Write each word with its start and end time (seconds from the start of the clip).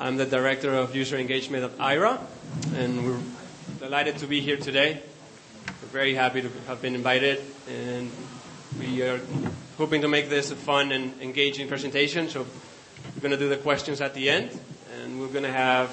I'm 0.00 0.16
the 0.16 0.24
Director 0.24 0.74
of 0.74 0.96
User 0.96 1.18
Engagement 1.18 1.62
at 1.62 1.76
Aira, 1.76 2.18
and 2.74 3.04
we're 3.04 3.20
delighted 3.80 4.16
to 4.18 4.26
be 4.26 4.40
here 4.40 4.56
today. 4.56 5.02
We're 5.66 5.88
very 5.88 6.14
happy 6.14 6.40
to 6.40 6.48
have 6.68 6.80
been 6.80 6.94
invited, 6.94 7.42
and 7.68 8.10
we 8.78 9.02
are 9.02 9.20
hoping 9.76 10.00
to 10.00 10.08
make 10.08 10.30
this 10.30 10.50
a 10.50 10.56
fun 10.56 10.90
and 10.92 11.12
engaging 11.20 11.68
presentation. 11.68 12.30
So 12.30 12.46
we're 13.14 13.20
going 13.20 13.32
to 13.32 13.36
do 13.36 13.50
the 13.50 13.58
questions 13.58 14.00
at 14.00 14.14
the 14.14 14.30
end, 14.30 14.58
and 14.96 15.20
we're 15.20 15.28
going 15.28 15.44
to 15.44 15.52
have 15.52 15.90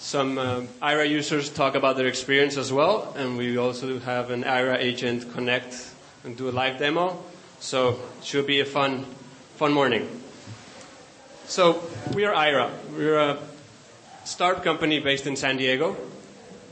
some 0.00 0.36
um, 0.38 0.66
Aira 0.82 1.08
users 1.08 1.48
talk 1.48 1.76
about 1.76 1.96
their 1.96 2.08
experience 2.08 2.56
as 2.56 2.72
well, 2.72 3.14
and 3.16 3.38
we 3.38 3.56
also 3.56 4.00
have 4.00 4.32
an 4.32 4.42
Aira 4.42 4.78
agent 4.78 5.32
connect 5.32 5.92
and 6.24 6.36
do 6.36 6.48
a 6.48 6.50
live 6.50 6.80
demo. 6.80 7.22
So 7.60 8.00
it 8.18 8.24
should 8.24 8.48
be 8.48 8.58
a 8.58 8.64
fun, 8.64 9.04
fun 9.54 9.72
morning. 9.72 10.08
So 11.46 11.82
we 12.14 12.24
are 12.24 12.32
Aira. 12.32 12.70
We're 12.96 13.18
a 13.18 13.38
startup 14.24 14.64
company 14.64 14.98
based 14.98 15.26
in 15.26 15.36
San 15.36 15.56
Diego. 15.56 15.96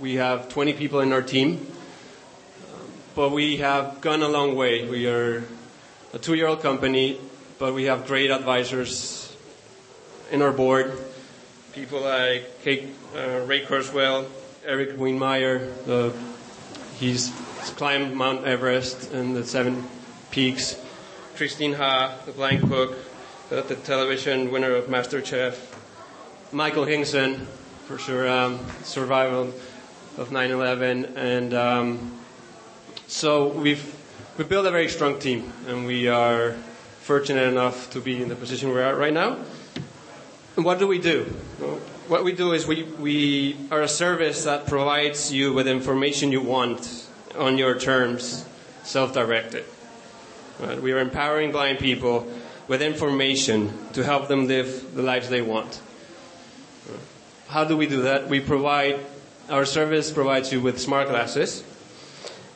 We 0.00 0.16
have 0.16 0.48
20 0.48 0.72
people 0.72 0.98
in 1.00 1.12
our 1.12 1.22
team, 1.22 1.64
but 3.14 3.30
we 3.30 3.58
have 3.58 4.00
gone 4.00 4.22
a 4.22 4.28
long 4.28 4.56
way. 4.56 4.88
We 4.88 5.06
are 5.06 5.44
a 6.12 6.18
two-year-old 6.18 6.60
company, 6.60 7.20
but 7.60 7.72
we 7.72 7.84
have 7.84 8.06
great 8.06 8.32
advisors 8.32 9.36
in 10.32 10.42
our 10.42 10.50
board. 10.50 10.92
People 11.72 12.00
like 12.00 12.62
Kate, 12.62 12.88
uh, 13.14 13.44
Ray 13.46 13.64
Kurzweil, 13.64 14.26
Erik 14.66 14.96
Weihenmayer. 14.96 15.70
Uh, 15.88 16.12
he's 16.98 17.30
climbed 17.76 18.16
Mount 18.16 18.44
Everest 18.44 19.12
and 19.12 19.36
the 19.36 19.44
seven 19.44 19.84
peaks. 20.32 20.80
Christine 21.36 21.74
Ha, 21.74 22.16
the 22.26 22.32
blind 22.32 22.68
cook, 22.68 22.96
the 23.50 23.62
television 23.84 24.50
winner 24.50 24.74
of 24.74 24.86
MasterChef, 24.86 25.67
Michael 26.52 26.86
Hingson, 26.86 27.44
for 27.86 27.98
sure, 27.98 28.26
um, 28.26 28.58
survival 28.82 29.52
of 30.16 30.30
9/11, 30.30 31.14
and 31.16 31.52
um, 31.52 32.18
so 33.06 33.48
we've 33.48 33.94
we 34.38 34.44
built 34.44 34.64
a 34.66 34.70
very 34.70 34.88
strong 34.88 35.18
team, 35.18 35.52
and 35.66 35.84
we 35.84 36.08
are 36.08 36.52
fortunate 37.00 37.48
enough 37.48 37.90
to 37.90 38.00
be 38.00 38.22
in 38.22 38.28
the 38.28 38.34
position 38.34 38.70
we're 38.70 38.80
at 38.80 38.96
right 38.96 39.12
now. 39.12 39.36
And 40.56 40.64
what 40.64 40.78
do 40.78 40.86
we 40.86 40.98
do? 40.98 41.24
what 42.08 42.24
we 42.24 42.32
do 42.32 42.54
is 42.54 42.66
we, 42.66 42.84
we 42.84 43.54
are 43.70 43.82
a 43.82 43.88
service 43.88 44.44
that 44.44 44.66
provides 44.66 45.30
you 45.30 45.52
with 45.52 45.68
information 45.68 46.32
you 46.32 46.40
want 46.40 47.06
on 47.36 47.58
your 47.58 47.78
terms, 47.78 48.46
self-directed. 48.82 49.62
Right? 50.58 50.80
We 50.80 50.92
are 50.92 51.00
empowering 51.00 51.52
blind 51.52 51.80
people 51.80 52.26
with 52.66 52.80
information 52.80 53.74
to 53.92 54.02
help 54.02 54.28
them 54.28 54.46
live 54.46 54.94
the 54.94 55.02
lives 55.02 55.28
they 55.28 55.42
want. 55.42 55.82
How 57.48 57.64
do 57.64 57.78
we 57.78 57.86
do 57.86 58.02
that? 58.02 58.28
We 58.28 58.40
provide, 58.40 59.00
our 59.48 59.64
service 59.64 60.10
provides 60.10 60.52
you 60.52 60.60
with 60.60 60.78
smart 60.78 61.08
glasses, 61.08 61.64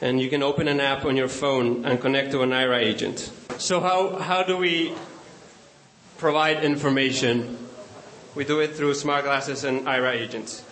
and 0.03 0.21
you 0.21 0.29
can 0.29 0.43
open 0.43 0.69
an 0.69 0.81
app 0.81 1.07
on 1.07 1.17
your 1.17 1.29
phone 1.29 1.87
and 1.87 1.99
connect 1.99 2.33
to 2.33 2.43
an 2.43 2.51
Aira 2.51 2.79
agent. 2.79 3.33
So 3.57 3.81
how, 3.81 4.19
how 4.19 4.43
do 4.43 4.59
we 4.59 4.93
provide 6.19 6.63
information? 6.63 7.57
We 8.35 8.45
do 8.45 8.61
it 8.61 8.75
through 8.75 8.93
smart 8.93 9.25
glasses 9.25 9.65
and 9.65 9.87
Aira 9.87 10.13
agents. 10.13 10.63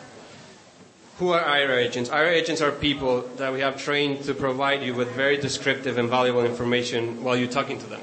Who 1.17 1.31
are 1.31 1.43
Aira 1.43 1.79
agents? 1.79 2.11
Aira 2.11 2.33
agents 2.33 2.61
are 2.61 2.73
people 2.73 3.23
that 3.37 3.55
we 3.55 3.61
have 3.61 3.83
trained 3.83 4.25
to 4.25 4.35
provide 4.35 4.83
you 4.83 4.95
with 4.95 5.13
very 5.13 5.39
descriptive 5.39 5.97
and 5.97 6.11
valuable 6.11 6.45
information 6.45 7.25
while 7.25 7.37
you're 7.37 7.49
talking 7.49 7.79
to 7.79 7.87
them. 7.87 8.01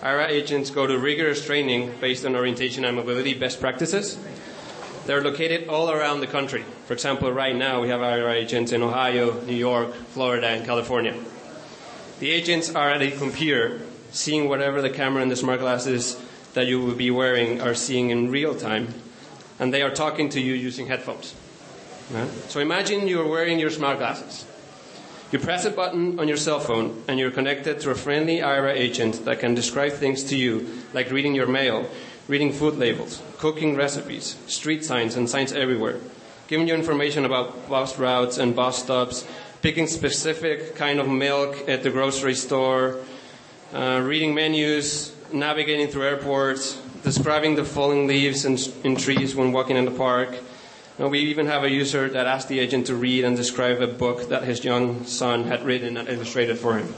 Aira 0.00 0.28
agents 0.28 0.70
go 0.70 0.86
to 0.86 0.98
rigorous 0.98 1.44
training 1.44 1.92
based 2.00 2.24
on 2.24 2.36
orientation 2.36 2.86
and 2.86 2.96
mobility 2.96 3.34
best 3.34 3.60
practices. 3.60 4.16
They're 5.06 5.22
located 5.22 5.68
all 5.68 5.90
around 5.90 6.20
the 6.20 6.26
country. 6.26 6.64
For 6.86 6.92
example, 6.92 7.32
right 7.32 7.56
now 7.56 7.80
we 7.80 7.88
have 7.88 8.00
Aira 8.00 8.34
agents 8.34 8.72
in 8.72 8.82
Ohio, 8.82 9.40
New 9.42 9.56
York, 9.56 9.94
Florida, 9.94 10.48
and 10.48 10.64
California. 10.64 11.14
The 12.20 12.30
agents 12.30 12.74
are 12.74 12.90
at 12.90 13.02
a 13.02 13.10
computer, 13.10 13.80
seeing 14.10 14.48
whatever 14.48 14.82
the 14.82 14.90
camera 14.90 15.22
and 15.22 15.30
the 15.30 15.36
smart 15.36 15.60
glasses 15.60 16.20
that 16.54 16.66
you 16.66 16.80
will 16.80 16.94
be 16.94 17.10
wearing 17.10 17.60
are 17.60 17.74
seeing 17.74 18.10
in 18.10 18.30
real 18.30 18.54
time, 18.54 18.92
and 19.58 19.72
they 19.72 19.82
are 19.82 19.90
talking 19.90 20.28
to 20.30 20.40
you 20.40 20.52
using 20.52 20.86
headphones. 20.86 21.34
So 22.48 22.60
imagine 22.60 23.06
you're 23.06 23.28
wearing 23.28 23.58
your 23.58 23.70
smart 23.70 23.98
glasses. 23.98 24.44
You 25.32 25.38
press 25.38 25.64
a 25.64 25.70
button 25.70 26.18
on 26.18 26.26
your 26.26 26.36
cell 26.36 26.58
phone 26.58 27.04
and 27.06 27.20
you're 27.20 27.30
connected 27.30 27.78
to 27.80 27.90
a 27.90 27.94
friendly 27.94 28.38
Aira 28.38 28.74
agent 28.74 29.24
that 29.26 29.38
can 29.38 29.54
describe 29.54 29.92
things 29.92 30.24
to 30.24 30.36
you, 30.36 30.82
like 30.92 31.12
reading 31.12 31.36
your 31.36 31.46
mail, 31.46 31.88
reading 32.30 32.52
food 32.52 32.76
labels, 32.76 33.20
cooking 33.38 33.74
recipes, 33.74 34.36
street 34.46 34.84
signs, 34.84 35.16
and 35.16 35.28
signs 35.28 35.52
everywhere, 35.52 35.98
giving 36.46 36.68
you 36.68 36.74
information 36.76 37.24
about 37.24 37.68
bus 37.68 37.98
routes 37.98 38.38
and 38.38 38.54
bus 38.54 38.84
stops, 38.84 39.26
picking 39.62 39.88
specific 39.88 40.76
kind 40.76 41.00
of 41.00 41.08
milk 41.08 41.68
at 41.68 41.82
the 41.82 41.90
grocery 41.90 42.36
store, 42.36 43.00
uh, 43.74 44.00
reading 44.04 44.32
menus, 44.32 45.12
navigating 45.32 45.88
through 45.88 46.04
airports, 46.04 46.80
describing 47.02 47.56
the 47.56 47.64
falling 47.64 48.06
leaves 48.06 48.44
in, 48.44 48.56
in 48.84 48.94
trees 48.94 49.34
when 49.34 49.50
walking 49.50 49.76
in 49.76 49.84
the 49.84 49.90
park, 49.90 50.38
and 51.00 51.10
we 51.10 51.18
even 51.18 51.46
have 51.46 51.64
a 51.64 51.70
user 51.70 52.08
that 52.10 52.28
asked 52.28 52.46
the 52.46 52.60
agent 52.60 52.86
to 52.86 52.94
read 52.94 53.24
and 53.24 53.36
describe 53.36 53.82
a 53.82 53.88
book 53.88 54.28
that 54.28 54.44
his 54.44 54.64
young 54.64 55.04
son 55.04 55.42
had 55.42 55.64
written 55.64 55.96
and 55.96 56.08
illustrated 56.08 56.60
for 56.60 56.78
him. 56.78 56.94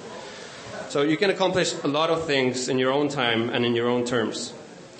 So 0.90 1.00
you 1.00 1.16
can 1.16 1.30
accomplish 1.30 1.72
a 1.84 1.88
lot 1.88 2.10
of 2.10 2.26
things 2.26 2.68
in 2.68 2.78
your 2.78 2.92
own 2.92 3.08
time 3.08 3.48
and 3.48 3.64
in 3.64 3.74
your 3.74 3.88
own 3.88 4.04
terms. 4.04 4.52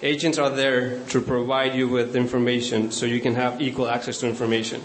Agents 0.03 0.37
are 0.37 0.51
there 0.51 0.99
to 1.11 1.21
provide 1.21 1.77
you 1.77 1.87
with 1.87 2.17
information 2.17 2.91
so 2.91 3.07
you 3.07 3.21
can 3.21 3.37
have 3.37 3.63
equal 3.63 3.89
access 3.89 4.19
to 4.19 4.29
information. 4.29 4.83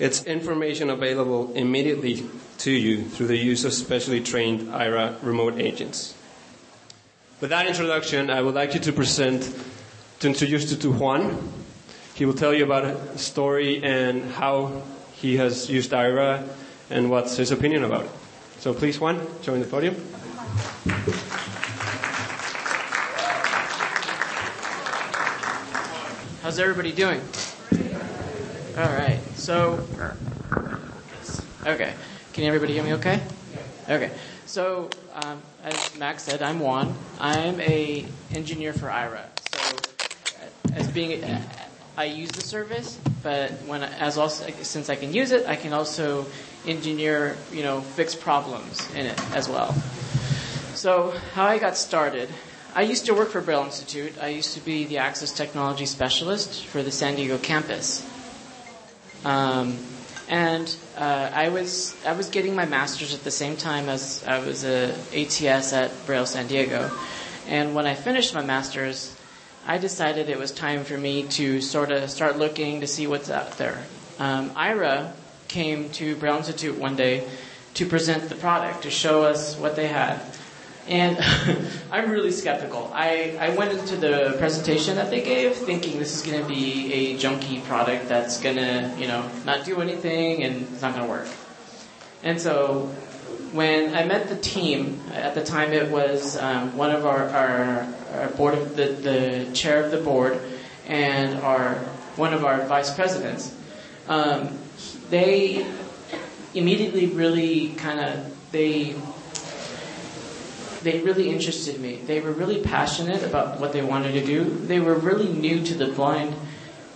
It's 0.00 0.24
information 0.24 0.90
available 0.90 1.52
immediately 1.54 2.26
to 2.58 2.72
you 2.72 3.04
through 3.04 3.28
the 3.28 3.36
use 3.36 3.64
of 3.64 3.72
specially 3.72 4.20
trained 4.20 4.68
Aira 4.72 5.14
remote 5.22 5.60
agents. 5.60 6.14
With 7.40 7.50
that 7.50 7.68
introduction, 7.68 8.28
I 8.28 8.42
would 8.42 8.56
like 8.56 8.74
you 8.74 8.80
to 8.80 8.92
present, 8.92 9.54
to 10.18 10.26
introduce 10.26 10.72
you 10.72 10.76
to 10.78 10.90
Juan. 10.90 11.52
He 12.14 12.24
will 12.26 12.34
tell 12.34 12.52
you 12.52 12.64
about 12.64 12.84
a 12.84 13.18
story 13.18 13.84
and 13.84 14.24
how 14.32 14.82
he 15.14 15.36
has 15.36 15.70
used 15.70 15.92
Aira 15.92 16.42
and 16.90 17.08
what's 17.08 17.36
his 17.36 17.52
opinion 17.52 17.84
about 17.84 18.06
it. 18.06 18.10
So 18.58 18.74
please, 18.74 18.98
Juan, 18.98 19.24
join 19.42 19.60
the 19.60 19.66
podium. 19.66 19.94
How's 26.50 26.58
everybody 26.58 26.90
doing? 26.90 27.20
All 28.76 28.92
right. 28.92 29.20
So, 29.36 29.86
okay. 31.64 31.94
Can 32.32 32.42
everybody 32.42 32.72
hear 32.72 32.82
me 32.82 32.94
okay? 32.94 33.20
Okay. 33.88 34.10
So, 34.46 34.90
um, 35.14 35.40
as 35.62 35.96
Max 35.96 36.24
said, 36.24 36.42
I'm 36.42 36.58
Juan. 36.58 36.92
I'm 37.20 37.60
a 37.60 38.04
engineer 38.34 38.72
for 38.72 38.88
Aira. 38.88 39.26
So, 39.52 40.72
as 40.74 40.88
being 40.88 41.24
I 41.96 42.06
use 42.06 42.32
the 42.32 42.42
service, 42.42 42.98
but 43.22 43.52
when 43.68 43.84
as 43.84 44.18
also 44.18 44.50
since 44.62 44.90
I 44.90 44.96
can 44.96 45.14
use 45.14 45.30
it, 45.30 45.46
I 45.46 45.54
can 45.54 45.72
also 45.72 46.26
engineer, 46.66 47.36
you 47.52 47.62
know, 47.62 47.80
fix 47.80 48.16
problems 48.16 48.92
in 48.96 49.06
it 49.06 49.36
as 49.36 49.48
well. 49.48 49.72
So 50.74 51.14
how 51.34 51.46
I 51.46 51.58
got 51.58 51.76
started, 51.76 52.28
I 52.74 52.82
used 52.82 53.06
to 53.06 53.14
work 53.14 53.30
for 53.30 53.40
Braille 53.40 53.64
Institute. 53.64 54.14
I 54.22 54.28
used 54.28 54.54
to 54.54 54.60
be 54.60 54.84
the 54.84 54.98
access 54.98 55.32
technology 55.32 55.86
specialist 55.86 56.64
for 56.66 56.82
the 56.82 56.92
San 56.92 57.16
Diego 57.16 57.36
campus. 57.38 58.06
Um, 59.24 59.76
and 60.28 60.74
uh, 60.96 61.30
I 61.34 61.48
was 61.48 61.96
I 62.06 62.12
was 62.12 62.30
getting 62.30 62.54
my 62.54 62.66
master's 62.66 63.12
at 63.12 63.24
the 63.24 63.30
same 63.32 63.56
time 63.56 63.88
as 63.88 64.24
I 64.26 64.38
was 64.38 64.64
a 64.64 64.92
ATS 65.12 65.72
at 65.72 65.90
Braille 66.06 66.26
San 66.26 66.46
Diego. 66.46 66.90
And 67.48 67.74
when 67.74 67.86
I 67.86 67.94
finished 67.94 68.34
my 68.34 68.42
master's, 68.44 69.16
I 69.66 69.78
decided 69.78 70.28
it 70.28 70.38
was 70.38 70.52
time 70.52 70.84
for 70.84 70.96
me 70.96 71.24
to 71.30 71.60
sort 71.60 71.90
of 71.90 72.08
start 72.08 72.38
looking 72.38 72.80
to 72.82 72.86
see 72.86 73.08
what's 73.08 73.30
out 73.30 73.58
there. 73.58 73.82
Um, 74.20 74.50
Aira 74.50 75.12
came 75.48 75.90
to 75.90 76.14
Braille 76.14 76.36
Institute 76.36 76.78
one 76.78 76.94
day 76.94 77.26
to 77.74 77.86
present 77.86 78.28
the 78.28 78.36
product, 78.36 78.82
to 78.82 78.90
show 78.90 79.24
us 79.24 79.56
what 79.56 79.74
they 79.74 79.88
had. 79.88 80.20
And 80.88 81.18
I'm 81.92 82.10
really 82.10 82.30
skeptical. 82.30 82.90
I, 82.94 83.36
I 83.40 83.54
went 83.56 83.72
into 83.72 83.96
the 83.96 84.36
presentation 84.38 84.96
that 84.96 85.10
they 85.10 85.22
gave 85.22 85.54
thinking 85.54 85.98
this 85.98 86.14
is 86.14 86.22
going 86.22 86.42
to 86.42 86.48
be 86.48 86.92
a 86.92 87.18
junky 87.18 87.62
product 87.64 88.08
that's 88.08 88.40
going 88.40 88.56
to, 88.56 88.94
you 88.98 89.06
know, 89.06 89.28
not 89.44 89.64
do 89.64 89.80
anything 89.80 90.42
and 90.42 90.62
it's 90.62 90.82
not 90.82 90.94
going 90.94 91.06
to 91.06 91.10
work. 91.10 91.28
And 92.22 92.40
so 92.40 92.86
when 93.52 93.94
I 93.94 94.04
met 94.04 94.28
the 94.28 94.36
team, 94.36 95.00
at 95.12 95.34
the 95.34 95.44
time 95.44 95.72
it 95.72 95.90
was 95.90 96.36
um, 96.36 96.76
one 96.76 96.90
of 96.90 97.06
our, 97.06 97.28
our, 97.28 97.94
our, 98.14 98.28
board 98.30 98.54
of 98.54 98.76
the, 98.76 98.86
the 98.86 99.52
chair 99.52 99.84
of 99.84 99.90
the 99.90 99.98
board 99.98 100.40
and 100.86 101.38
our 101.40 101.74
one 102.16 102.34
of 102.34 102.44
our 102.44 102.66
vice 102.66 102.92
presidents. 102.94 103.54
Um, 104.08 104.58
they 105.08 105.66
immediately 106.54 107.06
really 107.06 107.70
kind 107.74 108.00
of 108.00 108.52
they 108.52 108.96
they 110.82 111.00
really 111.00 111.30
interested 111.30 111.80
me. 111.80 111.96
They 112.06 112.20
were 112.20 112.32
really 112.32 112.62
passionate 112.62 113.22
about 113.22 113.60
what 113.60 113.72
they 113.72 113.82
wanted 113.82 114.12
to 114.12 114.24
do. 114.24 114.44
They 114.44 114.80
were 114.80 114.94
really 114.94 115.28
new 115.28 115.62
to 115.64 115.74
the 115.74 115.88
blind 115.88 116.34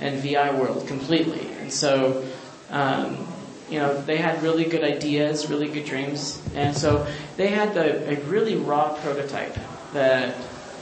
and 0.01 0.21
VI 0.21 0.55
world 0.55 0.87
completely. 0.87 1.49
And 1.61 1.73
so, 1.73 2.25
um, 2.71 3.27
you 3.71 3.79
know, 3.79 4.01
they 4.03 4.17
had 4.17 4.43
really 4.43 4.65
good 4.65 4.85
ideas, 4.85 5.49
really 5.49 5.69
good 5.69 5.85
dreams. 5.85 6.43
And 6.55 6.77
so 6.77 7.07
they 7.37 7.49
had 7.49 7.75
the, 7.75 8.13
a 8.13 8.21
really 8.25 8.57
raw 8.57 8.95
prototype 8.95 9.57
that, 9.93 10.35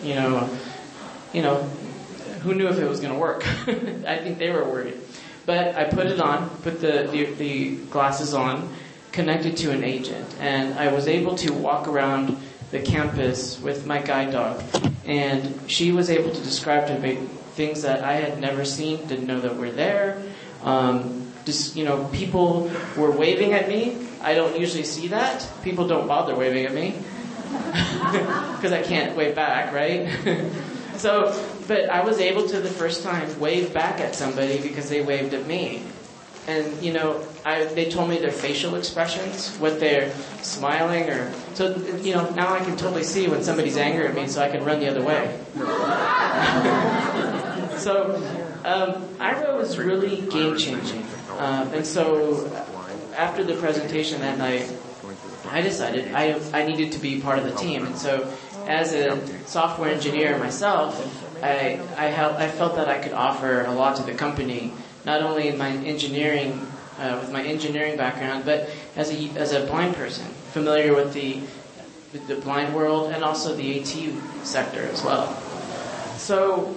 you 0.02 0.14
know, 0.14 0.48
you 1.32 1.42
know, 1.42 1.62
who 2.42 2.54
knew 2.54 2.68
if 2.68 2.78
it 2.78 2.88
was 2.88 3.00
going 3.00 3.12
to 3.12 3.18
work? 3.18 3.46
I 4.06 4.18
think 4.18 4.38
they 4.38 4.50
were 4.50 4.64
worried. 4.64 4.98
But 5.46 5.74
I 5.76 5.84
put 5.84 6.06
it 6.06 6.20
on, 6.20 6.48
put 6.62 6.80
the, 6.80 7.08
the, 7.10 7.24
the 7.34 7.76
glasses 7.86 8.34
on, 8.34 8.72
connected 9.12 9.56
to 9.58 9.70
an 9.70 9.84
agent, 9.84 10.26
and 10.40 10.74
I 10.74 10.92
was 10.92 11.06
able 11.06 11.36
to 11.36 11.52
walk 11.52 11.86
around 11.86 12.38
the 12.72 12.80
campus 12.80 13.60
with 13.60 13.86
my 13.86 14.00
guide 14.00 14.32
dog, 14.32 14.62
and 15.04 15.60
she 15.68 15.92
was 15.92 16.10
able 16.10 16.30
to 16.30 16.42
describe 16.42 16.88
to 16.88 16.98
me 16.98 17.16
things 17.54 17.82
that 17.82 18.02
I 18.02 18.14
had 18.14 18.40
never 18.40 18.64
seen, 18.64 19.06
didn't 19.06 19.26
know 19.26 19.40
that 19.40 19.56
were 19.56 19.70
there. 19.70 20.22
Um, 20.64 21.30
just 21.44 21.76
you 21.76 21.84
know, 21.84 22.04
people 22.12 22.70
were 22.96 23.10
waving 23.10 23.52
at 23.52 23.68
me. 23.68 24.08
I 24.22 24.34
don't 24.34 24.58
usually 24.58 24.84
see 24.84 25.08
that. 25.08 25.46
People 25.62 25.86
don't 25.86 26.08
bother 26.08 26.34
waving 26.34 26.64
at 26.64 26.74
me 26.74 26.92
because 28.56 28.72
I 28.72 28.82
can't 28.82 29.16
wave 29.16 29.34
back, 29.34 29.72
right? 29.72 30.08
so, 30.96 31.38
but 31.68 31.90
I 31.90 32.02
was 32.04 32.20
able 32.20 32.48
to 32.48 32.60
the 32.60 32.70
first 32.70 33.02
time 33.02 33.38
wave 33.38 33.74
back 33.74 34.00
at 34.00 34.14
somebody 34.14 34.60
because 34.60 34.88
they 34.88 35.02
waved 35.02 35.34
at 35.34 35.46
me. 35.46 35.82
And 36.46 36.82
you 36.82 36.92
know, 36.92 37.24
I, 37.44 37.64
they 37.64 37.88
told 37.88 38.10
me 38.10 38.18
their 38.18 38.32
facial 38.32 38.74
expressions, 38.74 39.56
what 39.58 39.78
they're 39.78 40.12
smiling 40.42 41.08
or 41.08 41.32
so. 41.54 41.76
You 42.02 42.16
know, 42.16 42.30
now 42.30 42.52
I 42.52 42.58
can 42.58 42.76
totally 42.76 43.04
see 43.04 43.28
when 43.28 43.44
somebody's 43.44 43.76
angry 43.76 44.06
at 44.06 44.14
me, 44.14 44.26
so 44.26 44.42
I 44.42 44.48
can 44.48 44.64
run 44.64 44.80
the 44.80 44.88
other 44.88 45.02
way. 45.02 45.38
so, 47.78 48.16
um, 48.64 49.04
Aira 49.18 49.56
was 49.56 49.78
really 49.78 50.22
game 50.22 50.56
changing, 50.56 51.04
uh, 51.30 51.70
and 51.72 51.86
so 51.86 52.50
after 53.16 53.44
the 53.44 53.54
presentation 53.54 54.20
that 54.22 54.36
night, 54.36 54.68
I 55.48 55.60
decided 55.60 56.12
I 56.12 56.40
I 56.52 56.66
needed 56.66 56.90
to 56.92 56.98
be 56.98 57.20
part 57.20 57.38
of 57.38 57.44
the 57.44 57.52
team, 57.52 57.86
and 57.86 57.96
so 57.96 58.28
as 58.66 58.94
a 58.94 59.20
software 59.46 59.92
engineer 59.92 60.36
myself, 60.38 60.98
I 61.40 61.78
I, 61.96 62.44
I 62.44 62.48
felt 62.48 62.74
that 62.76 62.88
I 62.88 62.98
could 62.98 63.12
offer 63.12 63.64
a 63.64 63.72
lot 63.72 63.94
to 63.96 64.02
the 64.02 64.14
company 64.14 64.72
not 65.04 65.22
only 65.22 65.48
in 65.48 65.58
my 65.58 65.70
engineering, 65.70 66.66
uh, 66.98 67.18
with 67.20 67.32
my 67.32 67.42
engineering 67.42 67.96
background, 67.96 68.44
but 68.44 68.70
as 68.96 69.10
a, 69.10 69.28
as 69.36 69.52
a 69.52 69.66
blind 69.66 69.94
person, 69.94 70.26
familiar 70.52 70.94
with 70.94 71.12
the, 71.12 71.40
with 72.12 72.26
the 72.28 72.36
blind 72.36 72.74
world 72.74 73.12
and 73.12 73.24
also 73.24 73.54
the 73.54 73.80
AT 73.80 74.46
sector 74.46 74.82
as 74.82 75.02
well. 75.02 75.34
So 76.18 76.76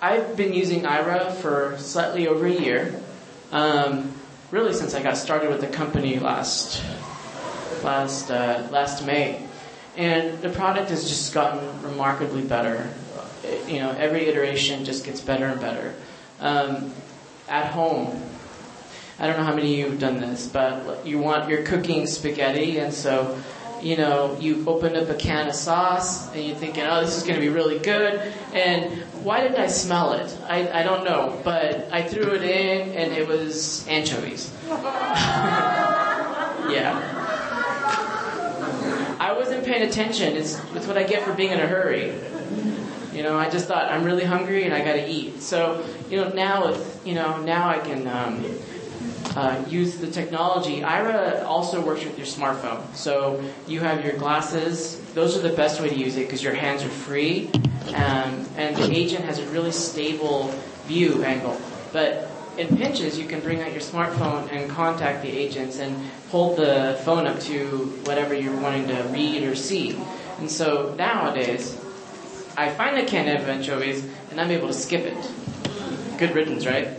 I've 0.00 0.36
been 0.36 0.52
using 0.52 0.82
Aira 0.82 1.32
for 1.32 1.76
slightly 1.78 2.28
over 2.28 2.46
a 2.46 2.52
year, 2.52 3.00
um, 3.50 4.14
really 4.50 4.72
since 4.72 4.94
I 4.94 5.02
got 5.02 5.16
started 5.16 5.50
with 5.50 5.60
the 5.60 5.66
company 5.68 6.18
last 6.18 6.82
last 7.82 8.30
uh, 8.30 8.66
last 8.70 9.04
May, 9.06 9.42
and 9.96 10.40
the 10.40 10.50
product 10.50 10.90
has 10.90 11.08
just 11.08 11.32
gotten 11.32 11.82
remarkably 11.82 12.42
better. 12.42 12.88
You 13.66 13.80
know, 13.80 13.90
every 13.90 14.26
iteration 14.26 14.84
just 14.84 15.04
gets 15.04 15.20
better 15.20 15.46
and 15.46 15.60
better. 15.60 15.94
Um, 16.40 16.92
at 17.48 17.72
home. 17.72 18.22
I 19.18 19.26
don't 19.26 19.36
know 19.36 19.44
how 19.44 19.54
many 19.54 19.72
of 19.72 19.78
you 19.78 19.90
have 19.90 19.98
done 19.98 20.20
this, 20.20 20.46
but 20.46 21.04
you 21.04 21.18
want 21.18 21.48
you're 21.48 21.64
cooking 21.64 22.06
spaghetti, 22.06 22.78
and 22.78 22.94
so 22.94 23.36
you 23.82 23.96
know 23.96 24.36
you 24.40 24.64
open 24.66 24.94
up 24.96 25.08
a 25.08 25.14
can 25.14 25.48
of 25.48 25.54
sauce, 25.54 26.32
and 26.34 26.44
you're 26.44 26.56
thinking, 26.56 26.84
"Oh, 26.84 27.00
this 27.00 27.16
is 27.16 27.24
going 27.24 27.34
to 27.34 27.40
be 27.40 27.48
really 27.48 27.78
good." 27.80 28.20
And 28.52 29.02
why 29.24 29.40
didn't 29.40 29.58
I 29.58 29.66
smell 29.66 30.12
it? 30.12 30.36
I, 30.48 30.80
I 30.80 30.82
don't 30.84 31.04
know, 31.04 31.40
but 31.42 31.88
I 31.92 32.02
threw 32.02 32.34
it 32.34 32.42
in, 32.42 32.92
and 32.92 33.12
it 33.12 33.26
was 33.26 33.86
anchovies. 33.88 34.52
yeah. 36.70 37.14
I 39.20 39.32
wasn't 39.32 39.64
paying 39.64 39.82
attention. 39.82 40.36
It's, 40.36 40.60
it's 40.74 40.86
what 40.86 40.96
I 40.96 41.02
get 41.02 41.22
for 41.24 41.32
being 41.32 41.50
in 41.50 41.58
a 41.58 41.66
hurry. 41.66 42.14
You 43.18 43.24
know, 43.24 43.36
I 43.36 43.50
just 43.50 43.66
thought 43.66 43.90
I'm 43.90 44.04
really 44.04 44.22
hungry 44.22 44.62
and 44.62 44.72
I 44.72 44.84
got 44.84 44.92
to 44.92 45.04
eat. 45.04 45.42
So, 45.42 45.84
you 46.08 46.18
know, 46.18 46.28
now 46.28 46.72
you 47.04 47.14
know, 47.14 47.42
now 47.42 47.68
I 47.68 47.80
can 47.80 48.06
um, 48.06 48.44
uh, 49.34 49.64
use 49.66 49.96
the 49.96 50.08
technology. 50.08 50.82
Aira 50.82 51.44
also 51.44 51.84
works 51.84 52.04
with 52.04 52.16
your 52.16 52.28
smartphone. 52.28 52.80
So 52.94 53.42
you 53.66 53.80
have 53.80 54.04
your 54.04 54.14
glasses. 54.14 55.00
Those 55.14 55.36
are 55.36 55.40
the 55.40 55.56
best 55.56 55.80
way 55.80 55.88
to 55.88 55.96
use 55.96 56.16
it 56.16 56.26
because 56.26 56.44
your 56.44 56.54
hands 56.54 56.84
are 56.84 56.88
free, 56.90 57.50
um, 57.88 58.46
and 58.56 58.76
the 58.76 58.96
agent 58.96 59.24
has 59.24 59.40
a 59.40 59.46
really 59.48 59.72
stable 59.72 60.54
view 60.86 61.24
angle. 61.24 61.60
But 61.92 62.30
in 62.56 62.76
pinches, 62.76 63.18
you 63.18 63.26
can 63.26 63.40
bring 63.40 63.62
out 63.62 63.72
your 63.72 63.80
smartphone 63.80 64.48
and 64.52 64.70
contact 64.70 65.22
the 65.22 65.28
agents 65.36 65.80
and 65.80 66.08
hold 66.30 66.56
the 66.56 67.00
phone 67.04 67.26
up 67.26 67.40
to 67.40 68.00
whatever 68.04 68.32
you're 68.32 68.60
wanting 68.60 68.86
to 68.86 69.02
read 69.10 69.42
or 69.42 69.56
see. 69.56 69.98
And 70.38 70.48
so 70.48 70.94
nowadays, 70.96 71.76
I 72.58 72.70
find 72.70 72.98
a 72.98 73.06
can 73.06 73.28
of 73.28 73.48
anchovies 73.48 74.04
and 74.32 74.40
I'm 74.40 74.50
able 74.50 74.66
to 74.66 74.74
skip 74.74 75.02
it. 75.02 75.30
Good 76.18 76.34
riddance, 76.34 76.66
right? 76.66 76.90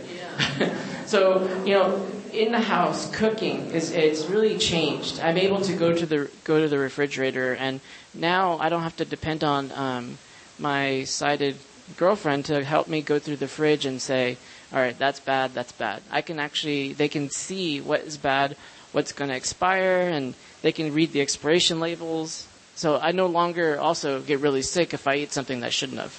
Yeah. 0.58 0.74
so, 1.06 1.46
you 1.66 1.74
know, 1.74 2.06
in 2.32 2.50
the 2.50 2.60
house, 2.60 3.14
cooking 3.14 3.70
is 3.70 3.92
it's 3.92 4.24
really 4.24 4.56
changed. 4.56 5.20
I'm 5.20 5.36
able 5.36 5.60
to 5.60 5.74
go 5.74 5.92
to 5.92 6.06
the 6.06 6.30
go 6.44 6.62
to 6.62 6.68
the 6.68 6.78
refrigerator, 6.78 7.54
and 7.54 7.80
now 8.14 8.56
I 8.58 8.70
don't 8.70 8.82
have 8.82 8.96
to 8.96 9.04
depend 9.04 9.44
on 9.44 9.70
um, 9.72 10.16
my 10.58 11.04
sighted 11.04 11.56
girlfriend 11.98 12.46
to 12.46 12.64
help 12.64 12.88
me 12.88 13.02
go 13.02 13.18
through 13.18 13.36
the 13.36 13.48
fridge 13.48 13.84
and 13.84 14.00
say, 14.00 14.38
"All 14.72 14.78
right, 14.78 14.98
that's 14.98 15.20
bad, 15.20 15.52
that's 15.52 15.72
bad." 15.72 16.02
I 16.10 16.22
can 16.22 16.38
actually 16.38 16.94
they 16.94 17.08
can 17.08 17.28
see 17.28 17.82
what 17.82 18.00
is 18.00 18.16
bad, 18.16 18.56
what's 18.92 19.12
going 19.12 19.30
to 19.30 19.36
expire, 19.36 20.08
and 20.08 20.34
they 20.62 20.72
can 20.72 20.94
read 20.94 21.12
the 21.12 21.20
expiration 21.20 21.80
labels. 21.80 22.46
So 22.80 22.98
I 22.98 23.12
no 23.12 23.26
longer 23.26 23.78
also 23.78 24.22
get 24.22 24.40
really 24.40 24.62
sick 24.62 24.94
if 24.94 25.06
I 25.06 25.16
eat 25.16 25.34
something 25.34 25.60
that 25.60 25.70
shouldn't 25.74 25.98
have. 25.98 26.18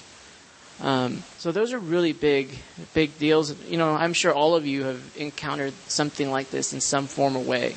Um, 0.80 1.24
so 1.38 1.50
those 1.50 1.72
are 1.72 1.78
really 1.80 2.12
big, 2.12 2.56
big 2.94 3.18
deals. 3.18 3.60
You 3.64 3.78
know, 3.78 3.90
I'm 3.94 4.12
sure 4.12 4.32
all 4.32 4.54
of 4.54 4.64
you 4.64 4.84
have 4.84 5.02
encountered 5.16 5.72
something 5.88 6.30
like 6.30 6.50
this 6.50 6.72
in 6.72 6.80
some 6.80 7.08
form 7.08 7.36
or 7.36 7.42
way. 7.42 7.74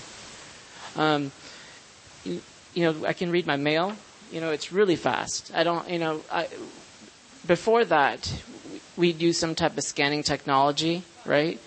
Um, 0.95 1.31
you, 2.23 2.43
you 2.75 2.83
know, 2.83 3.07
I 3.07 3.13
can 3.13 3.31
read 3.31 3.47
my 3.47 3.55
mail. 3.55 3.95
You 4.31 4.39
know, 4.39 4.51
it's 4.51 4.71
really 4.71 4.95
fast. 4.95 5.51
I 5.55 5.63
don't, 5.63 5.89
you 5.89 5.97
know, 5.97 6.21
I, 6.31 6.47
before 7.47 7.85
that, 7.85 8.31
we 8.95 9.13
do 9.13 9.33
some 9.33 9.55
type 9.55 9.75
of 9.79 9.83
scanning 9.83 10.21
technology, 10.21 11.01
right? 11.25 11.59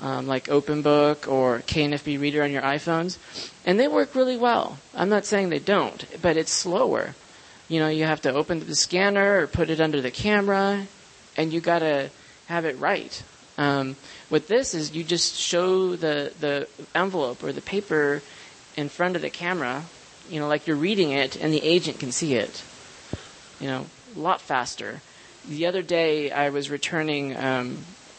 Um, 0.00 0.26
like 0.26 0.46
OpenBook 0.46 1.30
or 1.30 1.60
KNFB 1.60 2.20
Reader 2.20 2.42
on 2.42 2.50
your 2.50 2.62
iPhones, 2.62 3.18
and 3.64 3.78
they 3.78 3.88
work 3.88 4.14
really 4.14 4.36
well. 4.36 4.78
I'm 4.94 5.08
not 5.08 5.26
saying 5.26 5.50
they 5.50 5.58
don't, 5.58 6.04
but 6.22 6.36
it's 6.36 6.52
slower. 6.52 7.14
You 7.68 7.80
know, 7.80 7.88
you 7.88 8.04
have 8.04 8.22
to 8.22 8.32
open 8.32 8.66
the 8.66 8.74
scanner 8.74 9.42
or 9.42 9.46
put 9.46 9.70
it 9.70 9.80
under 9.80 10.00
the 10.00 10.10
camera, 10.10 10.86
and 11.36 11.52
you 11.52 11.60
got 11.60 11.80
to 11.80 12.10
have 12.46 12.64
it 12.64 12.78
right. 12.78 13.22
Um, 13.58 13.96
with 14.30 14.48
this 14.48 14.74
is 14.74 14.94
you 14.94 15.04
just 15.04 15.36
show 15.36 15.94
the 15.94 16.32
the 16.40 16.66
envelope 16.94 17.44
or 17.44 17.52
the 17.52 17.60
paper 17.60 18.22
in 18.76 18.88
front 18.88 19.16
of 19.16 19.22
the 19.22 19.30
camera, 19.30 19.84
you 20.30 20.40
know, 20.40 20.48
like 20.48 20.66
you're 20.66 20.76
reading 20.76 21.10
it, 21.10 21.36
and 21.36 21.52
the 21.52 21.62
agent 21.62 21.98
can 21.98 22.10
see 22.10 22.34
it. 22.34 22.62
You 23.60 23.68
know, 23.68 23.86
a 24.16 24.18
lot 24.18 24.40
faster. 24.40 25.02
The 25.46 25.66
other 25.66 25.82
day, 25.82 26.30
I 26.30 26.50
was 26.50 26.70
returning 26.70 27.36
um, 27.36 27.78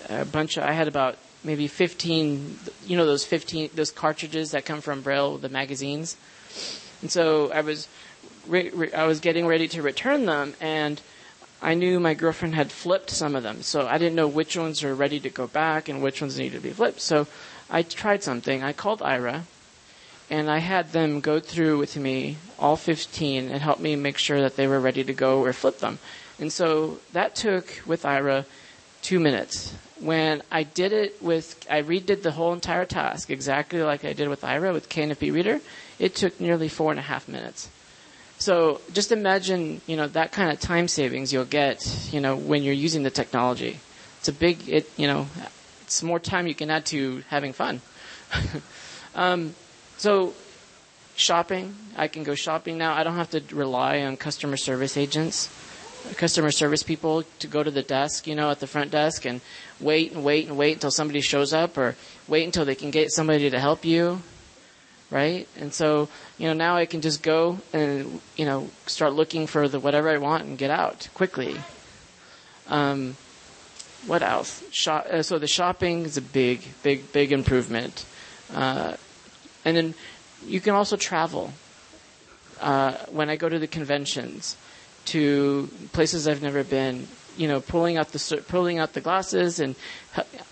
a 0.10 0.26
bunch. 0.26 0.58
Of, 0.58 0.64
I 0.64 0.74
had 0.74 0.88
about 0.88 1.18
maybe 1.43 1.67
15, 1.67 2.60
you 2.86 2.98
know, 2.98 3.05
those 3.05 3.25
15, 3.25 3.71
those 3.74 3.91
cartridges 3.91 4.51
that 4.51 4.65
come 4.65 4.81
from 4.81 5.01
Braille, 5.01 5.38
the 5.38 5.50
magazines. 5.50 6.15
And 7.01 7.12
so 7.12 7.51
I 7.51 7.62
was, 7.62 7.88
re- 8.48 8.69
re- 8.69 8.93
I 8.93 9.05
was 9.05 9.19
getting 9.19 9.48
ready 9.48 9.67
to 9.69 9.81
return 9.81 10.25
them 10.25 10.53
and 10.62 11.01
I 11.62 11.74
knew 11.75 12.00
my 12.00 12.13
girlfriend 12.15 12.55
had 12.55 12.71
flipped 12.71 13.10
some 13.12 13.36
of 13.36 13.43
them. 13.43 13.62
So 13.62 13.88
I 13.88 13.98
didn't 13.98 14.15
know 14.15 14.27
which 14.27 14.57
ones 14.57 14.83
are 14.83 14.95
ready 14.95 15.19
to 15.19 15.29
go 15.29 15.48
back 15.48 15.89
and 15.89 16.01
which 16.01 16.21
ones 16.21 16.38
needed 16.38 16.57
to 16.57 16.62
be 16.62 16.71
flipped. 16.71 17.01
So 17.01 17.27
I 17.69 17.83
tried 17.83 18.24
something. 18.24 18.63
I 18.63 18.74
called 18.74 19.00
Aira 19.01 19.43
and 20.29 20.50
I 20.50 20.60
had 20.60 20.91
them 20.91 21.19
go 21.19 21.39
through 21.39 21.77
with 21.77 21.98
me 21.98 22.38
all 22.57 22.77
15 22.77 23.50
and 23.51 23.62
help 23.62 23.79
me 23.79 23.95
make 23.95 24.17
sure 24.17 24.41
that 24.41 24.55
they 24.55 24.65
were 24.67 24.79
ready 24.79 25.03
to 25.03 25.13
go 25.13 25.43
or 25.43 25.53
flip 25.53 25.79
them. 25.79 26.00
And 26.39 26.51
so 26.51 27.00
that 27.13 27.36
took 27.36 27.81
with 27.86 28.03
Aira 28.03 28.45
two 29.01 29.20
minutes 29.20 29.74
when 30.01 30.41
I 30.51 30.63
did 30.63 30.93
it 30.93 31.22
with, 31.22 31.65
I 31.70 31.84
redid 31.84 32.24
the 32.24 32.31
whole 32.31 32.53
entire 32.53 32.86
task 32.86 33.29
exactly 33.29 33.81
like 33.84 34.03
I 34.03 34.13
did 34.13 34.29
with 34.29 34.41
Aira 34.41 34.74
with 34.74 34.89
KNFB 34.89 35.31
Reader. 35.34 35.60
It 36.00 36.15
took 36.15 36.39
nearly 36.39 36.67
four 36.67 36.91
and 36.91 37.00
a 37.00 37.03
half 37.03 37.27
minutes. 37.27 37.70
So 38.39 38.81
just 38.91 39.12
imagine, 39.12 39.81
you 39.86 39.96
know, 39.96 40.08
that 40.08 40.31
kind 40.31 40.51
of 40.51 40.60
time 40.60 40.88
savings 40.88 41.31
you'll 41.31 41.46
get, 41.46 42.10
you 42.12 42.20
know, 42.20 42.36
when 42.36 42.63
you're 42.63 42.74
using 42.74 43.03
the 43.03 43.12
technology. 43.12 43.79
It's 44.20 44.27
a 44.27 44.34
big, 44.34 44.67
it, 44.67 44.89
you 44.98 45.05
know, 45.05 45.27
it's 45.84 46.01
more 46.01 46.20
time 46.20 46.48
you 46.48 46.55
can 46.55 46.72
add 46.72 46.86
to 46.88 47.24
having 47.29 47.53
fun. 47.53 47.81
um, 49.15 49.53
so 49.98 50.34
shopping. 51.15 51.75
I 51.96 52.08
can 52.08 52.24
go 52.24 52.34
shopping 52.34 52.79
now. 52.79 52.96
I 52.96 53.03
don't 53.03 53.15
have 53.15 53.29
to 53.31 53.43
rely 53.55 54.01
on 54.01 54.17
customer 54.17 54.58
service 54.58 54.98
agents, 54.98 55.50
customer 56.15 56.51
service 56.51 56.84
people 56.84 57.24
to 57.39 57.48
go 57.48 57.63
to 57.63 57.72
the 57.72 57.84
desk, 57.84 58.27
you 58.27 58.36
know, 58.36 58.51
at 58.51 58.60
the 58.60 58.67
front 58.67 58.91
desk 58.91 59.25
and 59.25 59.41
wait 59.79 60.12
and 60.12 60.24
wait 60.24 60.48
and 60.48 60.58
wait 60.58 60.74
until 60.74 60.91
somebody 60.91 61.22
shows 61.22 61.53
up 61.53 61.77
or 61.77 61.96
wait 62.27 62.46
until 62.46 62.65
they 62.65 62.75
can 62.75 62.91
get 62.91 63.12
somebody 63.12 63.50
to 63.50 63.60
help 63.60 63.86
you. 63.86 64.22
Right? 65.10 65.48
And 65.60 65.74
so, 65.74 66.08
you 66.38 66.48
know, 66.48 66.53
now 66.53 66.77
I 66.77 66.86
can 66.86 67.01
just 67.01 67.22
go 67.22 67.60
and, 67.74 68.22
you 68.38 68.46
know, 68.46 68.70
start 68.86 69.13
looking 69.13 69.46
for 69.46 69.67
the 69.67 69.79
whatever 69.79 70.10
I 70.10 70.17
want 70.17 70.46
and 70.46 70.58
get 70.58 70.72
out 70.72 71.10
quickly. 71.13 71.58
Um, 72.70 73.17
what 74.08 74.24
else? 74.24 74.63
Shop, 74.72 75.05
uh, 75.12 75.22
so 75.22 75.38
the 75.38 75.48
shopping 75.48 76.05
is 76.05 76.17
a 76.17 76.22
big, 76.22 76.62
big, 76.81 77.12
big 77.12 77.31
improvement. 77.31 78.05
Uh, 78.53 78.96
and 79.65 79.77
then 79.77 79.93
you 80.46 80.60
can 80.62 80.74
also 80.74 80.98
travel. 80.98 81.53
Uh, 82.60 82.93
when 83.10 83.29
I 83.29 83.36
go 83.38 83.50
to 83.50 83.58
the 83.58 83.67
conventions, 83.67 84.55
to 85.05 85.70
places 85.93 86.27
I've 86.27 86.41
never 86.41 86.63
been, 86.63 87.08
you 87.38 87.48
know, 87.48 87.60
pulling 87.60 87.98
out 87.98 88.12
the 88.12 88.43
pulling 88.48 88.79
out 88.79 88.93
the 88.93 89.01
glasses, 89.01 89.60
and 89.60 89.75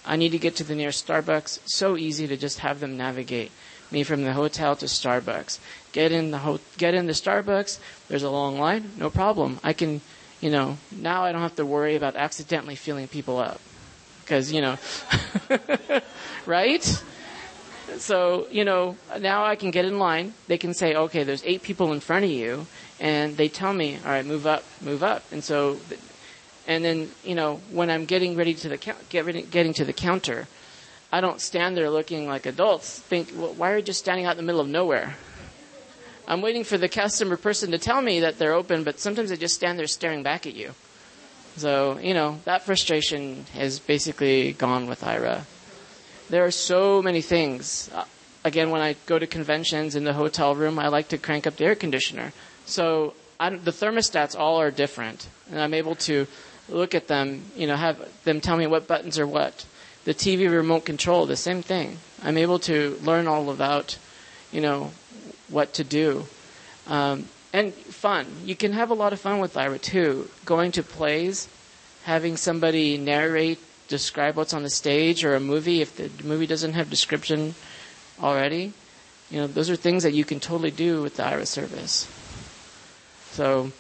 I 0.06 0.16
need 0.16 0.32
to 0.32 0.40
get 0.40 0.56
to 0.58 0.64
the 0.64 0.76
nearest 0.76 1.08
Starbucks. 1.08 1.60
So 1.66 1.98
easy 1.98 2.28
to 2.28 2.38
just 2.38 2.60
have 2.60 2.80
them 2.80 2.98
navigate 2.98 3.52
me 3.92 4.04
from 4.04 4.24
the 4.24 4.34
hotel 4.34 4.76
to 4.78 4.86
Starbucks. 4.86 5.60
Get 5.92 6.12
in 6.12 6.32
the 6.32 6.40
ho- 6.40 6.60
get 6.78 6.94
in 6.94 7.08
the 7.08 7.14
Starbucks. 7.14 7.80
There's 8.08 8.24
a 8.24 8.30
long 8.30 8.60
line, 8.60 8.92
no 8.98 9.10
problem. 9.10 9.60
I 9.64 9.74
can, 9.74 10.02
you 10.42 10.50
know, 10.50 10.78
now 10.92 11.24
I 11.24 11.32
don't 11.32 11.42
have 11.42 11.56
to 11.56 11.66
worry 11.66 11.96
about 11.96 12.16
accidentally 12.16 12.76
filling 12.76 13.08
people 13.08 13.38
up, 13.38 13.60
because 14.22 14.52
you 14.52 14.62
know, 14.62 14.78
right? 16.46 17.04
So, 17.98 18.48
you 18.52 18.64
know, 18.66 18.98
now 19.20 19.46
I 19.46 19.56
can 19.56 19.72
get 19.72 19.86
in 19.86 19.98
line. 20.00 20.34
They 20.48 20.58
can 20.58 20.74
say, 20.74 20.96
okay, 20.96 21.24
there's 21.24 21.44
eight 21.44 21.64
people 21.64 21.92
in 21.92 22.00
front 22.00 22.24
of 22.24 22.32
you, 22.32 22.68
and 23.00 23.38
they 23.38 23.48
tell 23.48 23.74
me, 23.74 23.98
all 24.04 24.12
right, 24.12 24.26
move 24.26 24.46
up, 24.46 24.64
move 24.82 25.04
up. 25.04 25.24
And 25.32 25.44
so, 25.44 25.80
and 26.68 26.84
then, 26.84 27.10
you 27.24 27.36
know, 27.36 27.62
when 27.72 27.90
I'm 27.90 28.06
getting 28.06 28.36
ready 28.36 28.54
to 28.56 28.70
the 28.70 28.78
get 29.10 29.26
ready, 29.26 29.42
getting 29.42 29.74
to 29.76 29.86
the 29.86 29.94
counter, 29.94 30.48
I 31.12 31.22
don't 31.22 31.42
stand 31.42 31.76
there 31.76 31.90
looking 31.90 32.28
like 32.28 32.46
adults. 32.46 33.00
Think, 33.00 33.32
well, 33.36 33.54
why 33.54 33.72
are 33.72 33.78
you 33.78 33.84
just 33.84 34.00
standing 34.00 34.26
out 34.26 34.32
in 34.32 34.38
the 34.38 34.44
middle 34.44 34.62
of 34.62 34.68
nowhere? 34.68 35.16
I'm 36.28 36.42
waiting 36.42 36.64
for 36.64 36.78
the 36.78 36.88
customer 36.88 37.38
person 37.38 37.72
to 37.72 37.80
tell 37.80 38.02
me 38.02 38.20
that 38.20 38.38
they're 38.38 38.54
open, 38.54 38.84
but 38.84 39.00
sometimes 39.00 39.32
they 39.32 39.38
just 39.38 39.56
stand 39.56 39.80
there 39.80 39.88
staring 39.88 40.22
back 40.22 40.46
at 40.46 40.54
you. 40.54 40.74
So, 41.58 41.98
you 41.98 42.14
know, 42.14 42.40
that 42.46 42.62
frustration 42.62 43.46
has 43.54 43.80
basically 43.80 44.54
gone 44.54 44.88
with 44.88 45.02
Aira. 45.02 45.46
There 46.30 46.46
are 46.46 46.52
so 46.52 47.02
many 47.02 47.22
things. 47.22 47.90
Uh, 47.92 48.06
again, 48.44 48.70
when 48.70 48.82
I 48.82 48.96
go 49.08 49.18
to 49.18 49.26
conventions 49.26 49.96
in 49.96 50.04
the 50.04 50.14
hotel 50.14 50.54
room, 50.54 50.78
I 50.78 50.90
like 50.90 51.08
to 51.10 51.18
crank 51.18 51.48
up 51.48 51.56
the 51.56 51.66
air 51.66 51.76
conditioner. 51.76 52.32
So 52.70 53.14
the 53.40 53.72
thermostats 53.72 54.38
all 54.38 54.62
are 54.62 54.70
different, 54.70 55.28
and 55.50 55.60
I'm 55.60 55.74
able 55.74 55.96
to 55.96 56.28
look 56.70 56.94
at 56.94 57.08
them, 57.08 57.44
you 57.56 57.66
know, 57.66 57.76
have 57.76 57.98
them 58.24 58.42
tell 58.42 58.58
me 58.58 58.68
what 58.68 58.88
buttons 58.88 59.18
are 59.18 59.26
what. 59.26 59.66
The 60.06 60.14
TV 60.14 60.50
remote 60.52 60.86
control, 60.86 61.26
the 61.26 61.36
same 61.36 61.64
thing. 61.64 61.98
I'm 62.24 62.38
able 62.38 62.60
to 62.60 63.00
learn 63.02 63.28
all 63.28 63.50
about, 63.50 63.98
you 64.52 64.62
know, 64.62 64.92
what 65.50 65.74
to 65.74 65.84
do. 65.84 66.28
Um, 66.88 67.28
and 67.54 67.74
fun. 67.74 68.28
You 68.46 68.56
can 68.56 68.74
have 68.74 68.92
a 68.92 68.94
lot 68.94 69.14
of 69.14 69.20
fun 69.20 69.40
with 69.40 69.56
Aira 69.56 69.82
too. 69.82 70.30
Going 70.46 70.72
to 70.74 70.84
plays, 70.84 71.50
having 72.04 72.38
somebody 72.38 72.98
narrate 72.98 73.58
describe 73.88 74.36
what's 74.36 74.54
on 74.54 74.62
the 74.62 74.70
stage 74.70 75.26
or 75.26 75.34
a 75.34 75.40
movie 75.40 75.82
if 75.82 75.96
the 75.96 76.12
movie 76.24 76.46
doesn't 76.46 76.74
have 76.74 76.92
description 76.92 77.56
already. 78.22 78.74
You 79.32 79.42
know, 79.42 79.48
those 79.48 79.72
are 79.72 79.76
things 79.76 80.04
that 80.04 80.14
you 80.14 80.24
can 80.24 80.40
totally 80.40 80.70
do 80.70 81.02
with 81.02 81.18
the 81.18 81.24
Aira 81.24 81.48
service. 81.48 82.08
So, 83.32 83.72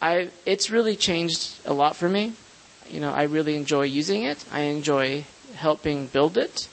I 0.00 0.30
it's 0.46 0.70
really 0.70 0.96
changed 0.96 1.58
a 1.66 1.72
lot 1.72 1.96
for 1.96 2.08
me. 2.08 2.32
You 2.88 3.00
know, 3.00 3.12
I 3.12 3.24
really 3.24 3.56
enjoy 3.56 3.82
using 3.82 4.22
it. 4.22 4.44
I 4.52 4.60
enjoy 4.60 5.24
helping 5.54 6.06
build 6.06 6.38
it. 6.38 6.68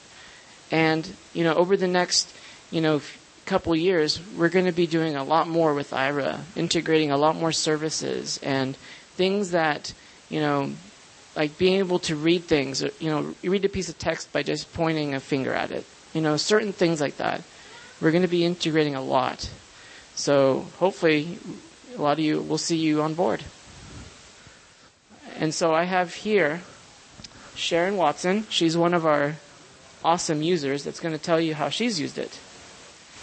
And, 0.70 1.14
you 1.32 1.44
know, 1.44 1.54
over 1.54 1.76
the 1.76 1.86
next, 1.86 2.32
you 2.70 2.80
know, 2.80 3.00
couple 3.44 3.74
years, 3.76 4.20
we're 4.36 4.48
going 4.48 4.64
to 4.64 4.72
be 4.72 4.86
doing 4.86 5.14
a 5.14 5.22
lot 5.22 5.48
more 5.48 5.72
with 5.72 5.92
Aira, 5.92 6.40
integrating 6.56 7.12
a 7.12 7.16
lot 7.16 7.36
more 7.36 7.52
services 7.52 8.40
and 8.42 8.76
things 9.14 9.52
that, 9.52 9.94
you 10.28 10.40
know, 10.40 10.72
like 11.36 11.56
being 11.56 11.78
able 11.78 12.00
to 12.00 12.16
read 12.16 12.44
things, 12.44 12.82
you 12.98 13.08
know, 13.08 13.34
read 13.44 13.64
a 13.64 13.68
piece 13.68 13.88
of 13.88 13.98
text 13.98 14.32
by 14.32 14.42
just 14.42 14.72
pointing 14.74 15.14
a 15.14 15.20
finger 15.20 15.52
at 15.52 15.70
it. 15.70 15.84
You 16.12 16.20
know, 16.22 16.36
certain 16.36 16.72
things 16.72 17.00
like 17.00 17.18
that. 17.18 17.42
We're 18.00 18.10
going 18.10 18.22
to 18.22 18.28
be 18.28 18.44
integrating 18.44 18.96
a 18.96 19.02
lot. 19.02 19.48
So 20.16 20.66
hopefully 20.78 21.38
a 21.96 22.02
lot 22.02 22.18
of 22.18 22.24
you 22.24 22.40
will 22.40 22.58
see 22.58 22.76
you 22.76 23.02
on 23.02 23.14
board. 23.14 23.42
And 25.38 25.54
so 25.54 25.74
I 25.74 25.84
have 25.84 26.14
here 26.14 26.60
Sharon 27.54 27.96
Watson. 27.96 28.46
She's 28.48 28.76
one 28.76 28.94
of 28.94 29.04
our 29.06 29.36
awesome 30.04 30.42
users 30.42 30.84
that's 30.84 31.00
going 31.00 31.16
to 31.16 31.22
tell 31.22 31.40
you 31.40 31.54
how 31.54 31.68
she's 31.68 32.00
used 32.00 32.18
it. 32.18 32.38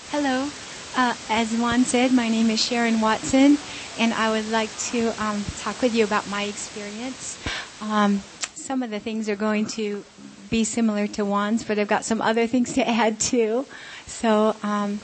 Hello. 0.10 0.50
Uh, 0.96 1.15
as 1.30 1.51
Juan 1.56 1.86
said, 1.86 2.12
my 2.12 2.30
name 2.30 2.51
is 2.51 2.63
Sharon 2.63 3.01
Watson, 3.01 3.58
and 3.98 4.13
I 4.13 4.30
would 4.30 4.50
like 4.51 4.70
to 4.92 5.08
um, 5.24 5.44
talk 5.58 5.82
with 5.82 5.96
you 5.96 6.03
about 6.03 6.30
my 6.30 6.44
experience. 6.44 7.39
Um, 7.82 8.22
some 8.53 8.84
of 8.84 8.92
the 8.92 9.00
things 9.00 9.27
are 9.27 9.36
going 9.36 9.65
to 9.68 10.03
be 10.51 10.63
similar 10.63 11.08
to 11.08 11.25
Juan's, 11.25 11.63
but 11.63 11.80
I've 11.80 11.88
got 11.88 12.06
some 12.06 12.22
other 12.22 12.46
things 12.46 12.74
to 12.74 12.88
add 12.88 13.20
too. 13.20 13.65
So 14.06 14.56
um, 14.62 15.00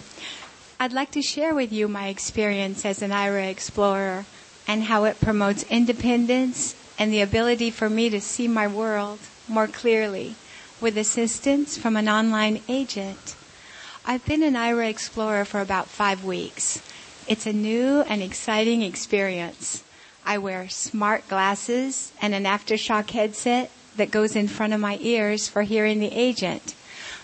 I'd 0.81 0.93
like 0.93 1.12
to 1.12 1.21
share 1.21 1.53
with 1.53 1.74
you 1.74 1.89
my 1.89 2.07
experience 2.07 2.86
as 2.86 3.01
an 3.01 3.12
Aira 3.12 3.50
explorer 3.50 4.24
and 4.65 4.83
how 4.83 5.03
it 5.03 5.19
promotes 5.19 5.63
independence 5.63 6.74
and 6.98 7.12
the 7.12 7.19
ability 7.19 7.69
for 7.69 7.89
me 7.89 8.09
to 8.09 8.21
see 8.21 8.48
my 8.48 8.65
world 8.65 9.19
more 9.50 9.67
clearly 9.67 10.36
with 10.79 10.98
assistance 10.98 11.77
from 11.77 11.98
an 11.98 12.07
online 12.07 12.62
agent. 12.69 13.36
I've 14.05 14.24
been 14.24 14.41
an 14.41 14.53
Aira 14.53 14.89
explorer 14.89 15.43
for 15.43 15.59
about 15.59 15.89
five 15.89 16.24
weeks. 16.24 16.81
It's 17.27 17.45
a 17.45 17.51
new 17.51 18.00
and 18.07 18.24
exciting 18.24 18.81
experience. 18.81 19.83
I 20.25 20.38
wear 20.38 20.69
smart 20.69 21.27
glasses 21.27 22.13
and 22.21 22.33
an 22.33 22.45
aftershock 22.45 23.09
headset 23.09 23.69
that 23.98 24.12
goes 24.12 24.33
in 24.33 24.48
front 24.48 24.71
of 24.71 24.79
my 24.79 24.98
ears 25.01 25.50
for 25.50 25.63
hearing 25.63 26.00
the 26.00 26.13
agent. 26.13 26.74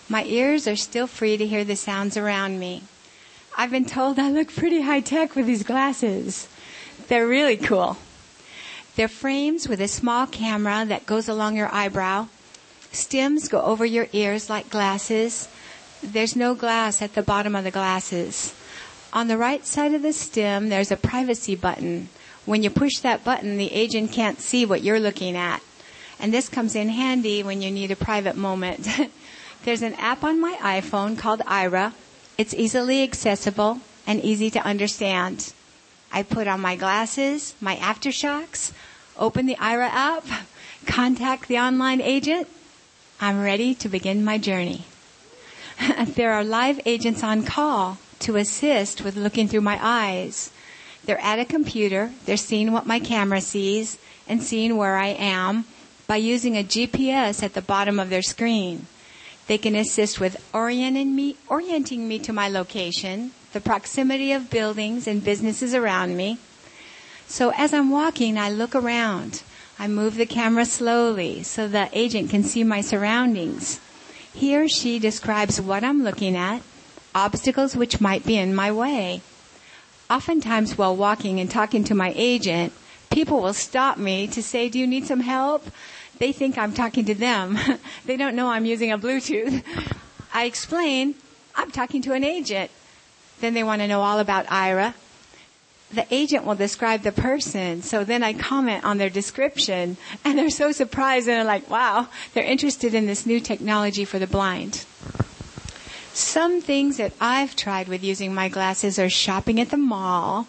My 0.09 0.25
ears 0.25 0.67
are 0.67 0.75
still 0.75 1.07
free 1.07 1.37
to 1.37 1.47
hear 1.47 1.63
the 1.63 1.77
sounds 1.77 2.17
around 2.17 2.59
me. 2.59 2.83
I've 3.55 3.71
been 3.71 3.85
told 3.85 4.19
I 4.19 4.29
look 4.29 4.53
pretty 4.53 4.81
high 4.81 4.99
tech 4.99 5.35
with 5.35 5.45
these 5.45 5.63
glasses. 5.63 6.47
They're 7.07 7.27
really 7.27 7.57
cool. 7.57 7.97
They're 8.95 9.07
frames 9.07 9.67
with 9.67 9.81
a 9.81 9.87
small 9.87 10.27
camera 10.27 10.85
that 10.85 11.05
goes 11.05 11.27
along 11.27 11.55
your 11.55 11.73
eyebrow. 11.73 12.27
Stems 12.91 13.47
go 13.47 13.61
over 13.61 13.85
your 13.85 14.07
ears 14.13 14.49
like 14.49 14.69
glasses. 14.69 15.47
There's 16.03 16.35
no 16.35 16.55
glass 16.55 17.01
at 17.01 17.15
the 17.15 17.21
bottom 17.21 17.55
of 17.55 17.63
the 17.63 17.71
glasses. 17.71 18.53
On 19.13 19.27
the 19.27 19.37
right 19.37 19.65
side 19.65 19.93
of 19.93 20.01
the 20.01 20.13
stem, 20.13 20.69
there's 20.69 20.91
a 20.91 20.97
privacy 20.97 21.55
button 21.55 22.09
when 22.45 22.61
you 22.61 22.69
push 22.69 22.99
that 22.99 23.23
button, 23.23 23.57
the 23.57 23.71
agent 23.71 24.11
can't 24.11 24.39
see 24.39 24.65
what 24.65 24.83
you're 24.83 24.99
looking 24.99 25.35
at. 25.35 25.61
And 26.19 26.31
this 26.31 26.47
comes 26.47 26.75
in 26.75 26.89
handy 26.89 27.43
when 27.43 27.61
you 27.61 27.71
need 27.71 27.91
a 27.91 27.95
private 27.95 28.35
moment. 28.35 28.87
There's 29.65 29.81
an 29.81 29.95
app 29.95 30.23
on 30.23 30.39
my 30.39 30.53
iPhone 30.61 31.17
called 31.17 31.39
Aira. 31.41 31.93
It's 32.37 32.53
easily 32.53 33.01
accessible 33.01 33.79
and 34.05 34.21
easy 34.21 34.49
to 34.51 34.59
understand. 34.59 35.53
I 36.11 36.23
put 36.23 36.47
on 36.47 36.59
my 36.59 36.75
glasses, 36.75 37.55
my 37.61 37.77
AfterShokz, 37.77 38.73
open 39.17 39.45
the 39.45 39.55
Aira 39.55 39.89
app, 39.89 40.25
contact 40.85 41.47
the 41.47 41.59
online 41.59 42.01
agent. 42.01 42.47
I'm 43.21 43.41
ready 43.41 43.73
to 43.75 43.87
begin 43.87 44.25
my 44.25 44.37
journey. 44.37 44.83
there 46.05 46.33
are 46.33 46.43
live 46.43 46.79
agents 46.85 47.23
on 47.23 47.43
call 47.43 47.99
to 48.19 48.35
assist 48.35 49.01
with 49.01 49.15
looking 49.15 49.47
through 49.47 49.61
my 49.61 49.79
eyes. 49.81 50.51
They're 51.05 51.21
at 51.21 51.39
a 51.39 51.45
computer, 51.45 52.11
they're 52.25 52.37
seeing 52.37 52.71
what 52.71 52.85
my 52.85 52.99
camera 52.99 53.39
sees 53.39 53.97
and 54.27 54.41
seeing 54.43 54.75
where 54.75 54.97
I 54.97 55.07
am 55.07 55.65
by 56.07 56.17
using 56.17 56.57
a 56.57 56.63
GPS 56.63 57.43
at 57.43 57.53
the 57.53 57.61
bottom 57.61 57.99
of 57.99 58.09
their 58.09 58.21
screen. 58.21 58.87
They 59.47 59.57
can 59.57 59.75
assist 59.75 60.19
with 60.19 60.43
orienting 60.53 61.15
me, 61.15 61.37
orienting 61.47 62.07
me 62.07 62.19
to 62.19 62.33
my 62.33 62.49
location, 62.49 63.31
the 63.53 63.61
proximity 63.61 64.31
of 64.31 64.49
buildings 64.49 65.07
and 65.07 65.23
businesses 65.23 65.73
around 65.73 66.17
me. 66.17 66.37
So 67.27 67.51
as 67.55 67.73
I'm 67.73 67.89
walking, 67.91 68.37
I 68.37 68.49
look 68.49 68.75
around. 68.75 69.43
I 69.77 69.87
move 69.87 70.15
the 70.15 70.25
camera 70.25 70.65
slowly 70.65 71.43
so 71.43 71.67
the 71.67 71.89
agent 71.93 72.29
can 72.29 72.43
see 72.43 72.63
my 72.63 72.81
surroundings. 72.81 73.79
He 74.33 74.55
or 74.55 74.67
she 74.67 74.99
describes 74.99 75.61
what 75.61 75.83
I'm 75.83 76.03
looking 76.03 76.35
at, 76.35 76.61
obstacles 77.13 77.75
which 77.75 78.01
might 78.01 78.25
be 78.25 78.37
in 78.37 78.55
my 78.55 78.71
way 78.71 79.21
oftentimes 80.09 80.77
while 80.77 80.95
walking 80.95 81.39
and 81.39 81.49
talking 81.49 81.83
to 81.85 81.95
my 81.95 82.13
agent, 82.15 82.73
people 83.09 83.41
will 83.41 83.53
stop 83.53 83.97
me 83.97 84.27
to 84.27 84.43
say, 84.43 84.69
do 84.69 84.79
you 84.79 84.87
need 84.87 85.05
some 85.05 85.21
help? 85.21 85.65
They 86.17 86.31
think 86.31 86.57
I'm 86.57 86.73
talking 86.73 87.05
to 87.05 87.15
them. 87.15 87.57
they 88.05 88.17
don't 88.17 88.35
know 88.35 88.47
I'm 88.47 88.65
using 88.65 88.91
a 88.91 88.97
Bluetooth. 88.97 89.63
I 90.33 90.45
explain, 90.45 91.15
I'm 91.55 91.71
talking 91.71 92.01
to 92.03 92.13
an 92.13 92.23
agent. 92.23 92.71
Then 93.41 93.53
they 93.53 93.63
want 93.63 93.81
to 93.81 93.87
know 93.87 94.01
all 94.01 94.19
about 94.19 94.45
Aira. 94.47 94.93
The 95.91 96.05
agent 96.13 96.45
will 96.45 96.55
describe 96.55 97.03
the 97.03 97.11
person, 97.11 97.81
so 97.81 98.03
then 98.03 98.23
I 98.23 98.33
comment 98.33 98.83
on 98.83 98.97
their 98.97 99.09
description, 99.09 99.97
and 100.25 100.37
they're 100.37 100.49
so 100.49 100.71
surprised 100.71 101.27
and 101.27 101.37
they're 101.37 101.43
like, 101.43 101.69
wow, 101.69 102.07
they're 102.33 102.43
interested 102.43 102.93
in 102.93 103.05
this 103.05 103.25
new 103.25 103.39
technology 103.39 104.03
for 104.03 104.17
the 104.19 104.27
blind. 104.27 104.85
Some 106.13 106.61
things 106.61 106.97
that 106.97 107.13
I've 107.21 107.55
tried 107.55 107.87
with 107.87 108.03
using 108.03 108.33
my 108.33 108.49
glasses 108.49 108.97
are 108.97 109.09
shopping 109.09 109.59
at 109.59 109.69
the 109.69 109.77
mall. 109.77 110.47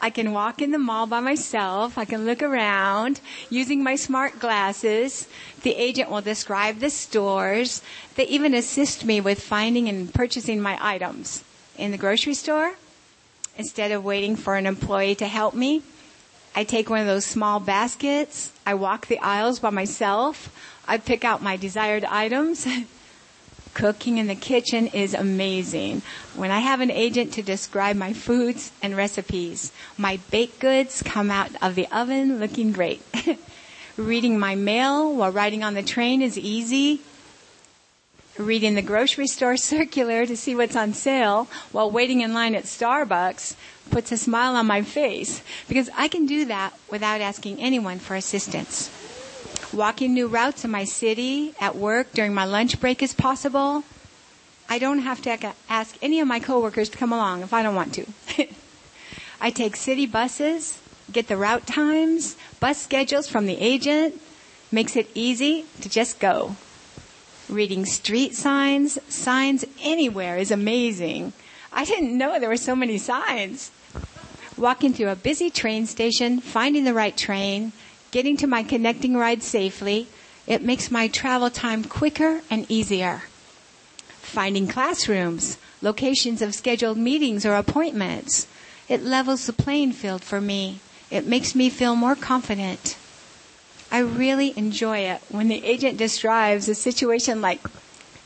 I 0.00 0.10
can 0.10 0.32
walk 0.32 0.62
in 0.62 0.70
the 0.70 0.78
mall 0.78 1.06
by 1.06 1.20
myself. 1.20 1.98
I 1.98 2.04
can 2.04 2.24
look 2.24 2.42
around 2.42 3.20
using 3.50 3.82
my 3.82 3.96
smart 3.96 4.38
glasses. 4.38 5.26
The 5.62 5.74
agent 5.74 6.10
will 6.10 6.20
describe 6.20 6.78
the 6.78 6.90
stores. 6.90 7.82
They 8.14 8.26
even 8.26 8.54
assist 8.54 9.04
me 9.04 9.20
with 9.20 9.42
finding 9.42 9.88
and 9.88 10.12
purchasing 10.12 10.60
my 10.60 10.78
items. 10.80 11.42
In 11.76 11.90
the 11.90 11.98
grocery 11.98 12.34
store, 12.34 12.74
instead 13.56 13.90
of 13.90 14.04
waiting 14.04 14.36
for 14.36 14.56
an 14.56 14.66
employee 14.66 15.14
to 15.16 15.26
help 15.26 15.54
me, 15.54 15.82
I 16.54 16.64
take 16.64 16.90
one 16.90 17.00
of 17.00 17.06
those 17.06 17.24
small 17.24 17.60
baskets. 17.60 18.52
I 18.66 18.74
walk 18.74 19.06
the 19.06 19.18
aisles 19.20 19.60
by 19.60 19.70
myself. 19.70 20.54
I 20.86 20.98
pick 20.98 21.24
out 21.24 21.42
my 21.42 21.56
desired 21.56 22.04
items. 22.04 22.66
Cooking 23.74 24.18
in 24.18 24.26
the 24.26 24.34
kitchen 24.34 24.88
is 24.88 25.14
amazing. 25.14 26.02
When 26.34 26.50
I 26.50 26.60
have 26.60 26.80
an 26.80 26.90
agent 26.90 27.32
to 27.34 27.42
describe 27.42 27.96
my 27.96 28.12
foods 28.12 28.72
and 28.82 28.96
recipes, 28.96 29.72
my 29.96 30.18
baked 30.30 30.58
goods 30.58 31.02
come 31.02 31.30
out 31.30 31.50
of 31.62 31.74
the 31.74 31.86
oven 31.88 32.40
looking 32.40 32.72
great. 32.72 33.02
Reading 33.96 34.38
my 34.38 34.54
mail 34.54 35.14
while 35.14 35.32
riding 35.32 35.62
on 35.62 35.74
the 35.74 35.82
train 35.82 36.22
is 36.22 36.38
easy. 36.38 37.00
Reading 38.36 38.74
the 38.74 38.82
grocery 38.82 39.26
store 39.26 39.56
circular 39.74 40.26
to 40.26 40.36
see 40.36 40.54
what's 40.54 40.76
on 40.76 40.92
sale 40.92 41.48
while 41.72 41.90
waiting 41.90 42.20
in 42.20 42.34
line 42.34 42.54
at 42.54 42.64
Starbucks 42.64 43.56
puts 43.90 44.12
a 44.12 44.16
smile 44.16 44.54
on 44.54 44.66
my 44.66 44.82
face 44.82 45.42
because 45.68 45.90
I 45.96 46.08
can 46.08 46.26
do 46.26 46.44
that 46.46 46.74
without 46.90 47.20
asking 47.20 47.60
anyone 47.60 47.98
for 47.98 48.14
assistance. 48.14 48.90
Walking 49.72 50.14
new 50.14 50.28
routes 50.28 50.64
in 50.64 50.70
my 50.70 50.84
city, 50.84 51.54
at 51.60 51.76
work, 51.76 52.12
during 52.12 52.32
my 52.32 52.46
lunch 52.46 52.80
break 52.80 53.02
is 53.02 53.12
possible. 53.12 53.84
I 54.66 54.78
don't 54.78 55.00
have 55.00 55.20
to 55.22 55.52
ask 55.68 55.96
any 56.00 56.20
of 56.20 56.28
my 56.28 56.40
coworkers 56.40 56.88
to 56.88 56.96
come 56.96 57.12
along 57.12 57.42
if 57.42 57.52
I 57.52 57.62
don't 57.62 57.74
want 57.74 57.92
to. 57.94 58.06
I 59.40 59.50
take 59.50 59.76
city 59.76 60.06
buses, 60.06 60.80
get 61.12 61.28
the 61.28 61.36
route 61.36 61.66
times, 61.66 62.36
bus 62.60 62.80
schedules 62.80 63.28
from 63.28 63.44
the 63.44 63.58
agent, 63.58 64.20
makes 64.72 64.96
it 64.96 65.10
easy 65.14 65.66
to 65.82 65.88
just 65.90 66.18
go. 66.18 66.56
Reading 67.48 67.84
street 67.84 68.34
signs, 68.34 68.98
signs 69.12 69.66
anywhere 69.82 70.38
is 70.38 70.50
amazing. 70.50 71.34
I 71.72 71.84
didn't 71.84 72.16
know 72.16 72.40
there 72.40 72.48
were 72.48 72.56
so 72.56 72.74
many 72.74 72.96
signs. 72.96 73.70
Walking 74.56 74.94
through 74.94 75.10
a 75.10 75.16
busy 75.16 75.50
train 75.50 75.86
station, 75.86 76.40
finding 76.40 76.84
the 76.84 76.94
right 76.94 77.16
train, 77.16 77.72
getting 78.10 78.36
to 78.38 78.46
my 78.46 78.62
connecting 78.62 79.16
ride 79.16 79.42
safely. 79.42 80.06
It 80.46 80.62
makes 80.62 80.90
my 80.90 81.08
travel 81.08 81.50
time 81.50 81.84
quicker 81.84 82.40
and 82.50 82.70
easier. 82.70 83.22
Finding 84.20 84.66
classrooms, 84.66 85.58
locations 85.82 86.42
of 86.42 86.54
scheduled 86.54 86.98
meetings 86.98 87.44
or 87.44 87.54
appointments. 87.54 88.46
It 88.88 89.02
levels 89.02 89.46
the 89.46 89.52
playing 89.52 89.92
field 89.92 90.22
for 90.22 90.40
me. 90.40 90.80
It 91.10 91.26
makes 91.26 91.54
me 91.54 91.70
feel 91.70 91.96
more 91.96 92.16
confident. 92.16 92.96
I 93.90 94.00
really 94.00 94.52
enjoy 94.56 94.98
it 94.98 95.22
when 95.30 95.48
the 95.48 95.64
agent 95.64 95.96
describes 95.96 96.68
a 96.68 96.74
situation 96.74 97.40
like 97.40 97.60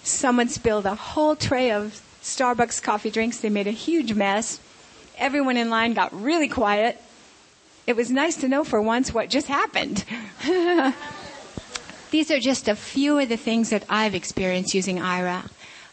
someone 0.02 0.48
spilled 0.48 0.86
a 0.86 0.94
whole 0.94 1.36
tray 1.36 1.70
of 1.70 2.02
Starbucks 2.22 2.82
coffee 2.82 3.10
drinks. 3.10 3.38
They 3.38 3.48
made 3.48 3.68
a 3.68 3.72
huge 3.72 4.14
mess. 4.14 4.58
Everyone 5.18 5.56
in 5.56 5.70
line 5.70 5.94
got 5.94 6.12
really 6.12 6.48
quiet 6.48 7.00
it 7.86 7.96
was 7.96 8.10
nice 8.10 8.36
to 8.36 8.48
know 8.48 8.64
for 8.64 8.80
once 8.80 9.12
what 9.12 9.28
just 9.28 9.48
happened. 9.48 10.04
These 12.10 12.30
are 12.30 12.40
just 12.40 12.68
a 12.68 12.76
few 12.76 13.18
of 13.18 13.28
the 13.28 13.36
things 13.36 13.70
that 13.70 13.84
I've 13.88 14.14
experienced 14.14 14.74
using 14.74 14.98
Aira. 14.98 15.50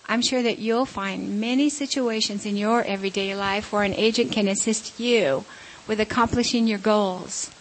I'm 0.07 0.21
sure 0.21 0.43
that 0.43 0.59
you'll 0.59 0.85
find 0.85 1.39
many 1.39 1.69
situations 1.69 2.45
in 2.45 2.57
your 2.57 2.83
everyday 2.83 3.35
life 3.35 3.71
where 3.71 3.83
an 3.83 3.93
agent 3.93 4.31
can 4.31 4.47
assist 4.47 4.99
you 4.99 5.45
with 5.87 5.99
accomplishing 5.99 6.67
your 6.67 6.79
goals. 6.79 7.51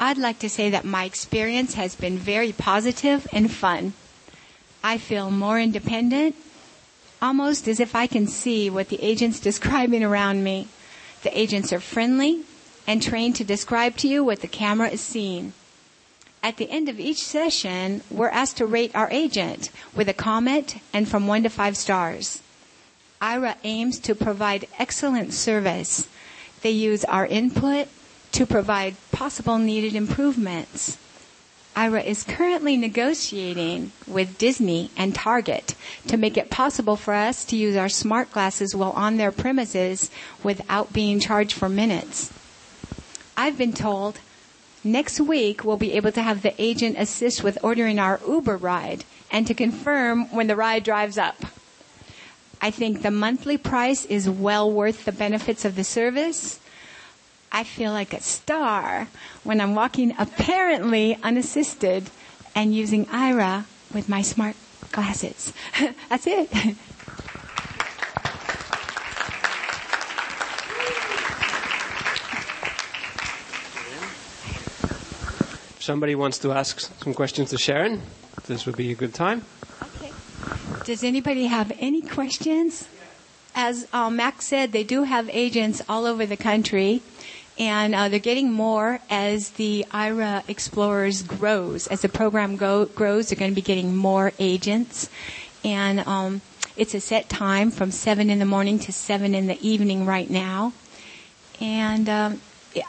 I'd 0.00 0.18
like 0.18 0.40
to 0.40 0.48
say 0.50 0.70
that 0.70 0.84
my 0.84 1.04
experience 1.04 1.74
has 1.74 1.94
been 1.94 2.18
very 2.18 2.52
positive 2.52 3.26
and 3.32 3.52
fun. 3.52 3.92
I 4.82 4.98
feel 4.98 5.30
more 5.30 5.60
independent, 5.60 6.34
almost 7.20 7.68
as 7.68 7.78
if 7.78 7.94
I 7.94 8.08
can 8.08 8.26
see 8.26 8.68
what 8.68 8.88
the 8.88 9.00
agent's 9.00 9.38
describing 9.48 10.02
around 10.02 10.42
me. 10.42 10.68
The 11.22 11.38
agents 11.38 11.72
are 11.72 11.80
friendly, 11.80 12.42
and 12.86 13.02
trained 13.02 13.36
to 13.36 13.44
describe 13.44 13.96
to 13.98 14.08
you 14.08 14.24
what 14.24 14.40
the 14.40 14.48
camera 14.48 14.88
is 14.88 15.00
seeing. 15.00 15.52
At 16.42 16.56
the 16.56 16.70
end 16.70 16.88
of 16.88 16.98
each 16.98 17.22
session, 17.22 18.02
we're 18.10 18.28
asked 18.28 18.56
to 18.56 18.66
rate 18.66 18.90
our 18.94 19.08
agent 19.12 19.70
with 19.94 20.08
a 20.08 20.14
comment 20.14 20.76
and 20.92 21.08
from 21.08 21.26
one 21.28 21.44
to 21.44 21.48
five 21.48 21.76
stars. 21.76 22.42
Aira 23.20 23.54
aims 23.62 24.00
to 24.00 24.16
provide 24.16 24.66
excellent 24.78 25.32
service. 25.32 26.08
They 26.62 26.72
use 26.72 27.04
our 27.04 27.24
input 27.26 27.86
to 28.32 28.46
provide 28.46 28.96
possible 29.12 29.58
needed 29.58 29.94
improvements. 29.94 30.98
Aira 31.76 32.04
is 32.04 32.24
currently 32.24 32.76
negotiating 32.76 33.92
with 34.08 34.36
Disney 34.36 34.90
and 34.96 35.14
Target 35.14 35.74
to 36.08 36.16
make 36.16 36.36
it 36.36 36.50
possible 36.50 36.96
for 36.96 37.14
us 37.14 37.44
to 37.46 37.56
use 37.56 37.76
our 37.76 37.88
smart 37.88 38.32
glasses 38.32 38.74
while 38.74 38.90
on 38.90 39.16
their 39.16 39.32
premises 39.32 40.10
without 40.42 40.92
being 40.92 41.20
charged 41.20 41.52
for 41.52 41.68
minutes. 41.68 42.32
I've 43.36 43.56
been 43.58 43.72
told 43.72 44.18
next 44.84 45.20
week 45.20 45.64
we'll 45.64 45.76
be 45.76 45.92
able 45.92 46.12
to 46.12 46.22
have 46.22 46.42
the 46.42 46.54
agent 46.60 46.96
assist 46.98 47.42
with 47.42 47.58
ordering 47.62 47.98
our 47.98 48.20
Uber 48.26 48.56
ride 48.56 49.04
and 49.30 49.46
to 49.46 49.54
confirm 49.54 50.28
when 50.30 50.46
the 50.46 50.56
ride 50.56 50.84
drives 50.84 51.16
up. 51.18 51.44
I 52.60 52.70
think 52.70 53.02
the 53.02 53.10
monthly 53.10 53.58
price 53.58 54.04
is 54.04 54.28
well 54.28 54.70
worth 54.70 55.04
the 55.04 55.12
benefits 55.12 55.64
of 55.64 55.74
the 55.74 55.84
service. 55.84 56.60
I 57.50 57.64
feel 57.64 57.92
like 57.92 58.14
a 58.14 58.20
star 58.22 59.08
when 59.42 59.60
I'm 59.60 59.74
walking 59.74 60.14
apparently 60.18 61.18
unassisted 61.22 62.10
and 62.54 62.74
using 62.74 63.06
Aira 63.06 63.64
with 63.92 64.08
my 64.08 64.22
smart 64.22 64.56
glasses. 64.92 65.52
That's 66.08 66.26
it. 66.26 66.50
Somebody 75.82 76.14
wants 76.14 76.38
to 76.38 76.52
ask 76.52 76.78
some 77.02 77.12
questions 77.12 77.50
to 77.50 77.58
Sharon, 77.58 78.02
this 78.46 78.66
would 78.66 78.76
be 78.76 78.92
a 78.92 78.94
good 78.94 79.12
time. 79.12 79.44
Okay. 79.82 80.12
Does 80.84 81.02
anybody 81.02 81.46
have 81.46 81.72
any 81.80 82.00
questions? 82.00 82.86
As 83.52 83.88
uh, 83.92 84.08
Max 84.08 84.46
said, 84.46 84.70
they 84.70 84.84
do 84.84 85.02
have 85.02 85.28
agents 85.32 85.82
all 85.88 86.06
over 86.06 86.24
the 86.24 86.36
country, 86.36 87.02
and 87.58 87.96
uh, 87.96 88.08
they're 88.08 88.20
getting 88.20 88.52
more 88.52 89.00
as 89.10 89.50
the 89.50 89.84
Aira 89.90 90.48
Explorers 90.48 91.22
grows. 91.22 91.88
As 91.88 92.02
the 92.02 92.08
program 92.08 92.56
go- 92.56 92.86
grows, 92.86 93.30
they're 93.30 93.38
going 93.40 93.50
to 93.50 93.56
be 93.56 93.60
getting 93.60 93.96
more 93.96 94.30
agents, 94.38 95.10
and 95.64 95.98
um, 96.06 96.42
it's 96.76 96.94
a 96.94 97.00
set 97.00 97.28
time 97.28 97.72
from 97.72 97.90
seven 97.90 98.30
in 98.30 98.38
the 98.38 98.46
morning 98.46 98.78
to 98.78 98.92
seven 98.92 99.34
in 99.34 99.48
the 99.48 99.58
evening 99.60 100.06
right 100.06 100.30
now, 100.30 100.74
and 101.60 102.08
um, 102.08 102.40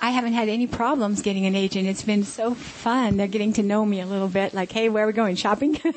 I 0.02 0.12
haven't 0.12 0.34
had 0.34 0.50
any 0.50 0.68
problems 0.68 1.22
getting 1.22 1.46
an 1.46 1.56
agent. 1.56 1.88
It's 1.88 2.04
been 2.04 2.24
so 2.24 2.54
fun. 2.54 3.18
They're 3.18 3.28
getting 3.28 3.54
to 3.54 3.64
know 3.64 3.86
me 3.86 4.02
a 4.02 4.06
little 4.06 4.28
bit. 4.28 4.54
Like, 4.54 4.72
hey, 4.72 4.90
where 4.90 5.04
are 5.04 5.08
we 5.08 5.14
going? 5.14 5.36
Shopping? 5.36 5.80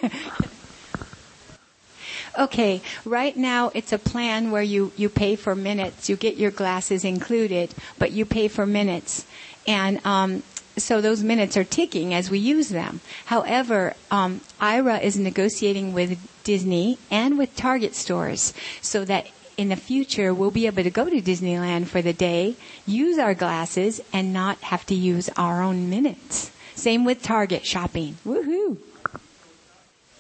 okay, 2.39 2.81
right 3.05 3.37
now 3.37 3.71
it's 3.75 3.93
a 3.93 3.99
plan 3.99 4.51
where 4.51 4.63
you, 4.63 4.93
you 4.97 5.09
pay 5.09 5.37
for 5.37 5.55
minutes. 5.55 6.09
You 6.09 6.17
get 6.17 6.37
your 6.37 6.51
glasses 6.51 7.05
included, 7.05 7.75
but 7.99 8.13
you 8.13 8.25
pay 8.25 8.49
for 8.49 8.67
minutes. 8.67 9.27
And, 9.67 10.05
um, 10.07 10.43
so 10.79 11.01
those 11.01 11.23
minutes 11.23 11.57
are 11.57 11.65
ticking 11.65 12.13
as 12.13 12.31
we 12.31 12.39
use 12.39 12.69
them. 12.69 13.01
However, 13.27 13.95
um, 14.11 14.43
Aira 14.61 15.03
is 15.03 15.17
negotiating 15.17 15.95
with 15.95 16.19
Disney 16.45 16.99
and 17.11 17.39
with 17.39 17.57
Target 17.57 17.95
stores 17.95 18.53
so 18.83 19.03
that 19.07 19.27
in 19.57 19.69
the 19.69 19.77
future, 19.77 20.35
we'll 20.35 20.51
be 20.51 20.67
able 20.67 20.83
to 20.83 20.91
go 20.91 21.09
to 21.09 21.21
Disneyland 21.21 21.87
for 21.87 22.03
the 22.03 22.13
day, 22.13 22.57
use 22.87 23.19
our 23.19 23.35
glasses, 23.35 24.01
and 24.13 24.33
not 24.33 24.59
have 24.59 24.85
to 24.87 24.95
use 24.95 25.31
our 25.37 25.63
own 25.63 25.89
minutes. 25.89 26.51
Same 26.75 27.05
with 27.05 27.23
Target 27.23 27.65
shopping. 27.67 28.19
Woohoo! 28.27 28.77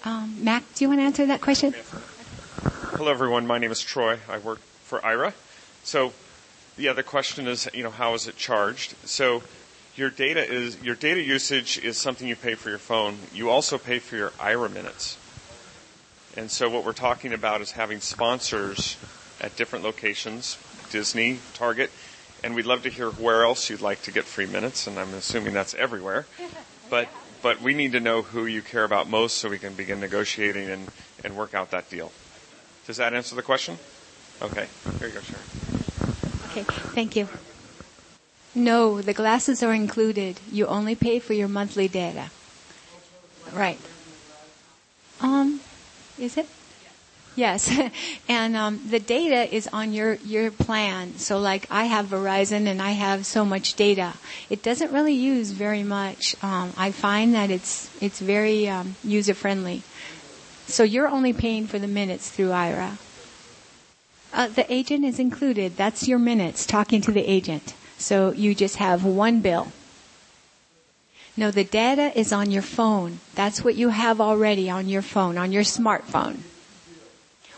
Um, 0.05 0.43
Mac, 0.43 0.63
do 0.75 0.85
you 0.85 0.89
want 0.89 1.01
to 1.01 1.05
answer 1.05 1.27
that 1.27 1.41
question? 1.41 1.75
Hello, 2.93 3.11
everyone. 3.11 3.47
My 3.47 3.59
name 3.59 3.71
is 3.71 3.83
Troy. 3.83 4.19
I 4.29 4.39
work 4.39 4.61
for 4.85 5.01
Aira. 5.01 5.35
So, 5.85 6.13
the 6.77 6.89
other 6.89 7.03
question 7.03 7.47
is, 7.47 7.69
you 7.75 7.83
know, 7.83 7.91
how 7.91 8.15
is 8.15 8.27
it 8.27 8.37
charged? 8.37 8.95
So, 9.05 9.43
your 9.97 10.11
data 10.11 10.47
is 10.47 10.83
your 10.83 10.95
data 10.95 11.21
usage 11.21 11.79
is 11.79 11.97
something 11.97 12.29
you 12.29 12.37
pay 12.37 12.55
for 12.55 12.71
your 12.71 12.79
phone. 12.79 13.19
You 13.35 13.51
also 13.51 13.79
pay 13.79 13.99
for 13.99 14.17
your 14.17 14.31
Aira 14.31 14.73
minutes. 14.73 15.19
And 16.37 16.51
so, 16.51 16.71
what 16.71 16.85
we're 16.85 16.93
talking 16.93 17.33
about 17.33 17.61
is 17.61 17.73
having 17.73 18.01
sponsors 18.01 18.97
at 19.41 19.57
different 19.57 19.85
locations, 19.85 20.59
Disney, 20.91 21.39
Target, 21.55 21.91
and 22.43 22.55
we'd 22.55 22.67
love 22.67 22.83
to 22.85 22.89
hear 22.91 23.11
where 23.11 23.45
else 23.45 23.71
you'd 23.71 23.81
like 23.81 24.03
to 24.03 24.11
get 24.11 24.25
free 24.25 24.47
minutes, 24.47 24.87
and 24.87 24.99
I'm 24.99 25.13
assuming 25.15 25.53
that's 25.53 25.75
everywhere. 25.75 26.27
But 26.89 27.09
but 27.43 27.61
we 27.61 27.75
need 27.75 27.93
to 27.93 28.01
know 28.01 28.23
who 28.23 28.47
you 28.47 28.63
care 28.63 28.85
about 28.85 29.09
most 29.09 29.39
so 29.39 29.49
we 29.49 29.59
can 29.59 29.75
begin 29.75 30.01
negotiating 30.01 30.69
and, 30.69 30.89
and 31.25 31.37
work 31.37 31.55
out 31.55 31.71
that 31.73 31.91
deal. 31.91 32.13
Does 32.87 32.97
that 32.97 33.15
answer 33.15 33.35
the 33.35 33.43
question? 33.43 33.79
Okay. 34.43 34.67
Here 34.99 35.09
you 35.09 35.15
go, 35.15 35.21
Sharon. 35.21 35.43
Okay, 36.51 36.63
thank 36.95 37.17
you. 37.17 37.29
No, 38.55 39.03
the 39.03 39.13
glasses 39.13 39.63
are 39.63 39.73
included. 39.73 40.41
You 40.51 40.67
only 40.67 40.95
pay 40.95 41.19
for 41.19 41.35
your 41.35 41.49
monthly 41.49 41.89
data. 41.89 42.31
Right. 43.53 43.79
Um, 45.21 45.61
is 46.19 46.37
it? 46.37 46.49
Yes, 47.37 47.71
and 48.29 48.57
um, 48.57 48.81
the 48.89 48.99
data 48.99 49.55
is 49.55 49.69
on 49.71 49.93
your 49.93 50.15
your 50.25 50.51
plan. 50.51 51.19
So, 51.19 51.39
like, 51.39 51.67
I 51.71 51.85
have 51.85 52.07
Verizon 52.07 52.67
and 52.67 52.81
I 52.81 52.93
have 52.93 53.27
so 53.27 53.45
much 53.45 53.75
data. 53.75 54.15
It 54.49 54.63
doesn't 54.63 54.91
really 54.91 55.13
use 55.15 55.51
very 55.51 55.83
much. 55.83 56.35
Um, 56.43 56.73
I 56.79 56.91
find 56.91 57.35
that 57.35 57.51
it's 57.51 57.91
it's 58.01 58.21
very 58.21 58.69
um, 58.69 58.97
user 59.05 59.35
friendly. 59.35 59.83
So 60.67 60.83
you're 60.83 61.09
only 61.09 61.33
paying 61.33 61.67
for 61.67 61.79
the 61.79 61.87
minutes 61.87 62.31
through 62.31 62.49
Aira. 62.49 62.97
Uh, 64.33 64.49
the 64.49 64.71
agent 64.73 65.05
is 65.05 65.19
included. 65.19 65.77
That's 65.77 66.09
your 66.09 66.19
minutes 66.19 66.67
talking 66.67 67.01
to 67.03 67.13
the 67.13 67.23
agent. 67.23 67.75
So 67.99 68.33
you 68.33 68.55
just 68.55 68.77
have 68.77 69.05
one 69.05 69.41
bill. 69.41 69.73
No, 71.37 71.51
the 71.51 71.65
data 71.65 72.19
is 72.19 72.33
on 72.33 72.51
your 72.51 72.63
phone. 72.63 73.21
That's 73.35 73.63
what 73.63 73.75
you 73.77 73.91
have 73.91 74.21
already 74.21 74.71
on 74.71 74.89
your 74.89 75.03
phone, 75.03 75.37
on 75.37 75.53
your 75.53 75.63
smartphone. 75.63 76.39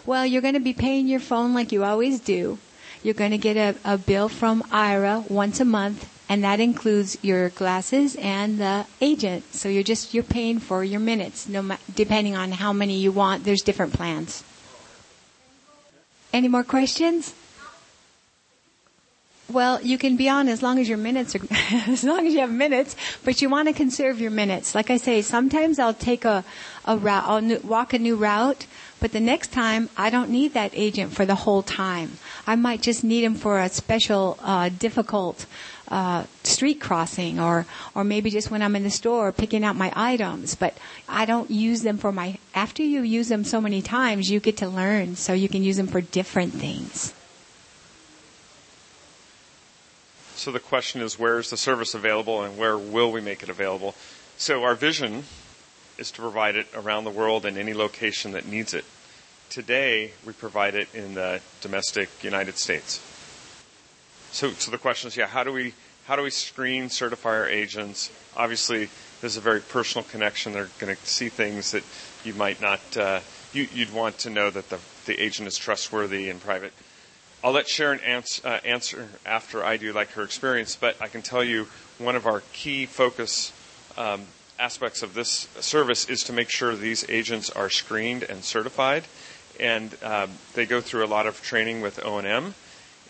Well, 0.09 0.25
you're 0.25 0.41
going 0.41 0.55
to 0.55 0.61
be 0.61 0.73
paying 0.73 1.07
your 1.07 1.21
phone 1.21 1.53
like 1.53 1.71
you 1.71 1.85
always 1.85 2.19
do. 2.19 2.57
You're 3.03 3.13
going 3.13 3.33
to 3.33 3.37
get 3.37 3.59
a, 3.59 3.77
a 3.85 3.99
bill 3.99 4.31
from 4.31 4.63
Aira 4.73 5.31
once 5.31 5.61
a 5.61 5.67
month, 5.67 6.09
and 6.31 6.43
that 6.45 6.61
includes 6.61 7.19
your 7.21 7.51
glasses 7.51 8.17
and 8.17 8.57
the 8.59 8.87
agent. 9.03 9.55
So 9.55 9.69
you're 9.69 9.83
just 9.83 10.15
you're 10.15 10.23
paying 10.23 10.61
for 10.61 10.83
your 10.83 10.99
minutes, 10.99 11.47
no 11.47 11.77
depending 11.95 12.35
on 12.37 12.53
how 12.53 12.73
many 12.73 12.97
you 12.97 13.13
want. 13.13 13.45
There's 13.45 13.61
different 13.61 13.93
plans. 13.93 14.43
Any 16.33 16.49
more 16.49 16.65
questions? 16.65 17.35
Well, 19.51 19.81
you 19.83 19.97
can 19.97 20.17
be 20.17 20.29
on 20.29 20.49
as 20.49 20.63
long 20.63 20.79
as 20.79 20.89
your 20.89 20.99
minutes 20.99 21.35
are, 21.35 21.41
as 21.91 22.05
long 22.05 22.27
as 22.27 22.33
you 22.33 22.41
have 22.41 22.53
minutes, 22.53 22.97
but 23.25 23.43
you 23.43 23.49
want 23.49 23.69
to 23.69 23.75
conserve 23.75 24.21
your 24.21 24.31
minutes. 24.31 24.75
Like 24.75 24.91
I 24.91 24.97
say, 24.97 25.21
sometimes 25.21 25.79
I'll 25.79 25.95
take 25.95 26.25
a, 26.27 26.45
a 26.87 26.97
route, 26.97 27.25
I'll 27.27 27.59
walk 27.61 27.95
a 27.95 27.99
new 27.99 28.17
route, 28.17 28.67
but 29.01 29.13
the 29.13 29.21
next 29.21 29.53
time 29.53 29.89
I 29.97 30.11
don't 30.11 30.31
need 30.31 30.55
that 30.55 30.73
agent 30.75 31.13
for 31.13 31.25
the 31.25 31.35
whole 31.35 31.63
time. 31.63 32.19
I 32.47 32.57
might 32.57 32.83
just 32.83 33.05
need 33.05 33.25
him 33.25 33.35
for 33.35 33.61
a 33.61 33.69
special, 33.69 34.39
uh, 34.43 34.71
difficult, 34.71 35.47
uh, 35.89 36.25
street 36.43 36.81
crossing 36.81 37.41
or, 37.41 37.67
or 37.95 38.05
maybe 38.05 38.31
just 38.31 38.51
when 38.51 38.63
I'm 38.63 38.77
in 38.77 38.83
the 38.83 38.91
store 38.91 39.33
picking 39.33 39.65
out 39.65 39.77
my 39.77 39.93
items, 39.95 40.55
but 40.55 40.77
I 41.09 41.25
don't 41.25 41.51
use 41.51 41.83
them 41.83 41.99
for 41.99 42.13
my, 42.13 42.39
after 42.55 42.83
you 42.83 43.03
use 43.03 43.29
them 43.29 43.45
so 43.45 43.61
many 43.61 43.83
times, 43.83 44.31
you 44.31 44.41
get 44.41 44.57
to 44.59 44.69
learn 44.69 45.17
so 45.17 45.33
you 45.33 45.49
can 45.49 45.63
use 45.63 45.77
them 45.77 45.87
for 45.87 46.01
different 46.01 46.53
things. 46.55 47.15
So 50.35 50.53
the 50.53 50.61
question 50.61 51.01
is, 51.01 51.19
where 51.19 51.39
is 51.39 51.51
the 51.51 51.57
service 51.57 51.95
available 51.95 52.43
and 52.43 52.57
where 52.57 52.79
will 52.79 53.11
we 53.11 53.21
make 53.21 53.43
it 53.43 53.49
available? 53.49 53.95
So 54.37 54.63
our 54.63 54.77
vision 54.77 55.25
is 55.99 56.11
to 56.13 56.21
provide 56.21 56.57
it 56.57 56.67
around 56.75 57.05
the 57.05 57.11
world 57.11 57.45
in 57.45 57.57
any 57.59 57.75
location 57.75 58.33
that 58.33 58.47
needs 58.47 58.75
it. 58.75 58.85
Today, 59.51 60.13
we 60.25 60.33
provide 60.33 60.75
it 60.75 60.89
in 60.95 61.15
the 61.15 61.41
domestic 61.61 62.09
United 62.23 62.57
States. 62.59 63.01
So, 64.31 64.51
so 64.51 64.71
the 64.71 64.79
question 64.79 65.09
is, 65.09 65.17
yeah, 65.17 65.27
how 65.27 65.45
do 65.45 65.53
we 65.53 65.75
how 66.07 66.17
do 66.17 66.23
we 66.23 66.31
screen, 66.31 66.89
certify 66.89 67.31
our 67.31 67.49
agents? 67.49 68.11
Obviously, 68.35 68.89
there's 69.21 69.37
a 69.37 69.43
very 69.43 69.61
personal 69.61 70.05
connection. 70.05 70.53
They're 70.55 70.71
going 70.79 70.95
to 70.95 71.07
see 71.07 71.29
things 71.29 71.73
that 71.73 71.83
you 72.25 72.35
might 72.35 72.61
not. 72.63 72.81
Uh, 72.97 73.21
you, 73.53 73.67
would 73.77 73.93
want 73.93 74.19
to 74.19 74.31
know 74.31 74.51
that 74.51 74.71
the 74.71 74.79
the 75.07 75.21
agent 75.21 75.49
is 75.49 75.57
trustworthy 75.57 76.29
and 76.29 76.41
private. 76.41 76.73
I'll 77.43 77.53
let 77.53 77.69
Sharon 77.69 78.01
answer, 78.01 78.47
uh, 78.47 78.61
answer 78.65 79.09
after 79.25 79.65
I 79.65 79.77
do, 79.77 79.93
like 79.93 80.11
her 80.13 80.23
experience, 80.23 80.77
but 80.77 81.01
I 81.01 81.09
can 81.09 81.23
tell 81.23 81.43
you 81.43 81.69
one 81.99 82.17
of 82.17 82.27
our 82.27 82.43
key 82.53 82.85
focus 82.85 83.53
um, 83.97 84.27
aspects 84.59 85.03
of 85.03 85.15
this 85.15 85.49
service 85.61 86.09
is 86.09 86.25
to 86.25 86.33
make 86.33 86.51
sure 86.51 86.75
these 86.75 87.09
agents 87.09 87.51
are 87.51 87.71
screened 87.71 88.23
and 88.23 88.45
certified, 88.45 89.05
and 89.59 89.97
um, 90.03 90.31
they 90.55 90.67
go 90.67 90.81
through 90.81 91.05
a 91.05 91.07
lot 91.07 91.27
of 91.27 91.43
training 91.43 91.81
with 91.81 92.05
O&M. 92.05 92.55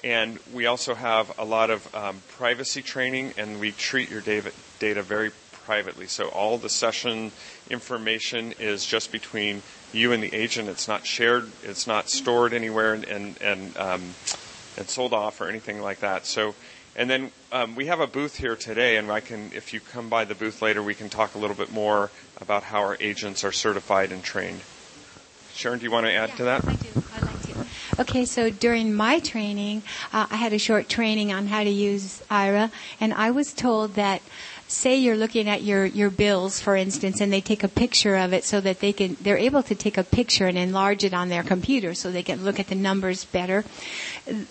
And 0.05 0.39
we 0.53 0.67
also 0.67 0.95
have 0.95 1.37
a 1.39 1.45
lot 1.45 1.71
of 1.71 1.93
um, 1.95 2.23
privacy 2.37 2.83
training, 2.83 3.35
and 3.37 3.59
we 3.59 3.73
treat 3.73 4.11
your 4.11 4.21
data, 4.21 5.03
very 5.03 5.33
privately. 5.65 6.07
So 6.07 6.29
all 6.29 6.57
the 6.57 6.69
session 6.69 7.33
information 7.69 8.55
is 8.59 8.87
just 8.87 9.11
between 9.11 9.63
you 9.93 10.13
and 10.13 10.23
the 10.23 10.33
agent. 10.35 10.69
It's 10.69 10.89
not 10.89 11.05
shared. 11.05 11.51
It's 11.63 11.87
not 11.87 12.09
stored 12.09 12.53
anywhere 12.53 12.95
and 12.95 13.05
and 13.05 13.43
and, 13.43 13.77
um, 13.77 14.03
and 14.77 14.89
sold 14.89 15.13
off 15.13 15.41
or 15.41 15.49
anything 15.49 15.83
like 15.83 16.01
that. 16.01 16.27
So, 16.27 16.55
and 16.99 17.09
then 17.09 17.31
um, 17.53 17.77
we 17.77 17.87
have 17.87 18.01
a 18.01 18.09
booth 18.09 18.37
here 18.37 18.57
today, 18.57 18.97
and 18.97 19.11
I 19.11 19.21
can, 19.21 19.53
if 19.55 19.73
you 19.73 19.79
come 19.79 20.09
by 20.09 20.25
the 20.25 20.35
booth 20.35 20.61
later, 20.61 20.83
we 20.83 20.95
can 20.95 21.09
talk 21.09 21.37
a 21.37 21.39
little 21.39 21.55
bit 21.55 21.73
more 21.73 22.11
about 22.41 22.65
how 22.65 22.81
our 22.81 22.97
agents 23.01 23.45
are 23.45 23.53
certified 23.53 24.11
and 24.11 24.23
trained. 24.23 24.61
Sharon, 25.55 25.79
do 25.79 25.85
you 25.85 25.93
want 25.93 26.07
to 26.07 26.13
add 26.13 26.31
yeah, 26.31 26.35
to 26.35 26.45
that? 26.45 26.65
I 26.67 26.75
do. 26.75 27.03
I'd 27.15 27.23
like 27.23 27.43
to. 27.43 27.67
Okay, 28.01 28.25
so 28.25 28.51
during 28.51 28.95
my 28.95 29.21
training, 29.21 29.83
uh, 30.13 30.27
I 30.29 30.37
had 30.37 30.53
a 30.53 30.59
short 30.59 30.89
training 30.89 31.33
on 31.33 31.47
how 31.47 31.63
to 31.63 31.71
use 31.71 32.21
Aira, 32.31 32.73
and 33.01 33.15
I 33.15 33.31
was 33.31 33.53
told 33.53 33.95
that 33.95 34.21
say 34.69 34.97
you're 34.97 35.17
looking 35.17 35.49
at 35.49 35.63
your, 35.63 35.87
your 35.87 36.11
bills, 36.11 36.61
for 36.61 36.77
instance, 36.77 37.21
and 37.21 37.33
they 37.33 37.41
take 37.41 37.65
a 37.65 37.69
picture 37.69 38.17
of 38.17 38.33
it 38.33 38.45
so 38.45 38.61
that 38.61 38.81
they 38.81 38.93
can, 38.93 39.17
they're 39.21 39.39
able 39.39 39.63
to 39.63 39.75
take 39.75 39.97
a 39.97 40.05
picture 40.05 40.47
and 40.47 40.59
enlarge 40.59 41.05
it 41.05 41.15
on 41.15 41.31
their 41.31 41.43
computer 41.43 41.95
so 41.95 42.13
they 42.13 42.23
can 42.23 42.45
look 42.45 42.61
at 42.61 42.69
the 42.69 42.75
numbers 42.75 43.25
better. 43.25 43.65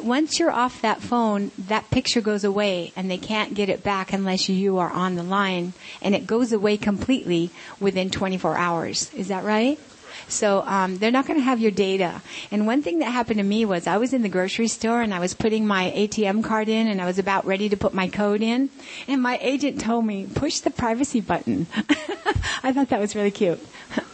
Once 0.01 0.39
you're 0.39 0.51
off 0.51 0.81
that 0.81 1.01
phone, 1.01 1.51
that 1.57 1.89
picture 1.91 2.19
goes 2.19 2.43
away 2.43 2.91
and 2.95 3.09
they 3.09 3.17
can't 3.17 3.53
get 3.53 3.69
it 3.69 3.83
back 3.83 4.11
unless 4.11 4.49
you 4.49 4.79
are 4.79 4.89
on 4.89 5.15
the 5.15 5.23
line 5.23 5.73
and 6.01 6.15
it 6.15 6.25
goes 6.25 6.51
away 6.51 6.77
completely 6.77 7.51
within 7.79 8.09
24 8.09 8.57
hours. 8.57 9.13
Is 9.13 9.27
that 9.27 9.43
right? 9.43 9.79
So 10.29 10.61
um, 10.65 10.97
they're 10.97 11.11
not 11.11 11.25
going 11.25 11.39
to 11.39 11.43
have 11.43 11.59
your 11.59 11.71
data. 11.71 12.21
And 12.51 12.67
one 12.67 12.83
thing 12.83 12.99
that 12.99 13.11
happened 13.11 13.37
to 13.37 13.43
me 13.43 13.63
was 13.65 13.87
I 13.87 13.97
was 13.97 14.13
in 14.13 14.23
the 14.23 14.29
grocery 14.29 14.67
store 14.67 15.01
and 15.01 15.13
I 15.13 15.19
was 15.19 15.33
putting 15.33 15.65
my 15.65 15.91
ATM 15.95 16.43
card 16.43 16.67
in 16.67 16.87
and 16.87 17.01
I 17.01 17.05
was 17.05 17.17
about 17.17 17.45
ready 17.45 17.69
to 17.69 17.77
put 17.77 17.93
my 17.93 18.07
code 18.09 18.41
in, 18.41 18.69
and 19.07 19.21
my 19.21 19.37
agent 19.41 19.79
told 19.79 20.05
me 20.05 20.27
push 20.33 20.59
the 20.59 20.69
privacy 20.71 21.21
button. 21.21 21.67
I 22.63 22.73
thought 22.73 22.89
that 22.89 22.99
was 22.99 23.15
really 23.15 23.31
cute. 23.31 23.65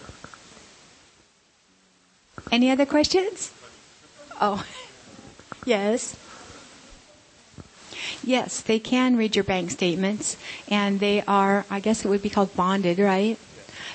Any 2.51 2.69
other 2.69 2.85
questions? 2.85 3.51
Oh, 4.39 4.63
yes. 5.65 6.15
Yes, 8.23 8.61
they 8.61 8.79
can 8.79 9.17
read 9.17 9.35
your 9.35 9.43
bank 9.43 9.71
statements, 9.71 10.37
and 10.69 10.99
they 10.99 11.23
are, 11.27 11.65
I 11.69 11.79
guess 11.79 12.05
it 12.05 12.09
would 12.09 12.21
be 12.21 12.29
called 12.29 12.55
bonded, 12.55 12.99
right? 12.99 13.37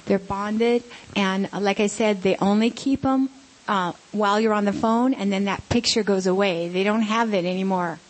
They're 0.08 0.18
bonded, 0.18 0.82
and 1.14 1.48
uh, 1.52 1.60
like 1.60 1.80
I 1.80 1.86
said, 1.86 2.22
they 2.22 2.36
only 2.36 2.70
keep 2.70 3.02
them 3.02 3.28
uh, 3.68 3.92
while 4.10 4.40
you're 4.40 4.54
on 4.54 4.64
the 4.64 4.72
phone, 4.72 5.12
and 5.12 5.30
then 5.30 5.44
that 5.44 5.68
picture 5.68 6.02
goes 6.02 6.26
away. 6.26 6.68
They 6.68 6.82
don't 6.82 7.02
have 7.02 7.34
it 7.34 7.44
anymore. 7.44 8.00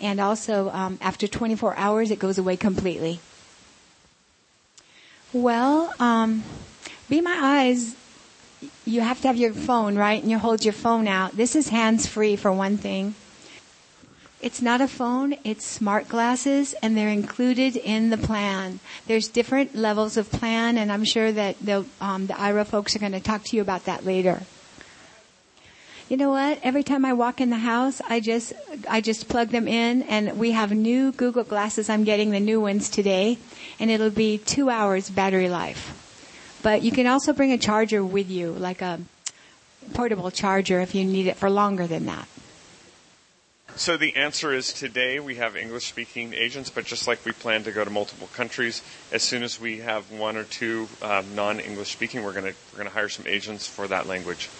And 0.00 0.20
also, 0.20 0.70
um, 0.70 0.98
after 1.02 1.26
24 1.26 1.76
hours, 1.76 2.10
it 2.10 2.20
goes 2.20 2.38
away 2.38 2.56
completely. 2.56 3.20
Well, 5.32 5.92
um, 5.98 6.44
Be 7.08 7.20
My 7.20 7.36
Eyes, 7.36 7.96
you 8.86 9.00
have 9.00 9.20
to 9.22 9.28
have 9.28 9.36
your 9.36 9.52
phone, 9.52 9.96
right? 9.96 10.22
And 10.22 10.30
you 10.30 10.38
hold 10.38 10.64
your 10.64 10.72
phone 10.72 11.08
out. 11.08 11.36
This 11.36 11.56
is 11.56 11.68
hands 11.68 12.06
free 12.06 12.36
for 12.36 12.52
one 12.52 12.78
thing. 12.78 13.14
It's 14.40 14.62
not 14.62 14.80
a 14.80 14.86
phone, 14.86 15.34
it's 15.42 15.66
smart 15.66 16.08
glasses, 16.08 16.72
and 16.80 16.96
they're 16.96 17.08
included 17.08 17.76
in 17.76 18.10
the 18.10 18.16
plan. 18.16 18.78
There's 19.08 19.26
different 19.26 19.74
levels 19.74 20.16
of 20.16 20.30
plan, 20.30 20.78
and 20.78 20.92
I'm 20.92 21.04
sure 21.04 21.32
that 21.32 21.58
the, 21.58 21.84
um, 22.00 22.28
the 22.28 22.34
Aira 22.34 22.64
folks 22.64 22.94
are 22.94 23.00
going 23.00 23.12
to 23.12 23.20
talk 23.20 23.42
to 23.44 23.56
you 23.56 23.62
about 23.62 23.86
that 23.86 24.04
later. 24.04 24.42
You 26.08 26.16
know 26.16 26.30
what? 26.30 26.60
Every 26.62 26.84
time 26.84 27.04
I 27.04 27.14
walk 27.14 27.40
in 27.40 27.50
the 27.50 27.58
house, 27.58 28.00
I 28.08 28.20
just 28.20 28.54
I 28.88 29.02
just 29.02 29.28
plug 29.28 29.48
them 29.48 29.68
in, 29.68 30.02
and 30.04 30.38
we 30.38 30.52
have 30.52 30.70
new 30.72 31.12
Google 31.12 31.44
glasses. 31.44 31.90
I'm 31.90 32.04
getting 32.04 32.30
the 32.30 32.40
new 32.40 32.60
ones 32.60 32.88
today, 32.88 33.36
and 33.78 33.90
it'll 33.90 34.08
be 34.08 34.38
two 34.38 34.70
hours 34.70 35.10
battery 35.10 35.50
life. 35.50 36.58
But 36.62 36.82
you 36.82 36.92
can 36.92 37.06
also 37.06 37.32
bring 37.32 37.52
a 37.52 37.58
charger 37.58 38.02
with 38.04 38.30
you, 38.30 38.52
like 38.52 38.80
a 38.82 39.00
portable 39.92 40.30
charger, 40.30 40.80
if 40.80 40.94
you 40.94 41.04
need 41.04 41.26
it 41.26 41.36
for 41.36 41.50
longer 41.50 41.86
than 41.86 42.06
that. 42.06 42.26
So 43.78 43.96
the 43.96 44.16
answer 44.16 44.52
is 44.52 44.72
today 44.72 45.20
we 45.20 45.36
have 45.36 45.56
English 45.56 45.86
speaking 45.86 46.34
agents, 46.34 46.68
but 46.68 46.84
just 46.84 47.06
like 47.06 47.24
we 47.24 47.30
plan 47.30 47.62
to 47.62 47.70
go 47.70 47.84
to 47.84 47.90
multiple 47.90 48.26
countries, 48.34 48.82
as 49.12 49.22
soon 49.22 49.44
as 49.44 49.60
we 49.60 49.78
have 49.78 50.10
one 50.10 50.36
or 50.36 50.42
two 50.42 50.88
um, 51.00 51.36
non 51.36 51.60
English 51.60 51.92
speaking, 51.92 52.24
we're 52.24 52.32
going 52.32 52.52
to 52.52 52.54
we're 52.76 52.82
to 52.82 52.90
hire 52.90 53.08
some 53.08 53.24
agents 53.28 53.68
for 53.68 53.86
that 53.86 54.08
language. 54.08 54.50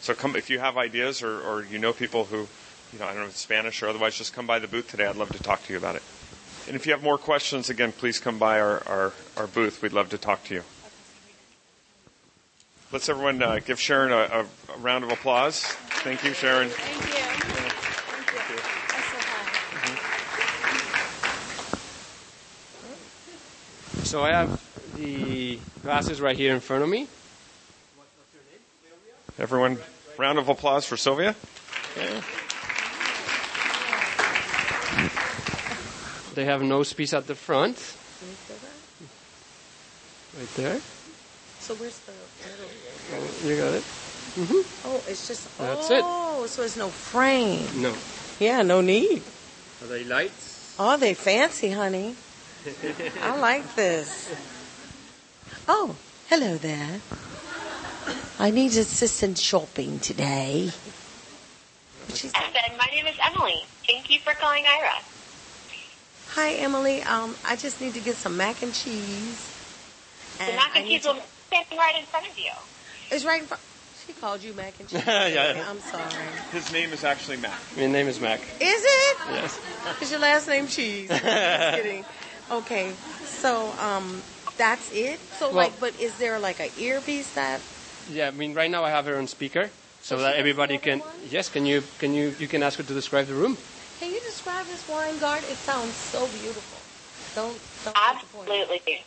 So 0.00 0.12
come 0.12 0.34
if 0.34 0.50
you 0.50 0.58
have 0.58 0.76
ideas 0.76 1.22
or, 1.22 1.40
or 1.40 1.64
you 1.64 1.78
know 1.78 1.92
people 1.92 2.24
who, 2.24 2.48
you 2.92 2.98
know, 2.98 3.06
I 3.06 3.14
don't 3.14 3.22
know, 3.22 3.28
Spanish 3.30 3.80
or 3.80 3.88
otherwise, 3.88 4.18
just 4.18 4.32
come 4.32 4.48
by 4.48 4.58
the 4.58 4.66
booth 4.66 4.90
today. 4.90 5.06
I'd 5.06 5.14
love 5.14 5.30
to 5.30 5.40
talk 5.40 5.64
to 5.66 5.72
you 5.72 5.78
about 5.78 5.94
it. 5.94 6.02
And 6.66 6.74
if 6.74 6.84
you 6.84 6.92
have 6.92 7.02
more 7.04 7.16
questions, 7.16 7.70
again, 7.70 7.92
please 7.92 8.18
come 8.18 8.40
by 8.40 8.58
our, 8.60 8.82
our, 8.88 9.12
our 9.36 9.46
booth. 9.46 9.82
We'd 9.82 9.92
love 9.92 10.10
to 10.10 10.18
talk 10.18 10.42
to 10.46 10.54
you. 10.54 10.64
Let's 12.92 13.08
everyone 13.08 13.42
uh, 13.42 13.58
give 13.64 13.80
Sharon 13.80 14.12
a, 14.12 14.16
a, 14.16 14.40
a, 14.74 14.78
round 14.80 15.02
of 15.04 15.10
applause. 15.10 15.62
Thank 16.04 16.24
you, 16.24 16.34
Sharon. 16.34 16.68
Thank 16.68 17.04
you. 17.04 17.12
Thank 17.12 18.50
you. 18.50 18.56
That's 23.94 24.01
so 24.12 24.18
So 24.18 24.24
I 24.24 24.32
have 24.32 24.60
the 24.98 25.58
glasses 25.82 26.20
right 26.20 26.36
here 26.36 26.52
in 26.52 26.60
front 26.60 26.82
of 26.82 26.88
me. 26.90 27.08
Everyone, 29.38 29.78
round 30.18 30.38
of 30.38 30.50
applause 30.50 30.84
for 30.84 30.98
Sylvia. 30.98 31.34
Okay. 31.96 32.20
They 36.34 36.44
have 36.44 36.60
nose 36.60 36.92
piece 36.92 37.14
at 37.14 37.26
the 37.26 37.34
front. 37.34 37.78
Right 40.38 40.54
there. 40.56 40.78
So 41.60 41.74
where's 41.76 41.98
the 42.00 42.12
middle? 42.44 42.68
Oh, 43.14 43.48
you 43.48 43.56
got 43.56 43.72
it? 43.72 43.82
Mm-hmm. 44.36 44.88
Oh, 44.88 45.02
it's 45.08 45.26
just. 45.26 45.56
That's 45.56 45.90
it. 45.90 46.02
Oh, 46.04 46.44
so 46.48 46.64
it's 46.64 46.76
no 46.76 46.88
frame. 46.88 47.64
No. 47.80 47.94
Yeah, 48.38 48.60
no 48.60 48.82
need. 48.82 49.22
Are 49.80 49.86
they 49.86 50.04
lights? 50.04 50.76
Oh, 50.78 50.98
they 50.98 51.14
fancy, 51.14 51.70
honey. 51.70 52.14
I 53.22 53.36
like 53.38 53.74
this. 53.74 54.32
Oh, 55.68 55.96
hello 56.28 56.56
there. 56.56 57.00
I 58.38 58.50
need 58.50 58.70
assistance 58.76 59.40
shopping 59.40 59.98
today. 59.98 60.70
What 62.06 62.18
she 62.18 62.28
say? 62.28 62.38
said, 62.52 62.76
my 62.78 62.86
name 62.94 63.06
is 63.06 63.16
Emily. 63.22 63.64
Thank 63.86 64.10
you 64.10 64.18
for 64.20 64.32
calling 64.34 64.64
Aira. 64.64 65.02
Hi, 66.34 66.52
Emily. 66.54 67.02
Um, 67.02 67.34
I 67.44 67.56
just 67.56 67.80
need 67.80 67.94
to 67.94 68.00
get 68.00 68.16
some 68.16 68.36
mac 68.36 68.62
and 68.62 68.72
cheese. 68.72 69.48
The 70.38 70.44
mac 70.52 70.76
and 70.76 70.84
need 70.84 70.94
cheese 70.96 71.02
to- 71.02 71.08
will 71.08 71.14
be 71.16 71.22
standing 71.48 71.78
right 71.78 71.98
in 71.98 72.04
front 72.06 72.28
of 72.28 72.38
you. 72.38 72.50
It's 73.10 73.24
right 73.24 73.40
in 73.42 73.46
front. 73.46 73.62
She 74.06 74.12
called 74.14 74.42
you 74.42 74.52
mac 74.54 74.74
and 74.80 74.88
cheese. 74.88 75.02
Yeah. 75.06 75.64
I'm 75.68 75.78
sorry. 75.80 76.04
His 76.52 76.72
name 76.72 76.92
is 76.92 77.04
actually 77.04 77.36
Mac. 77.36 77.58
My 77.76 77.86
name 77.86 78.08
is 78.08 78.20
Mac. 78.20 78.40
Is 78.60 78.82
it? 78.84 79.16
Yes. 79.30 79.60
Is 80.00 80.10
your 80.10 80.20
last 80.20 80.48
name 80.48 80.66
Cheese? 80.66 81.08
Just 81.08 81.22
kidding. 81.22 82.04
Okay, 82.50 82.92
so 83.24 83.72
um, 83.78 84.22
that's 84.56 84.92
it. 84.92 85.20
So 85.38 85.46
Well- 85.46 85.56
like, 85.56 85.80
but 85.80 85.98
is 86.00 86.16
there 86.18 86.38
like 86.38 86.60
a 86.60 86.70
earpiece 86.78 87.30
that? 87.32 87.60
Yeah, 88.10 88.28
I 88.28 88.30
mean, 88.30 88.54
right 88.54 88.70
now 88.70 88.84
I 88.84 88.90
have 88.90 89.06
her 89.06 89.16
on 89.16 89.26
speaker, 89.26 89.70
so 90.02 90.16
So 90.16 90.22
that 90.22 90.36
everybody 90.36 90.78
can. 90.78 91.00
one? 91.00 91.08
Yes, 91.30 91.48
can 91.48 91.64
you 91.66 91.82
can 91.98 92.14
you 92.14 92.34
you 92.38 92.48
can 92.48 92.62
ask 92.62 92.76
her 92.78 92.84
to 92.84 92.94
describe 92.94 93.26
the 93.28 93.34
room? 93.34 93.56
Can 94.00 94.10
you 94.12 94.20
describe 94.20 94.66
this 94.66 94.86
wine 94.88 95.18
guard? 95.18 95.44
It 95.44 95.58
sounds 95.58 95.96
so 95.96 96.26
beautiful. 96.26 96.78
Don't 97.34 97.60
don't. 97.84 97.96
Absolutely. 97.96 99.04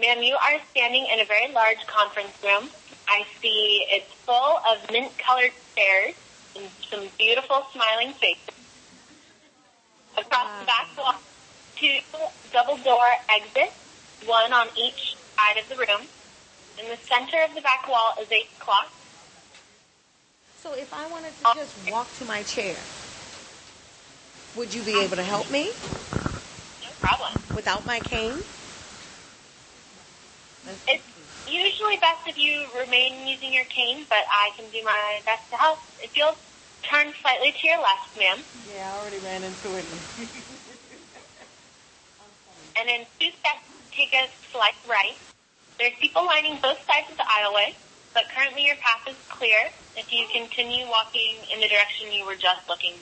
Ma'am, 0.00 0.22
you 0.22 0.36
are 0.36 0.58
standing 0.70 1.06
in 1.12 1.20
a 1.20 1.24
very 1.24 1.52
large 1.52 1.84
conference 1.86 2.32
room. 2.42 2.70
I 3.08 3.26
see 3.42 3.84
it's 3.90 4.12
full 4.24 4.60
of 4.70 4.90
mint-colored 4.92 5.52
chairs 5.76 6.14
and 6.56 6.70
some 6.90 7.08
beautiful 7.18 7.66
smiling 7.72 8.12
faces. 8.14 8.54
Across 10.16 10.60
the 10.60 10.66
back 10.66 10.88
wall, 10.96 11.14
two 11.80 11.98
double-door 12.52 13.06
exits, 13.30 13.74
one 14.26 14.52
on 14.52 14.68
each 14.76 15.16
side 15.36 15.58
of 15.58 15.68
the 15.68 15.76
room. 15.76 16.06
In 16.78 16.88
the 16.88 16.96
center 16.96 17.42
of 17.42 17.54
the 17.54 17.60
back 17.60 17.88
wall 17.88 18.14
is 18.20 18.30
a 18.30 18.46
clock. 18.58 18.90
So 20.62 20.74
if 20.74 20.92
I 20.92 21.08
wanted 21.08 21.32
to 21.38 21.44
just 21.54 21.90
walk 21.90 22.08
to 22.18 22.24
my 22.24 22.42
chair, 22.42 22.76
would 24.56 24.74
you 24.74 24.82
be 24.82 25.00
able 25.00 25.16
to 25.16 25.22
help 25.22 25.50
me 25.50 25.66
No 26.82 26.90
problem. 27.00 27.32
without 27.54 27.86
my 27.86 28.00
cane? 28.00 28.38
It's 30.86 31.04
usually 31.48 31.96
best 31.96 32.26
if 32.26 32.36
you 32.36 32.66
remain 32.78 33.26
using 33.26 33.52
your 33.52 33.64
cane, 33.64 34.04
but 34.08 34.24
I 34.30 34.50
can 34.56 34.66
do 34.70 34.82
my 34.84 35.20
best 35.24 35.48
to 35.50 35.56
help. 35.56 35.78
If 36.02 36.16
you'll 36.16 36.36
turn 36.82 37.12
slightly 37.22 37.52
to 37.52 37.66
your 37.66 37.78
left, 37.78 38.16
ma'am, 38.18 38.38
Yeah, 38.74 38.92
I 38.94 38.98
already 39.00 39.18
ran 39.18 39.44
into 39.44 39.74
it. 39.76 39.84
and 42.78 42.88
in 42.88 43.06
two 43.18 43.30
steps, 43.30 43.66
take 43.92 44.14
a 44.14 44.28
slight 44.52 44.74
right. 44.88 45.16
There's 45.78 45.94
people 46.00 46.24
lining 46.24 46.58
both 46.62 46.78
sides 46.86 47.10
of 47.10 47.16
the 47.16 47.24
aisleway, 47.24 47.74
but 48.14 48.24
currently 48.34 48.66
your 48.66 48.76
path 48.76 49.06
is 49.08 49.16
clear 49.28 49.70
if 49.96 50.12
you 50.12 50.26
continue 50.32 50.86
walking 50.86 51.36
in 51.52 51.60
the 51.60 51.68
direction 51.68 52.12
you 52.12 52.24
were 52.24 52.36
just 52.36 52.68
looking. 52.68 52.94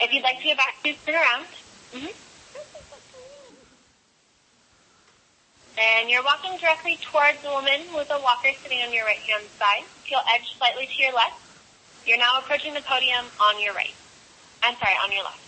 If 0.00 0.12
you'd 0.12 0.22
like 0.22 0.38
to 0.40 0.48
go 0.48 0.56
back, 0.56 0.76
please 0.82 0.96
turn 1.04 1.14
around. 1.14 1.46
hmm 1.92 2.06
And 5.78 6.08
you're 6.08 6.24
walking 6.24 6.56
directly 6.58 6.98
towards 7.02 7.42
the 7.42 7.50
woman 7.50 7.82
with 7.94 8.10
a 8.10 8.18
walker 8.20 8.48
sitting 8.62 8.80
on 8.80 8.92
your 8.92 9.04
right 9.04 9.18
hand 9.18 9.44
side. 9.58 9.84
You'll 10.06 10.24
edge 10.32 10.56
slightly 10.56 10.86
to 10.86 11.02
your 11.02 11.12
left, 11.12 11.40
you're 12.06 12.18
now 12.18 12.38
approaching 12.38 12.72
the 12.72 12.80
podium 12.82 13.24
on 13.40 13.60
your 13.60 13.74
right. 13.74 13.94
I'm 14.62 14.76
sorry, 14.76 14.94
on 15.02 15.12
your 15.12 15.24
left. 15.24 15.45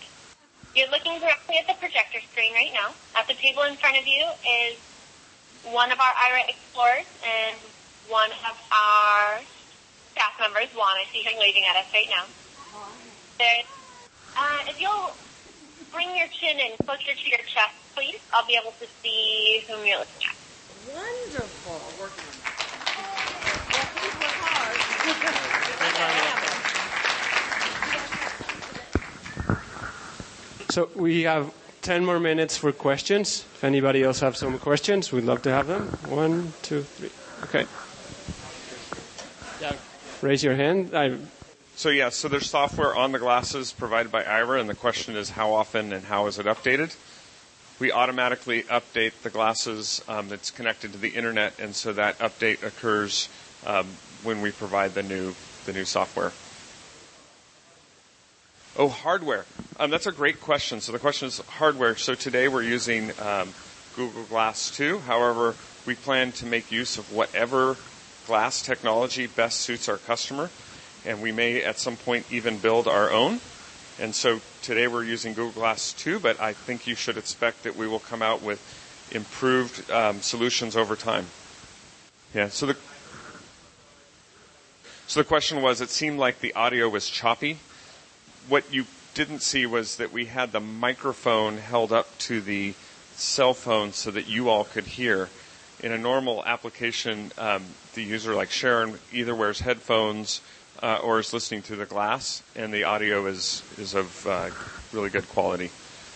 You're 0.79 0.87
looking 0.95 1.19
directly 1.19 1.59
at 1.59 1.67
the 1.67 1.75
projector 1.75 2.23
screen 2.31 2.53
right 2.55 2.71
now. 2.71 2.95
At 3.11 3.27
the 3.27 3.33
table 3.33 3.63
in 3.63 3.75
front 3.75 3.99
of 3.99 4.07
you 4.07 4.23
is 4.47 4.79
one 5.75 5.91
of 5.91 5.99
our 5.99 6.13
Aira 6.23 6.47
explorers 6.47 7.03
and 7.19 7.59
one 8.07 8.31
of 8.47 8.55
our 8.71 9.43
staff 10.15 10.39
members, 10.39 10.71
Juan. 10.71 10.95
I 10.95 11.03
see 11.11 11.19
him 11.19 11.35
waving 11.35 11.67
at 11.67 11.75
us 11.75 11.91
right 11.91 12.07
now. 12.07 12.23
Uh, 14.39 14.71
if 14.71 14.79
you'll 14.79 15.11
bring 15.91 16.15
your 16.15 16.31
chin 16.31 16.55
in 16.63 16.77
closer 16.87 17.11
to 17.11 17.27
your 17.27 17.43
chest, 17.43 17.75
please, 17.93 18.23
I'll 18.31 18.47
be 18.47 18.55
able 18.55 18.71
to 18.79 18.87
see 19.03 19.65
whom 19.67 19.83
you're 19.85 19.99
looking 19.99 20.23
at. 20.31 20.39
Wonderful. 20.95 22.38
So 30.69 30.87
we 30.95 31.23
have 31.23 31.51
10 31.81 32.05
more 32.05 32.19
minutes 32.19 32.55
for 32.55 32.71
questions. 32.71 33.43
If 33.55 33.63
anybody 33.63 34.03
else 34.03 34.19
have 34.19 34.37
some 34.37 34.59
questions, 34.59 35.11
we'd 35.11 35.23
love 35.23 35.41
to 35.43 35.49
have 35.51 35.65
them. 35.65 35.87
One, 36.07 36.53
two, 36.61 36.83
three. 36.83 37.09
Okay. 37.43 37.65
Yeah. 39.59 39.73
Raise 40.21 40.43
your 40.43 40.55
hand. 40.55 40.93
I, 40.95 41.17
So 41.75 41.89
yeah, 41.89 42.09
so 42.09 42.27
there's 42.27 42.47
software 42.49 42.95
on 42.95 43.13
the 43.13 43.19
glasses 43.19 43.71
provided 43.71 44.11
by 44.11 44.21
Aira, 44.23 44.59
and 44.59 44.69
the 44.69 44.75
question 44.75 45.15
is 45.15 45.31
how 45.31 45.53
often 45.53 45.91
and 45.91 46.03
how 46.05 46.27
is 46.27 46.37
it 46.37 46.45
updated? 46.45 46.95
We 47.79 47.91
automatically 47.91 48.63
update 48.63 49.13
the 49.23 49.29
glasses 49.31 50.03
um, 50.07 50.27
that's 50.27 50.51
connected 50.51 50.91
to 50.91 50.99
the 50.99 51.09
internet, 51.09 51.57
and 51.59 51.73
so 51.73 51.93
that 51.93 52.19
update 52.19 52.61
occurs 52.63 53.27
um, 53.65 53.87
when 54.23 54.41
we 54.41 54.51
provide 54.51 54.93
the 54.93 55.03
new 55.03 55.33
the 55.65 55.73
new 55.73 55.85
software. 55.85 56.33
Oh, 58.79 58.87
hardware. 58.87 59.43
Um, 59.77 59.91
that's 59.91 60.07
a 60.07 60.11
great 60.13 60.39
question. 60.39 60.79
So 60.79 60.93
the 60.93 60.99
question 60.99 61.27
is 61.27 61.39
hardware. 61.39 61.97
So 61.97 62.13
today 62.13 62.47
we're 62.47 62.63
using 62.63 63.11
um, 63.19 63.49
Google 63.97 64.23
Glass 64.23 64.71
2. 64.71 64.99
However, 64.99 65.53
we 65.85 65.95
plan 65.95 66.31
to 66.33 66.45
make 66.45 66.71
use 66.71 66.97
of 66.97 67.11
whatever 67.11 67.75
glass 68.25 68.61
technology 68.61 69.27
best 69.27 69.59
suits 69.59 69.89
our 69.89 69.97
customer, 69.97 70.49
and 71.05 71.21
we 71.21 71.33
may 71.33 71.61
at 71.61 71.77
some 71.77 71.97
point 71.97 72.25
even 72.31 72.57
build 72.57 72.87
our 72.87 73.11
own. 73.11 73.41
And 73.99 74.15
so 74.15 74.39
today 74.61 74.87
we're 74.87 75.03
using 75.03 75.33
Google 75.33 75.51
Glass 75.51 75.91
2, 75.91 76.21
but 76.21 76.39
I 76.39 76.53
think 76.53 76.87
you 76.87 76.95
should 76.95 77.17
expect 77.17 77.63
that 77.63 77.75
we 77.75 77.85
will 77.85 77.99
come 77.99 78.21
out 78.21 78.41
with 78.41 78.61
improved 79.11 79.91
um, 79.91 80.21
solutions 80.21 80.77
over 80.77 80.95
time. 80.95 81.25
Yeah. 82.33 82.47
So 82.47 82.67
the 82.67 82.77
so 85.07 85.19
the 85.19 85.25
question 85.25 85.61
was, 85.61 85.81
it 85.81 85.89
seemed 85.89 86.17
like 86.17 86.39
the 86.39 86.53
audio 86.53 86.87
was 86.87 87.09
choppy. 87.09 87.57
What 88.49 88.73
you 88.73 88.85
didn't 89.13 89.41
see 89.41 89.65
was 89.65 89.97
that 89.97 90.11
we 90.11 90.25
had 90.25 90.51
the 90.51 90.59
microphone 90.59 91.57
held 91.57 91.91
up 91.91 92.17
to 92.19 92.41
the 92.41 92.73
cell 93.15 93.53
phone 93.53 93.93
so 93.93 94.11
that 94.11 94.27
you 94.27 94.49
all 94.49 94.63
could 94.63 94.85
hear. 94.85 95.29
In 95.81 95.91
a 95.91 95.97
normal 95.97 96.43
application, 96.45 97.31
um, 97.37 97.63
the 97.93 98.03
user, 98.03 98.33
like 98.33 98.49
Sharon, 98.49 98.99
either 99.13 99.35
wears 99.35 99.59
headphones 99.59 100.41
uh, 100.81 100.99
or 101.03 101.19
is 101.19 101.31
listening 101.31 101.61
through 101.61 101.77
the 101.77 101.85
glass, 101.85 102.43
and 102.55 102.73
the 102.73 102.83
audio 102.85 103.25
is 103.27 103.63
is 103.77 103.93
of 103.93 104.27
uh, 104.27 104.49
really 104.93 105.09
good 105.09 105.27
quality. 105.29 105.69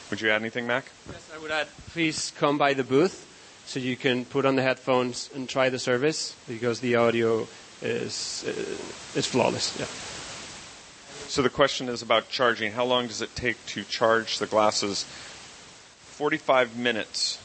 Would 0.10 0.22
you 0.22 0.30
add 0.30 0.42
anything, 0.42 0.68
Mac? 0.68 0.86
yes, 1.12 1.30
I 1.34 1.40
would 1.40 1.52
add, 1.52 1.68
please 1.92 2.32
come 2.38 2.58
by 2.58 2.74
the 2.74 2.84
booth 2.84 3.30
so 3.66 3.80
you 3.80 3.96
can 3.96 4.26
put 4.26 4.46
on 4.46 4.56
the 4.56 4.62
headphones 4.62 5.30
and 5.34 5.48
try 5.48 5.70
the 5.70 5.80
service 5.80 6.36
because 6.48 6.80
the 6.80 6.96
audio 6.96 7.48
is 7.82 8.44
uh, 8.48 9.18
is 9.18 9.26
flawless. 9.26 9.78
Yeah. 9.80 10.13
So 11.34 11.42
the 11.42 11.50
question 11.50 11.90
is 11.90 12.04
about 12.04 12.30
charging. 12.30 12.74
How 12.74 12.86
long 12.86 13.08
does 13.08 13.20
it 13.24 13.36
take 13.36 13.58
to 13.74 13.84
charge 13.84 14.38
the 14.38 14.46
glasses? 14.46 15.04
45 16.14 16.78
minutes. 16.78 17.40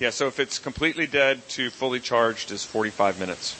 Yeah, 0.00 0.10
so 0.10 0.26
if 0.26 0.40
it's 0.40 0.58
completely 0.58 1.06
dead 1.06 1.48
to 1.50 1.70
fully 1.70 2.00
charged 2.00 2.50
is 2.50 2.64
45 2.64 3.20
minutes. 3.20 3.54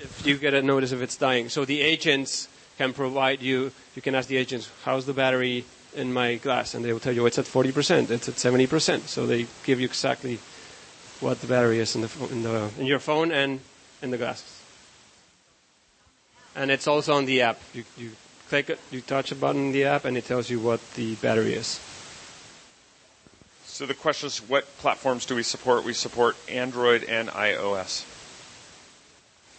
If 0.00 0.22
you 0.24 0.38
get 0.38 0.54
a 0.54 0.62
notice 0.62 0.92
if 0.92 1.02
it's 1.02 1.16
dying. 1.16 1.48
So 1.48 1.64
the 1.64 1.80
agents 1.80 2.46
can 2.78 2.92
provide 2.92 3.42
you. 3.42 3.72
You 3.96 4.02
can 4.02 4.14
ask 4.14 4.28
the 4.28 4.36
agents, 4.36 4.70
"How's 4.84 5.04
the 5.04 5.12
battery 5.12 5.64
in 5.96 6.12
my 6.12 6.36
glass?" 6.36 6.72
And 6.72 6.84
they 6.84 6.92
will 6.92 7.00
tell 7.00 7.14
you 7.14 7.26
it's 7.26 7.36
at 7.40 7.46
40%, 7.46 8.12
it's 8.12 8.28
at 8.28 8.38
70%. 8.38 9.08
So 9.08 9.26
they 9.26 9.48
give 9.64 9.80
you 9.80 9.86
exactly 9.86 10.38
what 11.18 11.40
the 11.40 11.48
battery 11.48 11.80
is 11.80 11.96
in 11.96 12.02
the 12.02 12.10
in 12.30 12.44
the 12.44 12.70
in 12.78 12.86
your 12.86 13.00
phone 13.00 13.32
and 13.32 13.58
in 14.02 14.12
the 14.12 14.18
glasses. 14.18 14.53
And 16.56 16.70
it's 16.70 16.86
also 16.86 17.14
on 17.14 17.26
the 17.26 17.42
app. 17.42 17.60
You, 17.72 17.84
you 17.96 18.12
click 18.48 18.70
it, 18.70 18.78
you 18.90 19.00
touch 19.00 19.32
a 19.32 19.34
button 19.34 19.66
in 19.66 19.72
the 19.72 19.84
app, 19.84 20.04
and 20.04 20.16
it 20.16 20.24
tells 20.26 20.48
you 20.48 20.60
what 20.60 20.80
the 20.94 21.14
battery 21.16 21.54
is. 21.54 21.80
So 23.64 23.86
the 23.86 23.94
question 23.94 24.28
is, 24.28 24.38
what 24.38 24.64
platforms 24.78 25.26
do 25.26 25.34
we 25.34 25.42
support? 25.42 25.84
We 25.84 25.94
support 25.94 26.36
Android 26.48 27.02
and 27.02 27.28
iOS. 27.30 28.04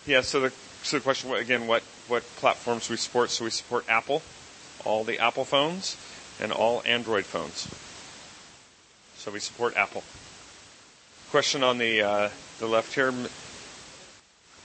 Yeah. 0.06 0.22
So 0.22 0.40
the 0.40 0.54
so 0.84 0.98
the 0.98 1.04
question 1.04 1.34
again, 1.34 1.68
what 1.68 1.84
what 2.08 2.24
platforms 2.38 2.90
we 2.90 2.96
support? 2.96 3.30
So 3.30 3.44
we 3.44 3.50
support 3.50 3.84
Apple, 3.90 4.22
all 4.86 5.04
the 5.04 5.20
Apple 5.20 5.44
phones, 5.44 5.98
and 6.40 6.54
all 6.54 6.82
Android 6.86 7.26
phones. 7.26 7.68
So 9.18 9.32
we 9.32 9.40
support 9.40 9.76
Apple. 9.76 10.04
Question 11.32 11.64
on 11.64 11.78
the 11.78 12.02
uh, 12.02 12.30
the 12.60 12.68
left 12.68 12.94
here. 12.94 13.14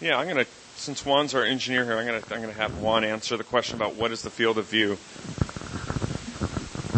Yeah, 0.00 0.16
I'm 0.16 0.28
gonna 0.28 0.46
since 0.80 1.04
Juan's 1.04 1.34
our 1.34 1.44
engineer 1.44 1.84
here, 1.84 1.98
I'm 1.98 2.06
gonna 2.06 2.22
I'm 2.30 2.40
gonna 2.40 2.54
have 2.54 2.80
Juan 2.80 3.04
answer 3.04 3.36
the 3.36 3.44
question 3.44 3.76
about 3.76 3.96
what 3.96 4.12
is 4.12 4.22
the 4.22 4.30
field 4.30 4.56
of 4.56 4.64
view. 4.64 4.96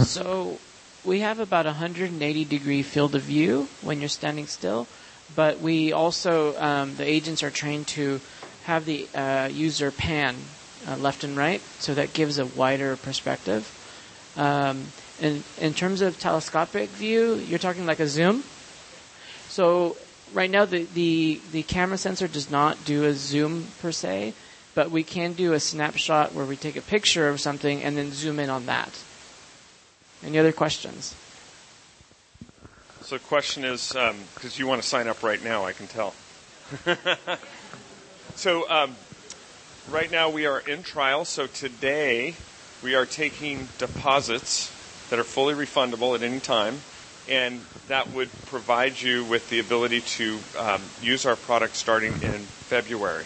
So 0.05 0.59
we 1.05 1.21
have 1.21 1.41
about 1.41 1.67
180 1.67 2.45
degree 2.45 2.83
field 2.83 3.17
of 3.17 3.23
view 3.23 3.67
when 3.83 3.99
you're 3.99 4.09
standing 4.09 4.47
still, 4.47 4.87
but 5.35 5.61
we 5.61 5.93
also 5.93 6.57
um, 6.61 6.95
the 6.95 7.05
agents 7.05 7.43
are 7.43 7.51
trained 7.51 7.89
to 7.89 8.21
have 8.65 8.85
the 8.85 9.09
uh, 9.17 9.49
user 9.53 9.91
pan 9.91 10.37
uh, 10.87 10.97
left 10.97 11.25
and 11.25 11.37
right, 11.37 11.61
so 11.81 11.93
that 11.95 12.13
gives 12.15 12.39
a 12.39 12.47
wider 12.47 12.97
perspective. 12.97 13.67
Um, 14.37 14.87
in 15.21 15.43
in 15.61 15.75
terms 15.75 16.03
of 16.03 16.21
telescopic 16.21 16.89
view, 16.91 17.35
you're 17.35 17.59
talking 17.59 17.85
like 17.85 17.99
a 17.99 18.07
zoom. 18.07 18.45
So 19.49 19.97
right 20.33 20.51
now 20.51 20.65
the, 20.65 20.85
the, 20.95 21.41
the 21.53 21.63
camera 21.63 21.99
sensor 21.99 22.29
does 22.29 22.51
not 22.51 22.85
do 22.85 23.05
a 23.05 23.13
zoom 23.13 23.67
per 23.81 23.93
se, 23.93 24.35
but 24.75 24.91
we 24.91 25.03
can 25.03 25.33
do 25.33 25.53
a 25.53 25.61
snapshot 25.61 26.35
where 26.35 26.45
we 26.45 26.57
take 26.57 26.77
a 26.77 26.81
picture 26.83 27.29
of 27.29 27.41
something 27.41 27.83
and 27.83 27.97
then 27.97 28.13
zoom 28.13 28.39
in 28.39 28.51
on 28.51 28.67
that. 28.67 28.99
Any 30.25 30.39
other 30.39 30.53
questions? 30.53 31.15
So 33.03 33.19
question 33.19 33.65
is, 33.65 33.89
because 33.89 34.15
um, 34.45 34.51
you 34.55 34.67
want 34.67 34.81
to 34.81 34.89
sign 34.89 35.09
up 35.09 35.23
right 35.23 35.43
now, 35.43 35.65
I 35.65 35.73
can 35.73 35.87
tell. 35.87 36.15
so 38.37 38.71
um, 38.71 38.95
right 39.91 40.11
now 40.11 40.31
we 40.31 40.47
are 40.47 40.61
in 40.61 40.83
trial. 40.83 41.25
So 41.25 41.47
today 41.47 42.35
we 42.83 42.95
are 42.95 43.05
taking 43.05 43.69
deposits 43.79 44.71
that 45.11 45.19
are 45.19 45.25
fully 45.25 45.55
refundable 45.55 46.15
at 46.15 46.23
any 46.23 46.41
time 46.41 46.81
and 47.29 47.61
that 47.89 48.13
would 48.13 48.31
provide 48.47 49.01
you 49.01 49.25
with 49.25 49.49
the 49.51 49.59
ability 49.59 50.01
to 50.01 50.39
um, 50.59 50.83
use 51.01 51.27
our 51.27 51.37
product 51.37 51.77
starting 51.77 52.13
in 52.13 52.41
February. 52.69 53.25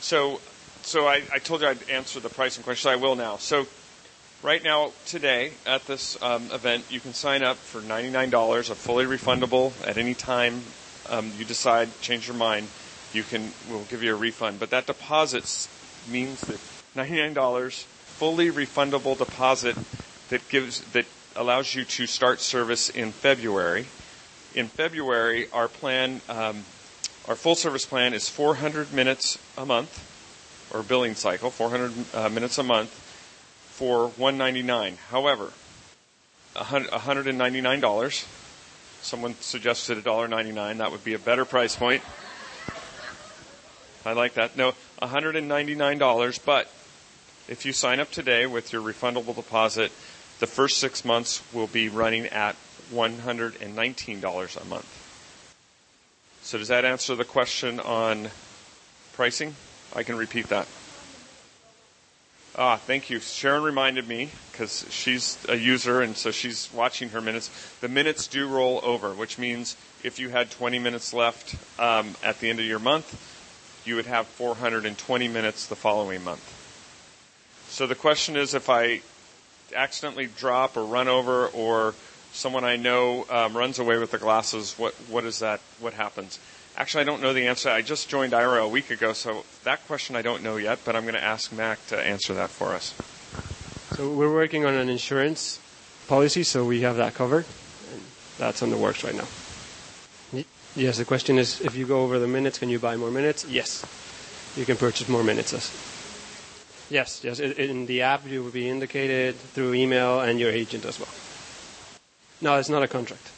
So, 0.00 0.40
so 0.82 1.06
I, 1.06 1.22
I, 1.32 1.38
told 1.38 1.62
you 1.62 1.68
I'd 1.68 1.88
answer 1.88 2.20
the 2.20 2.28
pricing 2.28 2.62
question. 2.64 2.88
So 2.88 2.90
I 2.90 2.96
will 2.96 3.16
now. 3.16 3.36
So, 3.36 3.66
right 4.42 4.62
now, 4.62 4.92
today 5.06 5.52
at 5.66 5.86
this 5.86 6.20
um, 6.22 6.50
event, 6.50 6.84
you 6.90 7.00
can 7.00 7.14
sign 7.14 7.42
up 7.42 7.56
for 7.56 7.80
$99, 7.80 8.70
a 8.70 8.74
fully 8.74 9.04
refundable 9.04 9.72
at 9.86 9.96
any 9.96 10.14
time 10.14 10.62
um, 11.08 11.32
you 11.38 11.44
decide, 11.44 11.88
change 12.00 12.28
your 12.28 12.36
mind. 12.36 12.68
You 13.12 13.22
can, 13.22 13.52
we'll 13.68 13.84
give 13.84 14.02
you 14.02 14.14
a 14.14 14.16
refund. 14.16 14.58
But 14.60 14.70
that 14.70 14.86
deposit 14.86 15.68
means 16.08 16.40
that 16.42 16.58
$99 16.96 17.84
fully 17.84 18.50
refundable 18.50 19.16
deposit 19.16 19.76
that 20.30 20.48
gives 20.48 20.80
that 20.92 21.06
allows 21.36 21.74
you 21.74 21.84
to 21.84 22.06
start 22.06 22.40
service 22.40 22.88
in 22.88 23.12
February. 23.12 23.86
In 24.54 24.68
February, 24.68 25.48
our 25.52 25.68
plan, 25.68 26.20
um, 26.28 26.64
our 27.28 27.36
full 27.36 27.54
service 27.54 27.86
plan 27.86 28.14
is 28.14 28.28
400 28.28 28.92
minutes 28.92 29.38
a 29.56 29.64
month, 29.64 30.08
or 30.72 30.82
billing 30.82 31.14
cycle, 31.14 31.50
400 31.50 31.92
uh, 32.14 32.28
minutes 32.28 32.58
a 32.58 32.62
month 32.62 32.90
for 32.90 34.08
199. 34.08 34.98
However, 35.10 35.52
$199. 36.54 38.26
Someone 39.00 39.34
suggested 39.40 39.98
$1.99. 40.04 40.78
That 40.78 40.92
would 40.92 41.04
be 41.04 41.14
a 41.14 41.18
better 41.18 41.44
price 41.44 41.74
point. 41.74 42.02
I 44.04 44.12
like 44.12 44.34
that. 44.34 44.56
No, 44.56 44.74
$199. 45.00 46.44
But 46.44 46.70
if 47.48 47.64
you 47.64 47.72
sign 47.72 48.00
up 48.00 48.10
today 48.10 48.46
with 48.46 48.72
your 48.72 48.82
refundable 48.82 49.34
deposit, 49.34 49.92
the 50.42 50.46
first 50.48 50.78
six 50.78 51.04
months 51.04 51.40
will 51.52 51.68
be 51.68 51.88
running 51.88 52.26
at 52.26 52.56
$119 52.92 54.60
a 54.60 54.64
month. 54.64 55.58
So 56.42 56.58
does 56.58 56.66
that 56.66 56.84
answer 56.84 57.14
the 57.14 57.24
question 57.24 57.78
on 57.78 58.28
pricing? 59.12 59.54
I 59.94 60.02
can 60.02 60.16
repeat 60.16 60.48
that. 60.48 60.66
Ah, 62.58 62.74
thank 62.74 63.08
you. 63.08 63.20
Sharon 63.20 63.62
reminded 63.62 64.08
me 64.08 64.30
because 64.50 64.84
she's 64.90 65.38
a 65.48 65.54
user 65.54 66.02
and 66.02 66.16
so 66.16 66.32
she's 66.32 66.68
watching 66.74 67.10
her 67.10 67.20
minutes. 67.20 67.48
The 67.80 67.86
minutes 67.86 68.26
do 68.26 68.48
roll 68.48 68.80
over, 68.82 69.14
which 69.14 69.38
means 69.38 69.76
if 70.02 70.18
you 70.18 70.30
had 70.30 70.50
20 70.50 70.80
minutes 70.80 71.14
left 71.14 71.54
um, 71.78 72.16
at 72.24 72.40
the 72.40 72.50
end 72.50 72.58
of 72.58 72.66
your 72.66 72.80
month, 72.80 73.14
you 73.86 73.94
would 73.94 74.06
have 74.06 74.26
420 74.26 75.28
minutes 75.28 75.68
the 75.68 75.76
following 75.76 76.24
month. 76.24 76.58
So 77.68 77.86
the 77.86 77.94
question 77.94 78.36
is 78.36 78.54
if 78.54 78.68
I 78.68 79.02
accidentally 79.74 80.26
drop 80.26 80.76
or 80.76 80.84
run 80.84 81.08
over, 81.08 81.46
or 81.48 81.94
someone 82.32 82.64
I 82.64 82.76
know 82.76 83.26
um, 83.30 83.56
runs 83.56 83.78
away 83.78 83.98
with 83.98 84.10
the 84.10 84.18
glasses, 84.18 84.74
what 84.78 84.94
what 85.08 85.24
is 85.24 85.40
that? 85.40 85.60
What 85.80 85.94
happens? 85.94 86.38
Actually, 86.76 87.02
I 87.02 87.04
don't 87.04 87.20
know 87.22 87.32
the 87.32 87.48
answer. 87.48 87.68
I 87.68 87.82
just 87.82 88.08
joined 88.08 88.32
Aira 88.32 88.62
a 88.62 88.68
week 88.68 88.90
ago, 88.90 89.12
so 89.12 89.44
that 89.64 89.86
question 89.86 90.16
I 90.16 90.22
don't 90.22 90.42
know 90.42 90.56
yet. 90.56 90.80
But 90.84 90.96
I'm 90.96 91.02
going 91.02 91.14
to 91.14 91.22
ask 91.22 91.52
Mac 91.52 91.86
to 91.88 92.00
answer 92.00 92.32
that 92.34 92.50
for 92.50 92.68
us. 92.68 92.94
So 93.96 94.10
we're 94.10 94.32
working 94.32 94.64
on 94.64 94.74
an 94.74 94.88
insurance 94.88 95.60
policy, 96.08 96.42
so 96.42 96.64
we 96.64 96.80
have 96.80 96.96
that 96.96 97.14
covered. 97.14 97.44
and 97.92 98.02
That's 98.38 98.62
on 98.62 98.70
the 98.70 98.78
works 98.78 99.04
right 99.04 99.14
now. 99.14 99.26
Yes, 100.74 100.96
the 100.96 101.04
question 101.04 101.38
is 101.38 101.60
if 101.60 101.76
you 101.76 101.86
go 101.86 102.02
over 102.02 102.18
the 102.18 102.26
minutes, 102.26 102.58
can 102.58 102.70
you 102.70 102.78
buy 102.78 102.96
more 102.96 103.10
minutes? 103.10 103.44
Yes, 103.44 103.84
you 104.56 104.64
can 104.64 104.76
purchase 104.78 105.06
more 105.08 105.22
minutes. 105.22 105.52
Yes, 106.92 107.24
yes. 107.24 107.40
In 107.40 107.86
the 107.86 108.02
app, 108.02 108.28
you 108.28 108.44
will 108.44 108.50
be 108.50 108.68
indicated 108.68 109.34
through 109.36 109.72
email 109.72 110.20
and 110.20 110.38
your 110.38 110.50
agent 110.50 110.84
as 110.84 111.00
well. 111.00 111.08
No, 112.42 112.58
it's 112.58 112.68
not 112.68 112.82
a 112.82 112.88
contract. 112.88 113.30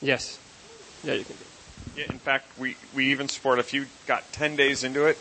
Yes. 0.00 0.38
Yeah, 1.04 1.14
you 1.14 1.24
can 1.24 1.36
do. 1.36 2.02
In 2.10 2.18
fact, 2.18 2.46
we, 2.58 2.76
we 2.94 3.10
even 3.10 3.28
support 3.28 3.58
if 3.58 3.74
you 3.74 3.84
got 4.06 4.32
10 4.32 4.56
days 4.56 4.84
into 4.84 5.04
it 5.04 5.18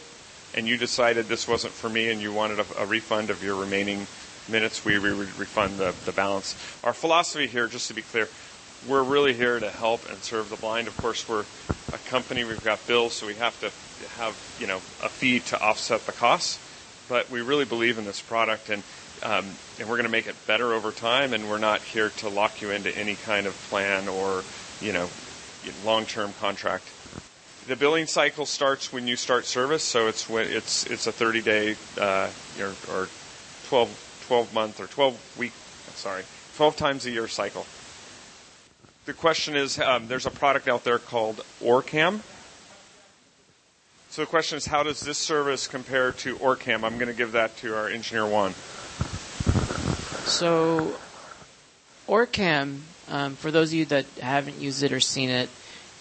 and 0.55 0.65
you 0.65 0.77
decided 0.77 1.27
this 1.27 1.45
wasn't 1.45 1.73
for 1.73 1.89
me 1.89 2.09
and 2.09 2.21
you 2.21 2.31
wanted 2.31 2.59
a, 2.59 2.65
a 2.83 2.85
refund 2.85 3.29
of 3.29 3.43
your 3.43 3.59
remaining 3.59 4.07
minutes, 4.47 4.85
we 4.85 4.97
would 4.97 5.37
refund 5.37 5.77
the, 5.77 5.93
the 6.05 6.13
balance. 6.13 6.55
Our 6.85 6.93
philosophy 6.93 7.47
here, 7.47 7.67
just 7.67 7.89
to 7.89 7.93
be 7.93 8.01
clear, 8.01 8.29
we're 8.87 9.03
really 9.03 9.33
here 9.33 9.59
to 9.59 9.69
help 9.69 10.09
and 10.09 10.17
serve 10.19 10.49
the 10.49 10.55
blind. 10.55 10.87
Of 10.87 10.97
course, 10.97 11.27
we're 11.27 11.45
a 11.93 11.97
company, 12.09 12.43
we've 12.43 12.63
got 12.63 12.85
bills, 12.87 13.13
so 13.13 13.27
we 13.27 13.35
have 13.35 13.59
to 13.61 13.71
have 14.17 14.37
you 14.59 14.67
know 14.67 14.77
a 14.77 15.09
fee 15.09 15.39
to 15.39 15.61
offset 15.61 16.05
the 16.05 16.11
costs. 16.11 16.59
But 17.07 17.29
we 17.29 17.41
really 17.41 17.65
believe 17.65 17.97
in 17.97 18.05
this 18.05 18.21
product, 18.21 18.69
and 18.69 18.83
um, 19.23 19.45
and 19.79 19.89
we're 19.89 19.97
going 19.97 20.03
to 20.03 20.11
make 20.11 20.27
it 20.27 20.35
better 20.47 20.73
over 20.73 20.91
time. 20.91 21.33
And 21.33 21.49
we're 21.49 21.57
not 21.57 21.81
here 21.81 22.09
to 22.17 22.29
lock 22.29 22.61
you 22.61 22.71
into 22.71 22.95
any 22.97 23.15
kind 23.15 23.47
of 23.47 23.53
plan 23.69 24.07
or 24.07 24.43
you 24.81 24.93
know 24.93 25.09
long-term 25.83 26.33
contract. 26.39 26.85
The 27.67 27.75
billing 27.75 28.07
cycle 28.07 28.45
starts 28.45 28.91
when 28.91 29.07
you 29.07 29.15
start 29.15 29.45
service, 29.45 29.83
so 29.83 30.07
it's 30.07 30.29
it's 30.29 30.85
it's 30.85 31.07
a 31.07 31.11
30-day 31.11 31.75
uh, 31.99 32.29
or, 32.59 32.73
or 32.93 33.07
12 33.67 34.23
12 34.27 34.53
month 34.53 34.79
or 34.79 34.87
12 34.87 35.37
week 35.39 35.51
sorry 35.95 36.23
12 36.55 36.75
times 36.75 37.05
a 37.05 37.11
year 37.11 37.27
cycle. 37.27 37.65
The 39.09 39.15
question 39.15 39.55
is, 39.55 39.79
um, 39.79 40.07
there's 40.07 40.27
a 40.27 40.31
product 40.31 40.67
out 40.67 40.83
there 40.83 40.99
called 40.99 41.43
Orcam 41.63 42.21
so 44.11 44.23
the 44.23 44.27
question 44.27 44.57
is, 44.57 44.65
how 44.65 44.81
does 44.81 45.01
this 45.01 45.19
service 45.19 45.67
compare 45.67 46.11
to 46.13 46.35
Orcam? 46.37 46.83
I'm 46.83 46.97
going 46.97 47.07
to 47.07 47.13
give 47.13 47.33
that 47.33 47.55
to 47.57 47.75
our 47.77 47.87
engineer 47.87 48.25
Juan. 48.25 48.53
So 50.25 50.95
Orcam, 52.07 52.79
um, 53.07 53.35
for 53.35 53.51
those 53.51 53.69
of 53.69 53.75
you 53.75 53.85
that 53.85 54.05
haven't 54.19 54.57
used 54.57 54.81
it 54.81 54.93
or 54.93 54.99
seen 54.99 55.29
it, 55.29 55.47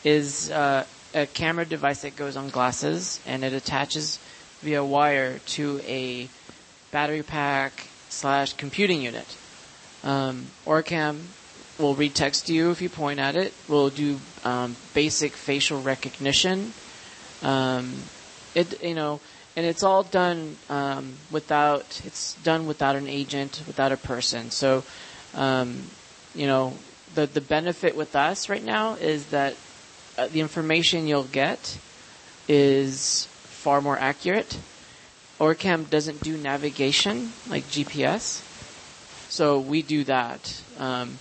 is 0.05 0.51
uh, 0.51 0.85
a 1.15 1.27
camera 1.27 1.67
device 1.67 2.01
that 2.03 2.17
goes 2.17 2.35
on 2.35 2.49
glasses 2.49 3.21
and 3.27 3.45
it 3.45 3.53
attaches 3.53 4.19
via 4.63 4.83
wire 4.83 5.39
to 5.41 5.79
a 5.87 6.29
battery 6.91 7.23
pack 7.23 7.89
slash 8.09 8.55
computing 8.55 9.03
unit. 9.03 9.37
Um, 10.03 10.47
Orcam 10.65 11.21
will 11.79 11.95
read 11.95 12.15
text 12.15 12.47
to 12.47 12.55
you 12.55 12.71
if 12.71 12.81
you 12.83 12.89
point 12.89 13.21
at 13.21 13.37
it. 13.37 13.53
We'll 13.69 13.91
do 13.91 14.21
um, 14.45 14.77
basic 14.95 15.33
facial 15.35 15.81
recognition 15.81 16.73
Um, 17.43 17.95
it 18.55 18.83
you 18.83 18.95
know, 18.95 19.21
and 19.57 19.65
it's 19.67 19.83
all 19.83 20.03
done 20.03 20.57
um, 20.69 21.15
without 21.31 22.01
it's 22.05 22.35
done 22.43 22.67
without 22.67 22.97
an 22.97 23.07
agent, 23.09 23.63
without 23.67 23.93
a 23.93 23.97
person. 23.97 24.51
So, 24.51 24.85
um, 25.35 25.83
you 26.35 26.47
know, 26.47 26.75
the 27.15 27.27
the 27.27 27.41
benefit 27.41 27.97
with 27.97 28.17
us 28.17 28.49
right 28.49 28.65
now 28.65 28.95
is 28.95 29.27
that 29.27 29.55
uh, 30.17 30.27
the 30.29 30.41
information 30.41 31.07
you'll 31.07 31.25
get 31.25 31.79
is 32.49 33.27
far 33.45 33.81
more 33.81 33.99
accurate. 33.99 34.59
Orcam 35.39 35.89
doesn't 35.89 36.21
do 36.23 36.37
navigation 36.37 37.33
like 37.49 37.63
GPS, 37.65 38.43
so 39.29 39.61
we 39.61 39.83
do 39.83 40.03
that. 40.05 40.61
Um, 40.79 41.21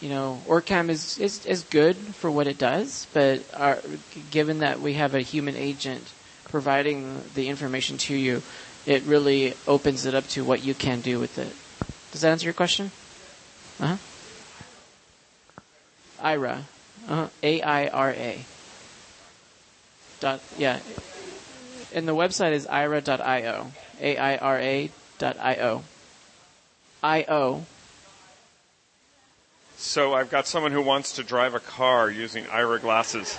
you 0.00 0.08
know, 0.08 0.40
Orcam 0.46 0.88
is, 0.88 1.18
is, 1.18 1.44
is 1.46 1.62
good 1.64 1.96
for 1.96 2.30
what 2.30 2.46
it 2.46 2.58
does, 2.58 3.06
but 3.12 3.42
our, 3.54 3.78
given 4.30 4.60
that 4.60 4.80
we 4.80 4.94
have 4.94 5.14
a 5.14 5.20
human 5.20 5.56
agent 5.56 6.10
providing 6.44 7.22
the 7.34 7.48
information 7.48 7.98
to 7.98 8.14
you, 8.14 8.42
it 8.86 9.02
really 9.04 9.54
opens 9.68 10.06
it 10.06 10.14
up 10.14 10.26
to 10.28 10.42
what 10.44 10.64
you 10.64 10.74
can 10.74 11.00
do 11.00 11.18
with 11.18 11.38
it. 11.38 11.54
Does 12.12 12.22
that 12.22 12.30
answer 12.30 12.46
your 12.46 12.54
question? 12.54 12.90
Uh 13.78 13.96
huh. 13.96 13.96
Aira. 16.22 16.62
Uh-huh. 17.08 17.28
A 17.42 17.62
I 17.62 17.88
R 17.88 18.10
A. 18.10 18.44
Dot, 20.20 20.40
yeah. 20.58 20.80
And 21.94 22.06
the 22.06 22.14
website 22.14 22.52
is 22.52 22.66
aira.io. 22.66 23.72
A 24.00 24.16
I 24.16 24.36
R 24.36 24.58
A 24.58 24.90
dot 25.18 25.36
I-O. 25.38 25.82
I-O. 27.02 27.64
So 29.80 30.12
I've 30.12 30.30
got 30.30 30.46
someone 30.46 30.72
who 30.72 30.82
wants 30.82 31.14
to 31.14 31.22
drive 31.22 31.54
a 31.54 31.58
car 31.58 32.10
using 32.10 32.44
Aira 32.44 32.78
glasses. 32.82 33.38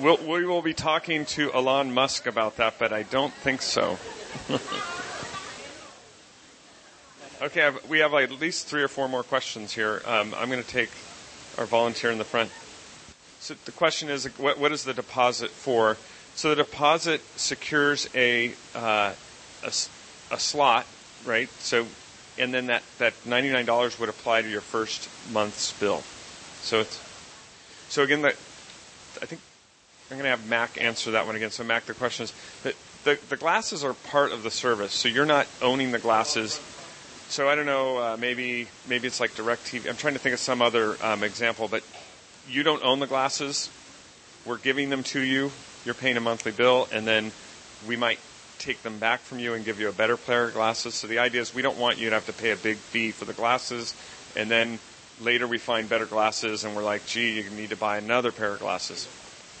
We'll, 0.00 0.16
we 0.16 0.46
will 0.46 0.62
be 0.62 0.72
talking 0.72 1.26
to 1.26 1.52
Elon 1.52 1.92
Musk 1.92 2.26
about 2.26 2.56
that, 2.56 2.76
but 2.78 2.94
I 2.94 3.02
don't 3.02 3.34
think 3.34 3.60
so. 3.60 3.98
okay, 7.42 7.62
I've, 7.62 7.90
we 7.90 7.98
have 7.98 8.14
at 8.14 8.32
least 8.40 8.68
three 8.68 8.82
or 8.82 8.88
four 8.88 9.06
more 9.06 9.22
questions 9.22 9.74
here. 9.74 10.00
Um, 10.06 10.34
I'm 10.34 10.48
going 10.48 10.62
to 10.62 10.68
take 10.68 10.90
our 11.58 11.66
volunteer 11.66 12.10
in 12.10 12.16
the 12.16 12.24
front. 12.24 12.50
So 13.40 13.54
the 13.66 13.72
question 13.72 14.08
is, 14.08 14.24
what, 14.38 14.58
what 14.58 14.72
is 14.72 14.84
the 14.84 14.94
deposit 14.94 15.50
for? 15.50 15.98
So 16.34 16.48
the 16.48 16.56
deposit 16.56 17.20
secures 17.36 18.08
a, 18.14 18.54
uh, 18.74 19.12
a, 19.62 19.66
a 19.66 20.38
slot, 20.38 20.86
right? 21.26 21.50
So, 21.60 21.86
and 22.38 22.52
then 22.52 22.66
that, 22.66 22.82
that 22.98 23.14
$99 23.24 24.00
would 24.00 24.08
apply 24.08 24.42
to 24.42 24.48
your 24.48 24.60
first 24.60 25.08
month's 25.32 25.72
bill. 25.72 26.02
So 26.62 26.80
it's, 26.80 27.00
so 27.88 28.02
again, 28.02 28.22
that, 28.22 28.34
I 29.20 29.26
think 29.26 29.40
I'm 30.10 30.16
going 30.18 30.24
to 30.24 30.30
have 30.30 30.48
Mac 30.48 30.80
answer 30.80 31.12
that 31.12 31.26
one 31.26 31.36
again. 31.36 31.50
So 31.50 31.64
Mac, 31.64 31.86
the 31.86 31.94
question 31.94 32.24
is, 32.24 32.32
the, 32.62 32.74
the, 33.04 33.18
the 33.28 33.36
glasses 33.36 33.84
are 33.84 33.94
part 33.94 34.32
of 34.32 34.42
the 34.42 34.50
service. 34.50 34.92
So 34.92 35.08
you're 35.08 35.26
not 35.26 35.46
owning 35.62 35.92
the 35.92 35.98
glasses. 35.98 36.60
So 37.28 37.48
I 37.48 37.54
don't 37.54 37.66
know, 37.66 37.98
uh, 37.98 38.16
maybe 38.18 38.66
maybe 38.88 39.06
it's 39.06 39.20
like 39.20 39.30
DirecTV. 39.32 39.88
I'm 39.88 39.96
trying 39.96 40.14
to 40.14 40.18
think 40.18 40.34
of 40.34 40.40
some 40.40 40.60
other 40.60 40.96
um, 41.00 41.22
example, 41.22 41.68
but 41.68 41.84
you 42.48 42.64
don't 42.64 42.82
own 42.82 42.98
the 42.98 43.06
glasses. 43.06 43.70
We're 44.44 44.58
giving 44.58 44.90
them 44.90 45.04
to 45.04 45.20
you. 45.20 45.52
You're 45.84 45.94
paying 45.94 46.16
a 46.16 46.20
monthly 46.20 46.50
bill, 46.50 46.88
and 46.92 47.06
then 47.06 47.30
we 47.86 47.94
might 47.94 48.18
take 48.60 48.82
them 48.82 48.98
back 48.98 49.20
from 49.20 49.38
you 49.38 49.54
and 49.54 49.64
give 49.64 49.80
you 49.80 49.88
a 49.88 49.92
better 49.92 50.16
pair 50.16 50.44
of 50.44 50.54
glasses. 50.54 50.94
So 50.94 51.06
the 51.06 51.18
idea 51.18 51.40
is 51.40 51.54
we 51.54 51.62
don't 51.62 51.78
want 51.78 51.98
you 51.98 52.10
to 52.10 52.14
have 52.14 52.26
to 52.26 52.32
pay 52.32 52.50
a 52.50 52.56
big 52.56 52.76
fee 52.76 53.10
for 53.10 53.24
the 53.24 53.32
glasses, 53.32 53.94
and 54.36 54.50
then 54.50 54.78
later 55.20 55.46
we 55.46 55.58
find 55.58 55.88
better 55.88 56.06
glasses, 56.06 56.64
and 56.64 56.76
we're 56.76 56.84
like, 56.84 57.06
gee, 57.06 57.40
you 57.40 57.50
need 57.50 57.70
to 57.70 57.76
buy 57.76 57.98
another 57.98 58.30
pair 58.30 58.52
of 58.52 58.60
glasses. 58.60 59.08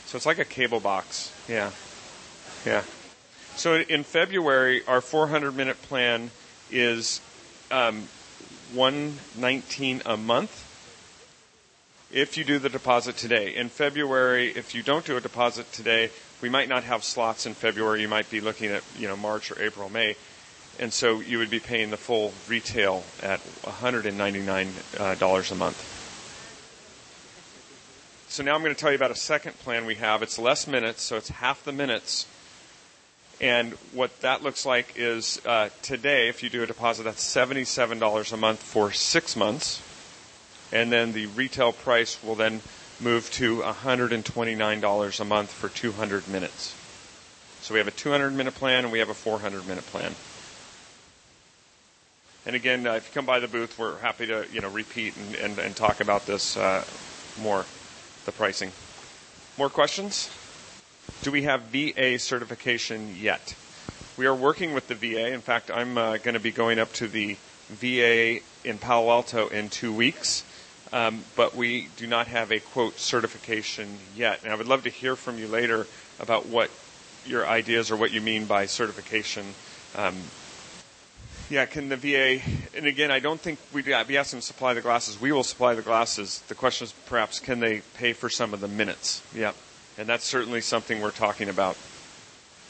So 0.06 0.16
it's 0.16 0.26
like 0.26 0.38
a 0.38 0.44
cable 0.44 0.80
box. 0.80 1.32
Yeah. 1.48 1.70
Yeah. 2.64 2.82
So 3.56 3.76
in 3.76 4.04
February, 4.04 4.86
our 4.86 5.00
400 5.00 5.56
minute 5.56 5.80
plan 5.82 6.30
is 6.70 7.20
um, 7.70 8.08
119 8.74 10.02
a 10.06 10.16
month 10.16 10.66
if 12.12 12.36
you 12.36 12.44
do 12.44 12.58
the 12.58 12.68
deposit 12.68 13.16
today. 13.16 13.54
In 13.54 13.68
February, 13.68 14.48
if 14.48 14.74
you 14.74 14.82
don't 14.82 15.04
do 15.04 15.16
a 15.16 15.20
deposit 15.20 15.72
today, 15.72 16.10
we 16.40 16.48
might 16.48 16.68
not 16.68 16.84
have 16.84 17.04
slots 17.04 17.46
in 17.46 17.54
February. 17.54 18.02
You 18.02 18.08
might 18.08 18.30
be 18.30 18.40
looking 18.40 18.70
at 18.70 18.82
you 18.98 19.08
know 19.08 19.16
March 19.16 19.50
or 19.50 19.62
April, 19.62 19.88
May, 19.88 20.16
and 20.78 20.92
so 20.92 21.20
you 21.20 21.38
would 21.38 21.50
be 21.50 21.60
paying 21.60 21.90
the 21.90 21.96
full 21.96 22.32
retail 22.48 23.04
at 23.22 23.40
$199 23.62 25.52
a 25.52 25.54
month. 25.54 25.96
So 28.28 28.44
now 28.44 28.54
I'm 28.54 28.62
going 28.62 28.72
to 28.72 28.80
tell 28.80 28.90
you 28.90 28.96
about 28.96 29.10
a 29.10 29.16
second 29.16 29.58
plan 29.58 29.86
we 29.86 29.96
have. 29.96 30.22
It's 30.22 30.38
less 30.38 30.68
minutes, 30.68 31.02
so 31.02 31.16
it's 31.16 31.30
half 31.30 31.64
the 31.64 31.72
minutes. 31.72 32.26
And 33.40 33.72
what 33.92 34.20
that 34.20 34.42
looks 34.42 34.64
like 34.64 34.94
is 34.96 35.40
uh, 35.44 35.70
today, 35.82 36.28
if 36.28 36.42
you 36.42 36.48
do 36.48 36.62
a 36.62 36.66
deposit, 36.66 37.02
that's 37.04 37.24
$77 37.24 38.32
a 38.32 38.36
month 38.36 38.62
for 38.62 38.92
six 38.92 39.34
months. 39.34 39.82
And 40.72 40.92
then 40.92 41.12
the 41.12 41.26
retail 41.26 41.72
price 41.72 42.22
will 42.22 42.36
then 42.36 42.60
move 43.00 43.30
to 43.32 43.60
$129 43.60 45.20
a 45.20 45.24
month 45.24 45.52
for 45.52 45.68
200 45.68 46.28
minutes. 46.28 46.74
So 47.62 47.74
we 47.74 47.80
have 47.80 47.88
a 47.88 47.92
200 47.92 48.34
minute 48.34 48.54
plan 48.54 48.84
and 48.84 48.92
we 48.92 48.98
have 48.98 49.08
a 49.08 49.14
400 49.14 49.66
minute 49.66 49.86
plan. 49.86 50.14
And 52.46 52.56
again, 52.56 52.86
uh, 52.86 52.94
if 52.94 53.08
you 53.08 53.14
come 53.14 53.26
by 53.26 53.38
the 53.38 53.48
booth, 53.48 53.78
we're 53.78 53.98
happy 53.98 54.26
to 54.26 54.46
you 54.52 54.60
know 54.60 54.70
repeat 54.70 55.14
and, 55.16 55.34
and, 55.36 55.58
and 55.58 55.76
talk 55.76 56.00
about 56.00 56.26
this 56.26 56.56
uh, 56.56 56.84
more 57.40 57.64
the 58.24 58.32
pricing. 58.32 58.72
More 59.58 59.68
questions? 59.68 60.30
Do 61.22 61.30
we 61.30 61.42
have 61.42 61.62
VA 61.64 62.18
certification 62.18 63.14
yet? 63.18 63.54
We 64.16 64.26
are 64.26 64.34
working 64.34 64.72
with 64.72 64.88
the 64.88 64.94
VA. 64.94 65.32
In 65.32 65.40
fact, 65.40 65.70
I'm 65.70 65.98
uh, 65.98 66.16
going 66.18 66.34
to 66.34 66.40
be 66.40 66.50
going 66.50 66.78
up 66.78 66.92
to 66.94 67.08
the 67.08 67.36
VA 67.68 68.40
in 68.64 68.78
Palo 68.78 69.10
Alto 69.10 69.48
in 69.48 69.68
two 69.68 69.92
weeks, 69.92 70.44
um, 70.92 71.24
but 71.36 71.54
we 71.54 71.88
do 71.96 72.06
not 72.06 72.26
have 72.26 72.50
a 72.50 72.60
quote 72.60 72.98
certification 72.98 73.98
yet. 74.16 74.40
And 74.42 74.52
I 74.52 74.56
would 74.56 74.68
love 74.68 74.84
to 74.84 74.90
hear 74.90 75.16
from 75.16 75.38
you 75.38 75.46
later 75.46 75.86
about 76.18 76.46
what 76.46 76.70
your 77.26 77.46
ideas 77.46 77.90
or 77.90 77.96
what 77.96 78.12
you 78.12 78.20
mean 78.20 78.46
by 78.46 78.66
certification. 78.66 79.54
Um, 79.96 80.16
yeah, 81.48 81.66
can 81.66 81.88
the 81.88 81.96
VA, 81.96 82.40
and 82.76 82.86
again, 82.86 83.10
I 83.10 83.18
don't 83.18 83.40
think 83.40 83.58
we'd 83.72 83.84
be 83.84 83.92
asking 83.92 84.38
to 84.40 84.46
supply 84.46 84.72
the 84.72 84.80
glasses. 84.80 85.20
We 85.20 85.32
will 85.32 85.42
supply 85.42 85.74
the 85.74 85.82
glasses. 85.82 86.42
The 86.46 86.54
question 86.54 86.84
is 86.84 86.92
perhaps 87.06 87.40
can 87.40 87.58
they 87.58 87.82
pay 87.94 88.12
for 88.12 88.28
some 88.28 88.54
of 88.54 88.60
the 88.60 88.68
minutes? 88.68 89.20
Yeah, 89.34 89.52
and 89.98 90.08
that's 90.08 90.24
certainly 90.24 90.60
something 90.60 91.00
we're 91.00 91.10
talking 91.10 91.48
about. 91.48 91.76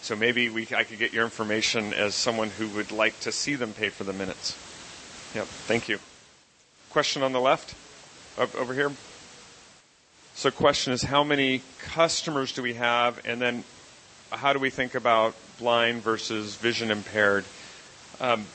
So 0.02 0.16
maybe 0.16 0.48
we, 0.48 0.66
I 0.74 0.84
could 0.84 0.98
get 0.98 1.12
your 1.12 1.24
information 1.24 1.92
as 1.92 2.14
someone 2.14 2.48
who 2.48 2.68
would 2.68 2.90
like 2.90 3.20
to 3.20 3.32
see 3.32 3.54
them 3.54 3.74
pay 3.74 3.90
for 3.90 4.04
the 4.04 4.14
minutes. 4.14 4.56
Yep, 5.34 5.46
thank 5.46 5.88
you. 5.90 5.98
Question 6.88 7.22
on 7.22 7.32
the 7.32 7.40
left? 7.40 7.74
Over 8.40 8.72
here? 8.72 8.90
So 10.34 10.50
question 10.50 10.94
is 10.94 11.02
how 11.02 11.22
many 11.22 11.60
customers 11.78 12.52
do 12.52 12.62
we 12.62 12.72
have 12.72 13.20
and 13.26 13.38
then 13.38 13.64
how 14.30 14.54
do 14.54 14.58
we 14.58 14.70
think 14.70 14.94
about 14.94 15.34
blind 15.58 16.00
versus 16.00 16.54
vision 16.56 16.90
impaired? 16.90 17.44
Um, 18.18 18.46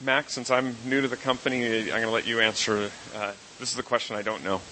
Max, 0.00 0.32
since 0.32 0.50
I'm 0.50 0.74
new 0.86 1.02
to 1.02 1.08
the 1.08 1.16
company, 1.16 1.80
I'm 1.82 1.88
going 1.88 2.02
to 2.04 2.10
let 2.10 2.26
you 2.26 2.40
answer. 2.40 2.90
Uh, 3.14 3.32
this 3.58 3.68
is 3.68 3.76
the 3.76 3.82
question 3.82 4.16
I 4.16 4.22
don't 4.22 4.42
know. 4.42 4.62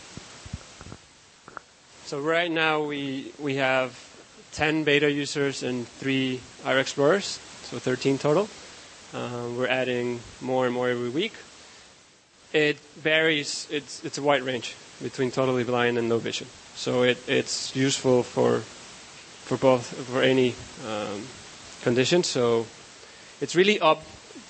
So 2.07 2.19
right 2.19 2.51
now 2.51 2.83
we 2.83 3.31
we 3.39 3.57
have 3.57 3.93
10 4.53 4.85
beta 4.85 5.11
users 5.11 5.63
and 5.63 5.87
three 5.87 6.41
Aira 6.63 6.81
Explorers, 6.81 7.39
so 7.65 7.79
13 7.79 8.17
total. 8.17 8.49
Uh, 9.13 9.51
we're 9.55 9.69
adding 9.69 10.21
more 10.41 10.65
and 10.65 10.75
more 10.75 10.89
every 10.89 11.11
week. 11.11 11.35
It 12.55 12.79
varies. 12.95 13.67
It's 13.69 14.05
it's 14.05 14.17
a 14.17 14.23
wide 14.23 14.43
range 14.43 14.77
between 15.03 15.33
totally 15.33 15.65
blind 15.65 15.99
and 15.99 16.09
no 16.09 16.19
vision. 16.19 16.47
So 16.77 17.03
it, 17.03 17.19
it's 17.27 17.75
useful 17.75 18.23
for 18.23 18.61
for 19.45 19.59
both 19.59 19.87
for 20.07 20.23
any 20.23 20.55
um, 20.87 21.27
condition. 21.83 22.23
So 22.23 22.67
it's 23.41 23.57
really 23.57 23.81
up 23.81 24.03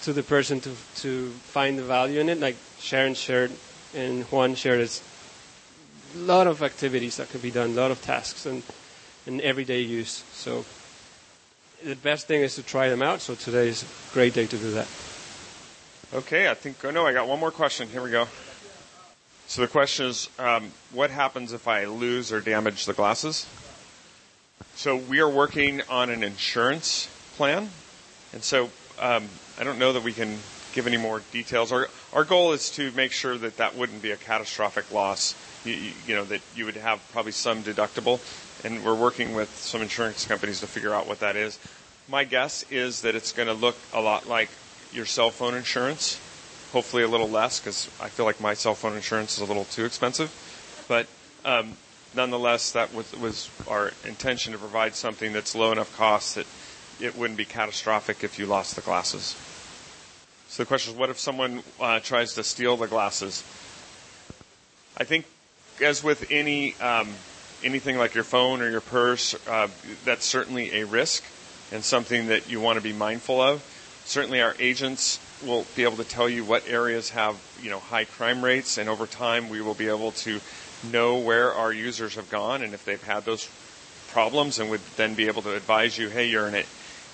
to 0.02 0.12
the 0.12 0.22
person 0.22 0.61
to 0.61 0.70
to 1.00 1.30
find 1.48 1.78
the 1.78 1.82
value 1.82 2.20
in 2.20 2.28
it. 2.28 2.38
Like 2.38 2.57
Sharon 2.78 3.14
shared 3.14 3.52
and 3.94 4.24
Juan 4.24 4.55
shared, 4.55 4.80
it's 4.80 5.02
a 6.14 6.18
lot 6.18 6.46
of 6.46 6.62
activities 6.62 7.16
that 7.16 7.30
could 7.30 7.42
be 7.42 7.50
done, 7.50 7.70
a 7.70 7.80
lot 7.80 7.90
of 7.90 8.02
tasks, 8.02 8.44
and 8.44 8.62
and 9.26 9.40
everyday 9.40 9.80
use. 9.80 10.24
So 10.32 10.66
the 11.82 11.96
best 11.96 12.26
thing 12.26 12.42
is 12.42 12.55
to 12.57 12.62
try 12.62 12.90
them 12.90 13.00
out. 13.00 13.22
So 13.22 13.34
today 13.34 13.68
is 13.68 13.82
a 13.82 14.12
great 14.12 14.34
day 14.34 14.46
to 14.46 14.59
do 14.59 14.72
that. 14.72 14.88
Okay, 16.12 16.48
I 16.48 16.55
think. 16.55 16.84
Oh 16.84 16.90
no, 16.90 17.07
I 17.07 17.12
got 17.12 17.26
one 17.26 17.40
more 17.40 17.50
question. 17.50 17.88
Here 17.88 18.02
we 18.02 18.11
go. 18.11 18.28
So 19.46 19.62
the 19.62 19.68
question 19.68 20.07
is, 20.07 20.28
um, 20.38 20.72
what 20.92 21.11
happens 21.11 21.52
if 21.52 21.68
I 21.68 21.84
lose 21.84 22.32
or 22.32 22.40
damage 22.40 22.86
the 22.86 22.92
glasses? 22.92 23.46
So 24.74 24.96
we 24.96 25.20
are 25.20 25.28
working 25.28 25.82
on 25.88 26.11
an 26.11 26.22
insurance 26.22 27.09
plan, 27.36 27.68
and 28.32 28.42
so 28.42 28.70
um, 29.00 29.28
I 29.59 29.64
don't 29.64 29.78
know 29.78 29.92
that 29.92 30.02
we 30.02 30.12
can 30.12 30.38
give 30.72 30.86
any 30.86 30.96
more 30.96 31.22
details. 31.32 31.72
Our 31.72 31.88
our 32.12 32.24
goal 32.24 32.52
is 32.52 32.70
to 32.70 32.90
make 32.92 33.12
sure 33.12 33.36
that 33.38 33.57
that 33.57 33.76
wouldn't 33.76 34.02
be 34.02 34.11
a 34.11 34.16
catastrophic 34.16 34.92
loss. 34.92 35.34
You, 35.64 35.74
you, 35.74 35.92
you 36.07 36.14
know 36.14 36.24
that 36.24 36.40
you 36.55 36.64
would 36.64 36.76
have 36.76 37.00
probably 37.12 37.32
some 37.32 37.62
deductible, 37.62 38.20
and 38.64 38.84
we're 38.84 38.94
working 38.94 39.34
with 39.34 39.55
some 39.57 39.82
insurance 39.82 40.26
companies 40.26 40.61
to 40.61 40.66
figure 40.66 40.94
out 40.94 41.07
what 41.07 41.20
that 41.20 41.36
is. 41.36 41.59
My 42.09 42.24
guess 42.24 42.64
is 42.70 43.02
that 43.02 43.14
it's 43.14 43.32
going 43.32 43.48
to 43.48 43.55
look 43.55 43.76
a 43.92 44.00
lot 44.00 44.28
like 44.28 44.50
your 44.95 45.07
cell 45.07 45.30
phone 45.30 45.55
insurance. 45.55 46.20
Hopefully, 46.72 47.03
a 47.03 47.09
little 47.09 47.28
less 47.28 47.61
because 47.61 47.88
I 48.01 48.09
feel 48.09 48.26
like 48.26 48.40
my 48.40 48.55
cell 48.55 48.74
phone 48.74 48.95
insurance 48.95 49.36
is 49.36 49.40
a 49.40 49.45
little 49.45 49.64
too 49.64 49.84
expensive. 49.84 50.32
But 50.88 51.07
um, 51.45 51.76
nonetheless, 52.14 52.72
that 52.72 52.92
was, 52.95 53.14
was 53.16 53.51
our 53.68 53.92
intention 54.05 54.53
to 54.53 54.59
provide 54.59 54.95
something 54.95 55.32
that's 55.32 55.55
low 55.55 55.72
enough 55.72 55.97
cost 55.97 56.34
that 56.34 56.47
it 57.01 57.16
wouldn't 57.16 57.36
be 57.36 57.45
catastrophic 57.45 58.24
if 58.24 58.38
you 58.38 58.47
lost 58.47 58.76
the 58.76 58.82
glasses. 58.82 59.36
So 60.49 60.62
the 60.62 60.66
question 60.66 60.92
is, 60.95 60.99
what 60.99 61.11
if 61.11 61.18
someone 61.18 61.62
uh, 61.80 62.01
tries 62.01 62.34
to 62.34 62.45
steal 62.45 62.76
the 62.76 62.86
glasses? 62.86 63.42
I 64.97 65.05
think, 65.05 65.26
as 65.82 66.05
with 66.05 66.30
any 66.30 66.74
um, 66.80 67.09
anything 67.64 67.99
like 67.99 68.14
your 68.14 68.24
phone 68.24 68.61
or 68.61 68.70
your 68.70 68.80
purse, 68.80 69.34
uh, 69.49 69.68
that's 70.05 70.24
certainly 70.24 70.80
a 70.80 70.86
risk 70.86 71.24
and 71.72 71.82
something 71.82 72.28
that 72.28 72.49
you 72.49 72.61
want 72.61 72.76
to 72.76 72.82
be 72.82 72.92
mindful 72.92 73.40
of. 73.40 73.64
Certainly, 74.05 74.42
our 74.42 74.55
agents 74.59 75.18
will 75.42 75.66
be 75.76 75.84
able 75.84 75.96
to 75.96 76.05
tell 76.05 76.28
you 76.28 76.44
what 76.44 76.68
areas 76.68 77.11
have 77.11 77.36
you 77.62 77.70
know 77.70 77.78
high 77.78 78.05
crime 78.05 78.44
rates, 78.44 78.78
and 78.78 78.88
over 78.88 79.07
time, 79.07 79.48
we 79.48 79.61
will 79.61 79.74
be 79.74 79.88
able 79.88 80.12
to 80.12 80.40
know 80.92 81.18
where 81.18 81.52
our 81.52 81.72
users 81.72 82.16
have 82.16 82.28
gone 82.28 82.62
and 82.62 82.74
if 82.74 82.84
they've 82.84 83.02
had 83.02 83.24
those 83.24 83.48
problems, 84.12 84.59
and 84.59 84.70
would 84.70 84.82
then 84.96 85.14
be 85.14 85.26
able 85.26 85.42
to 85.42 85.55
advise 85.55 85.96
you, 85.98 86.09
hey, 86.09 86.28
you're 86.28 86.46
in 86.46 86.55
it, 86.55 86.66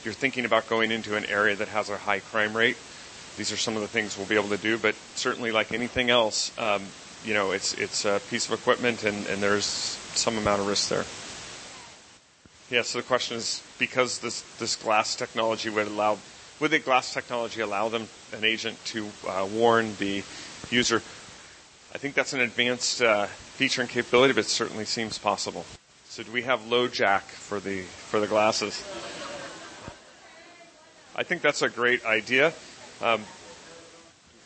you're 0.04 0.14
thinking 0.14 0.44
about 0.44 0.68
going 0.68 0.90
into 0.90 1.16
an 1.16 1.24
area 1.26 1.54
that 1.56 1.68
has 1.68 1.88
a 1.88 1.96
high 1.96 2.20
crime 2.20 2.56
rate. 2.56 2.76
These 3.36 3.52
are 3.52 3.56
some 3.56 3.76
of 3.76 3.82
the 3.82 3.88
things 3.88 4.18
we'll 4.18 4.26
be 4.26 4.34
able 4.34 4.48
to 4.50 4.58
do, 4.58 4.76
but 4.76 4.94
certainly, 5.14 5.52
like 5.52 5.72
anything 5.72 6.10
else, 6.10 6.50
um, 6.58 6.82
you 7.24 7.34
know, 7.34 7.52
it's 7.52 7.74
it's 7.74 8.04
a 8.04 8.20
piece 8.30 8.48
of 8.48 8.58
equipment, 8.58 9.04
and, 9.04 9.26
and 9.26 9.42
there's 9.42 9.64
some 9.64 10.36
amount 10.36 10.60
of 10.60 10.66
risk 10.66 10.88
there. 10.88 11.04
Yeah. 12.70 12.82
So 12.82 12.98
the 12.98 13.04
question 13.04 13.36
is, 13.36 13.62
because 13.78 14.18
this 14.18 14.42
this 14.58 14.76
glass 14.76 15.14
technology 15.16 15.70
would 15.70 15.86
allow, 15.86 16.18
would 16.60 16.70
the 16.70 16.78
glass 16.78 17.12
technology 17.12 17.60
allow 17.60 17.88
them 17.88 18.08
an 18.32 18.44
agent 18.44 18.82
to 18.86 19.08
uh, 19.26 19.46
warn 19.50 19.96
the 19.98 20.22
user? 20.70 21.02
I 21.94 21.98
think 21.98 22.14
that's 22.14 22.32
an 22.32 22.40
advanced 22.40 23.02
uh, 23.02 23.26
feature 23.26 23.80
and 23.80 23.90
capability, 23.90 24.34
but 24.34 24.44
it 24.44 24.48
certainly 24.48 24.84
seems 24.84 25.18
possible. 25.18 25.64
So 26.08 26.22
do 26.22 26.30
we 26.32 26.42
have 26.42 26.60
LoJack 26.60 27.22
for 27.22 27.60
the 27.60 27.82
for 27.82 28.20
the 28.20 28.26
glasses? 28.26 28.82
I 31.16 31.22
think 31.22 31.42
that's 31.42 31.62
a 31.62 31.68
great 31.68 32.04
idea. 32.04 32.52
Um, 33.02 33.22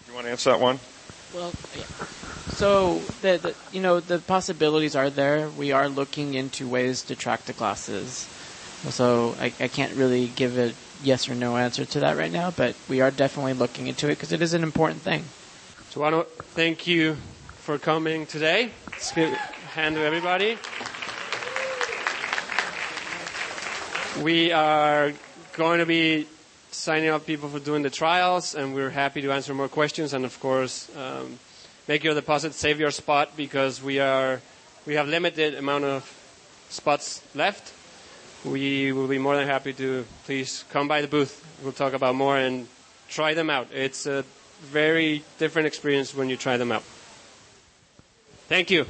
you 0.09 0.15
want 0.15 0.27
to 0.27 0.31
answer 0.31 0.51
that 0.51 0.61
one? 0.61 0.79
Well, 1.35 1.53
so 2.51 3.01
the, 3.23 3.39
the 3.39 3.55
you 3.73 3.83
know 3.83 4.01
the 4.01 4.19
possibilities 4.19 4.95
are 4.95 5.11
there. 5.11 5.49
We 5.49 5.73
are 5.73 5.89
looking 5.89 6.35
into 6.35 6.69
ways 6.69 7.03
to 7.05 7.17
track 7.17 7.45
the 7.47 7.53
glasses. 7.53 8.29
So 8.91 9.35
I, 9.41 9.53
I 9.59 9.69
can't 9.69 9.95
really 9.95 10.29
give 10.29 10.59
a 10.59 10.75
yes 11.05 11.29
or 11.29 11.35
no 11.35 11.57
answer 11.57 11.85
to 11.85 12.01
that 12.01 12.17
right 12.17 12.33
now, 12.33 12.51
but 12.51 12.75
we 12.89 13.01
are 13.01 13.11
definitely 13.11 13.53
looking 13.55 13.87
into 13.87 14.07
it 14.07 14.11
because 14.11 14.33
it 14.33 14.43
is 14.43 14.55
an 14.55 14.63
important 14.63 15.01
thing. 15.03 15.25
So 15.91 16.03
I 16.03 16.11
want 16.11 16.29
to 16.29 16.43
thank 16.43 16.87
you 16.87 17.17
for 17.59 17.79
coming 17.79 18.27
today. 18.27 18.71
Let's 18.91 19.13
give 19.13 19.33
a 19.33 19.37
hand 19.37 19.97
to 19.97 20.03
everybody. 20.03 20.59
We 24.23 24.53
are 24.53 25.13
going 25.55 25.81
to 25.81 25.87
be 25.87 26.27
signing 26.71 27.09
up 27.09 27.27
people 27.27 27.49
for 27.49 27.59
doing 27.59 27.83
the 27.83 27.91
trials, 27.91 28.55
and 28.55 28.75
we're 28.75 28.91
happy 28.91 29.23
to 29.23 29.33
answer 29.33 29.55
more 29.55 29.69
questions. 29.69 30.13
And 30.13 30.25
of 30.25 30.39
course, 30.41 30.91
um, 30.97 31.39
make 31.89 32.05
your 32.05 32.15
deposit, 32.15 32.55
save 32.55 32.81
your 32.81 32.91
spot 32.91 33.37
because 33.37 33.83
we 33.83 34.01
are 34.01 34.41
we 34.87 34.95
have 34.95 35.09
limited 35.09 35.55
amount 35.55 35.85
of 35.85 36.03
spots 36.69 37.23
left. 37.35 37.73
We 38.45 38.93
will 38.93 39.09
be 39.09 39.19
more 39.19 39.37
than 39.37 39.47
happy 39.47 39.73
to 39.75 40.05
please 40.27 40.65
come 40.71 40.87
by 40.87 41.01
the 41.01 41.09
booth. 41.09 41.43
We'll 41.63 41.73
talk 41.73 41.95
about 41.95 42.15
more 42.15 42.37
and 42.37 42.69
try 43.09 43.33
them 43.33 43.49
out. 43.49 43.69
It's 43.73 44.07
a 44.07 44.25
very 44.61 45.23
different 45.39 45.67
experience 45.67 46.15
when 46.15 46.29
you 46.29 46.37
try 46.37 46.57
them 46.59 46.71
out. 46.71 46.83
Thank 48.49 48.71
you. 48.71 48.85